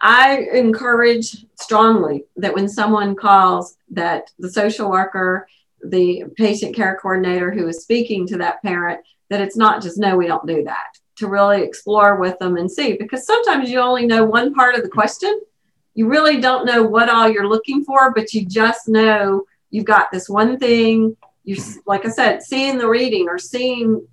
I 0.00 0.48
encourage 0.54 1.44
strongly 1.56 2.24
that 2.36 2.54
when 2.54 2.68
someone 2.68 3.14
calls 3.14 3.76
that 3.90 4.30
the 4.38 4.50
social 4.50 4.90
worker, 4.90 5.46
the 5.84 6.24
patient 6.36 6.74
care 6.74 6.98
coordinator 7.00 7.50
who 7.50 7.68
is 7.68 7.82
speaking 7.82 8.26
to 8.28 8.38
that 8.38 8.62
parent, 8.62 9.00
that 9.28 9.42
it's 9.42 9.56
not 9.56 9.82
just 9.82 9.98
no, 9.98 10.16
we 10.16 10.26
don't 10.26 10.46
do 10.46 10.64
that. 10.64 10.98
To 11.16 11.28
really 11.28 11.62
explore 11.62 12.16
with 12.16 12.38
them 12.38 12.56
and 12.56 12.70
see, 12.70 12.94
because 12.94 13.26
sometimes 13.26 13.70
you 13.70 13.78
only 13.78 14.06
know 14.06 14.24
one 14.24 14.54
part 14.54 14.74
of 14.74 14.82
the 14.82 14.88
question. 14.88 15.38
You 15.94 16.08
really 16.08 16.40
don't 16.40 16.64
know 16.64 16.82
what 16.82 17.10
all 17.10 17.28
you're 17.28 17.48
looking 17.48 17.84
for, 17.84 18.14
but 18.14 18.32
you 18.32 18.46
just 18.46 18.88
know 18.88 19.44
you've 19.68 19.84
got 19.84 20.10
this 20.10 20.30
one 20.30 20.58
thing. 20.58 21.14
You, 21.44 21.56
like 21.86 22.04
I 22.04 22.10
said, 22.10 22.42
seeing 22.42 22.78
the 22.78 22.88
reading 22.88 23.28
or 23.28 23.38
seeing 23.38 24.06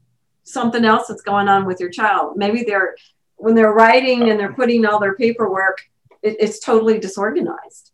something 0.43 0.85
else 0.85 1.07
that's 1.07 1.21
going 1.21 1.47
on 1.47 1.65
with 1.65 1.79
your 1.79 1.89
child. 1.89 2.37
Maybe 2.37 2.63
they're 2.63 2.95
when 3.35 3.53
they're 3.53 3.73
writing 3.73 4.29
and 4.29 4.39
they're 4.39 4.53
putting 4.53 4.85
all 4.85 4.99
their 4.99 5.15
paperwork, 5.15 5.81
it, 6.23 6.37
it's 6.39 6.59
totally 6.59 6.99
disorganized 6.99 7.91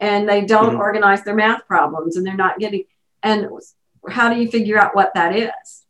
and 0.00 0.28
they 0.28 0.44
don't 0.44 0.70
mm-hmm. 0.70 0.80
organize 0.80 1.22
their 1.22 1.34
math 1.34 1.66
problems 1.66 2.16
and 2.16 2.26
they're 2.26 2.34
not 2.34 2.58
getting 2.58 2.84
and 3.22 3.48
how 4.08 4.32
do 4.32 4.40
you 4.40 4.48
figure 4.48 4.78
out 4.78 4.94
what 4.94 5.12
that 5.14 5.34
is 5.34 5.84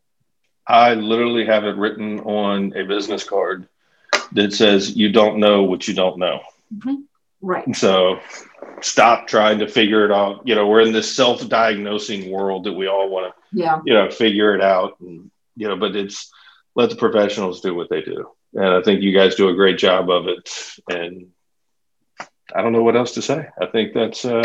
i 0.67 0.95
literally 0.95 1.45
have 1.45 1.65
it 1.65 1.77
written 1.77 2.21
on 2.21 2.73
a 2.77 2.85
business 2.85 3.25
card 3.25 3.69
that 4.33 4.53
says 4.53 4.97
you 4.97 5.11
don't 5.11 5.39
know 5.39 5.63
what 5.63 5.87
you 5.89 5.95
don't 5.95 6.19
know 6.19 6.41
mm-hmm. 6.75 7.03
Right 7.41 7.75
so 7.77 8.19
stop 8.81 9.27
trying 9.27 9.59
to 9.59 9.69
figure 9.69 10.05
it 10.05 10.13
out 10.13 10.47
you 10.47 10.55
know 10.55 10.67
we're 10.67 10.81
in 10.81 10.93
this 10.93 11.15
self-diagnosing 11.15 12.31
world 12.31 12.65
that 12.65 12.73
we 12.73 12.87
all 12.87 13.09
want 13.09 13.33
to 13.33 13.59
yeah 13.59 13.81
you 13.85 13.95
know 13.95 14.11
figure 14.11 14.55
it 14.55 14.63
out 14.63 14.99
and 15.01 15.31
you 15.57 15.69
know 15.69 15.77
but 15.77 15.95
it's 15.95 16.31
let 16.75 16.91
the 16.91 16.97
professionals 16.97 17.61
do 17.61 17.75
what 17.75 17.89
they 17.89 18.01
do 18.03 18.29
and 18.57 18.65
I 18.65 18.81
think 18.83 19.03
you 19.03 19.13
guys 19.13 19.35
do 19.35 19.51
a 19.51 19.55
great 19.55 19.79
job 19.79 20.11
of 20.11 20.29
it. 20.29 20.51
And 20.89 21.29
I 22.55 22.63
don't 22.63 22.73
know 22.73 22.83
what 22.83 22.97
else 22.97 23.13
to 23.13 23.23
say. 23.23 23.47
I 23.61 23.67
think 23.67 23.93
that's 23.93 24.25
uh, 24.25 24.43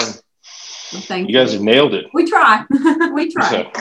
well, 0.92 1.02
thank 1.02 1.30
you, 1.30 1.34
you 1.34 1.40
guys 1.40 1.54
have 1.54 1.62
nailed 1.62 1.94
it. 1.94 2.08
We 2.14 2.30
try. 2.30 2.66
we 3.14 3.32
try. 3.32 3.72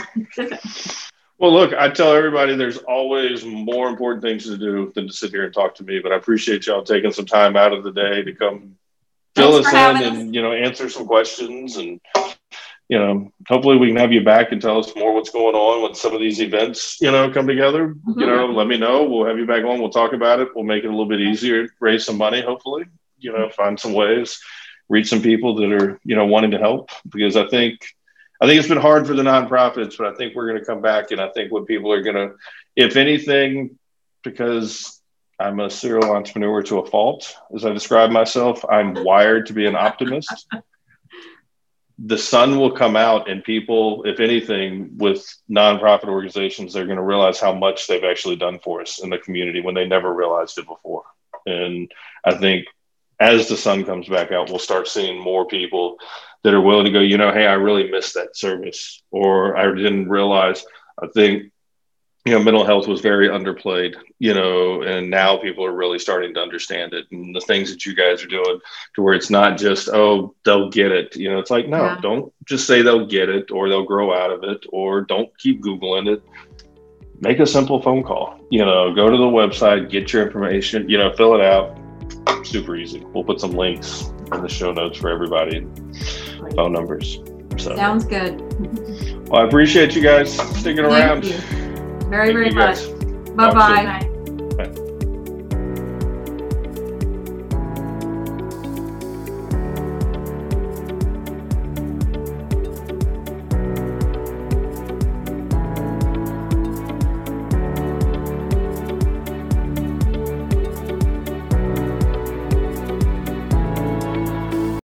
Well, 1.38 1.52
look, 1.52 1.72
I 1.72 1.90
tell 1.90 2.14
everybody 2.14 2.54
there's 2.54 2.78
always 2.78 3.44
more 3.44 3.88
important 3.88 4.22
things 4.22 4.44
to 4.44 4.56
do 4.56 4.92
than 4.94 5.08
to 5.08 5.12
sit 5.12 5.30
here 5.30 5.44
and 5.44 5.54
talk 5.54 5.74
to 5.76 5.84
me. 5.84 5.98
But 5.98 6.12
I 6.12 6.16
appreciate 6.16 6.66
y'all 6.66 6.84
taking 6.84 7.12
some 7.12 7.26
time 7.26 7.56
out 7.56 7.72
of 7.72 7.82
the 7.82 7.92
day 7.92 8.22
to 8.22 8.32
come 8.34 8.76
fill 9.34 9.54
us 9.54 9.66
in 9.72 10.02
and 10.02 10.34
you 10.34 10.42
know 10.42 10.52
answer 10.52 10.88
some 10.88 11.06
questions 11.06 11.76
and 11.76 12.00
you 12.90 12.98
know, 12.98 13.30
hopefully 13.46 13.76
we 13.76 13.86
can 13.86 13.96
have 13.96 14.12
you 14.12 14.24
back 14.24 14.50
and 14.50 14.60
tell 14.60 14.80
us 14.80 14.92
more 14.96 15.14
what's 15.14 15.30
going 15.30 15.54
on 15.54 15.80
when 15.80 15.94
some 15.94 16.12
of 16.12 16.18
these 16.18 16.40
events, 16.40 17.00
you 17.00 17.12
know, 17.12 17.30
come 17.30 17.46
together. 17.46 17.94
Mm-hmm. 17.94 18.18
You 18.18 18.26
know, 18.26 18.46
let 18.46 18.66
me 18.66 18.78
know. 18.78 19.04
We'll 19.04 19.26
have 19.26 19.38
you 19.38 19.46
back 19.46 19.62
on. 19.64 19.78
We'll 19.78 19.90
talk 19.90 20.12
about 20.12 20.40
it. 20.40 20.48
We'll 20.56 20.64
make 20.64 20.82
it 20.82 20.88
a 20.88 20.90
little 20.90 21.06
bit 21.06 21.20
easier, 21.20 21.68
raise 21.78 22.04
some 22.04 22.18
money, 22.18 22.42
hopefully, 22.42 22.86
you 23.20 23.32
know, 23.32 23.48
find 23.50 23.78
some 23.78 23.92
ways, 23.92 24.40
reach 24.88 25.08
some 25.08 25.22
people 25.22 25.54
that 25.54 25.70
are, 25.70 26.00
you 26.02 26.16
know, 26.16 26.26
wanting 26.26 26.50
to 26.50 26.58
help 26.58 26.90
because 27.08 27.36
I 27.36 27.46
think, 27.46 27.78
I 28.40 28.48
think 28.48 28.58
it's 28.58 28.68
been 28.68 28.76
hard 28.76 29.06
for 29.06 29.14
the 29.14 29.22
nonprofits, 29.22 29.96
but 29.96 30.08
I 30.08 30.16
think 30.16 30.34
we're 30.34 30.48
going 30.48 30.58
to 30.58 30.66
come 30.66 30.82
back. 30.82 31.12
And 31.12 31.20
I 31.20 31.28
think 31.28 31.52
what 31.52 31.68
people 31.68 31.92
are 31.92 32.02
going 32.02 32.16
to, 32.16 32.34
if 32.74 32.96
anything, 32.96 33.78
because 34.24 34.99
I'm 35.40 35.58
a 35.60 35.70
serial 35.70 36.12
entrepreneur 36.12 36.62
to 36.64 36.80
a 36.80 36.86
fault, 36.86 37.34
as 37.54 37.64
I 37.64 37.72
describe 37.72 38.10
myself, 38.10 38.62
I'm 38.68 38.92
wired 38.92 39.46
to 39.46 39.54
be 39.54 39.64
an 39.64 39.74
optimist. 39.74 40.46
The 41.98 42.18
sun 42.18 42.58
will 42.58 42.72
come 42.72 42.94
out 42.94 43.30
and 43.30 43.42
people 43.42 44.02
if 44.04 44.20
anything 44.20 44.98
with 44.98 45.26
nonprofit 45.50 46.08
organizations 46.08 46.72
they're 46.72 46.86
going 46.86 46.96
to 46.96 47.02
realize 47.02 47.40
how 47.40 47.54
much 47.54 47.86
they've 47.86 48.04
actually 48.04 48.36
done 48.36 48.58
for 48.58 48.82
us 48.82 49.02
in 49.02 49.08
the 49.08 49.18
community 49.18 49.60
when 49.62 49.74
they 49.74 49.86
never 49.86 50.12
realized 50.12 50.58
it 50.58 50.66
before. 50.66 51.04
And 51.46 51.90
i 52.24 52.34
think 52.34 52.66
as 53.18 53.48
the 53.48 53.56
sun 53.56 53.84
comes 53.84 54.08
back 54.08 54.32
out 54.32 54.48
we'll 54.48 54.58
start 54.58 54.88
seeing 54.88 55.22
more 55.22 55.46
people 55.46 55.96
that 56.42 56.54
are 56.54 56.60
willing 56.60 56.86
to 56.86 56.90
go 56.90 57.00
you 57.00 57.18
know 57.18 57.32
hey 57.32 57.46
i 57.46 57.52
really 57.52 57.90
missed 57.90 58.14
that 58.14 58.36
service 58.36 59.02
or 59.10 59.56
i 59.56 59.66
didn't 59.74 60.08
realize 60.08 60.64
i 61.02 61.06
think 61.14 61.52
you 62.26 62.32
know, 62.32 62.38
mental 62.42 62.64
health 62.66 62.86
was 62.86 63.00
very 63.00 63.28
underplayed, 63.28 63.94
you 64.18 64.34
know, 64.34 64.82
and 64.82 65.08
now 65.08 65.38
people 65.38 65.64
are 65.64 65.72
really 65.72 65.98
starting 65.98 66.34
to 66.34 66.40
understand 66.40 66.92
it 66.92 67.06
and 67.10 67.34
the 67.34 67.40
things 67.40 67.70
that 67.70 67.86
you 67.86 67.94
guys 67.94 68.22
are 68.22 68.26
doing 68.28 68.60
to 68.94 69.02
where 69.02 69.14
it's 69.14 69.30
not 69.30 69.56
just, 69.56 69.88
oh, 69.88 70.34
they'll 70.44 70.68
get 70.68 70.92
it. 70.92 71.16
You 71.16 71.30
know, 71.30 71.38
it's 71.38 71.50
like, 71.50 71.66
no, 71.66 71.82
Yeah. 71.84 71.98
don't 72.02 72.32
just 72.44 72.66
say 72.66 72.82
they'll 72.82 73.06
get 73.06 73.30
it 73.30 73.50
or 73.50 73.68
they'll 73.70 73.86
grow 73.86 74.12
out 74.12 74.30
of 74.30 74.44
it 74.44 74.66
or 74.68 75.00
don't 75.00 75.30
keep 75.38 75.62
Googling 75.62 76.12
it. 76.12 76.22
Make 77.22 77.38
a 77.38 77.46
simple 77.46 77.80
phone 77.80 78.02
call, 78.02 78.38
you 78.50 78.64
know, 78.64 78.94
go 78.94 79.08
to 79.08 79.16
the 79.16 79.24
website, 79.24 79.90
get 79.90 80.12
your 80.12 80.22
information, 80.26 80.88
you 80.90 80.98
know, 80.98 81.12
fill 81.14 81.34
it 81.34 81.40
out. 81.40 81.78
Super 82.44 82.76
easy. 82.76 83.00
We'll 83.14 83.24
put 83.24 83.40
some 83.40 83.52
links 83.52 84.12
in 84.32 84.42
the 84.42 84.48
show 84.48 84.72
notes 84.72 84.98
for 84.98 85.08
everybody, 85.10 85.66
phone 86.54 86.72
numbers. 86.72 87.18
So, 87.56 87.74
Sounds 87.76 88.04
good. 88.04 88.40
well, 89.28 89.42
I 89.42 89.44
appreciate 89.46 89.94
you 89.94 90.02
guys 90.02 90.32
sticking 90.58 90.84
around. 90.84 91.24
You 91.24 91.69
very, 92.10 92.34
Thank 92.34 92.54
very 92.54 92.54
much. 92.54 93.36
Bye 93.36 93.50
Talk 93.50 93.76
soon. 93.76 93.86
bye. 93.86 94.19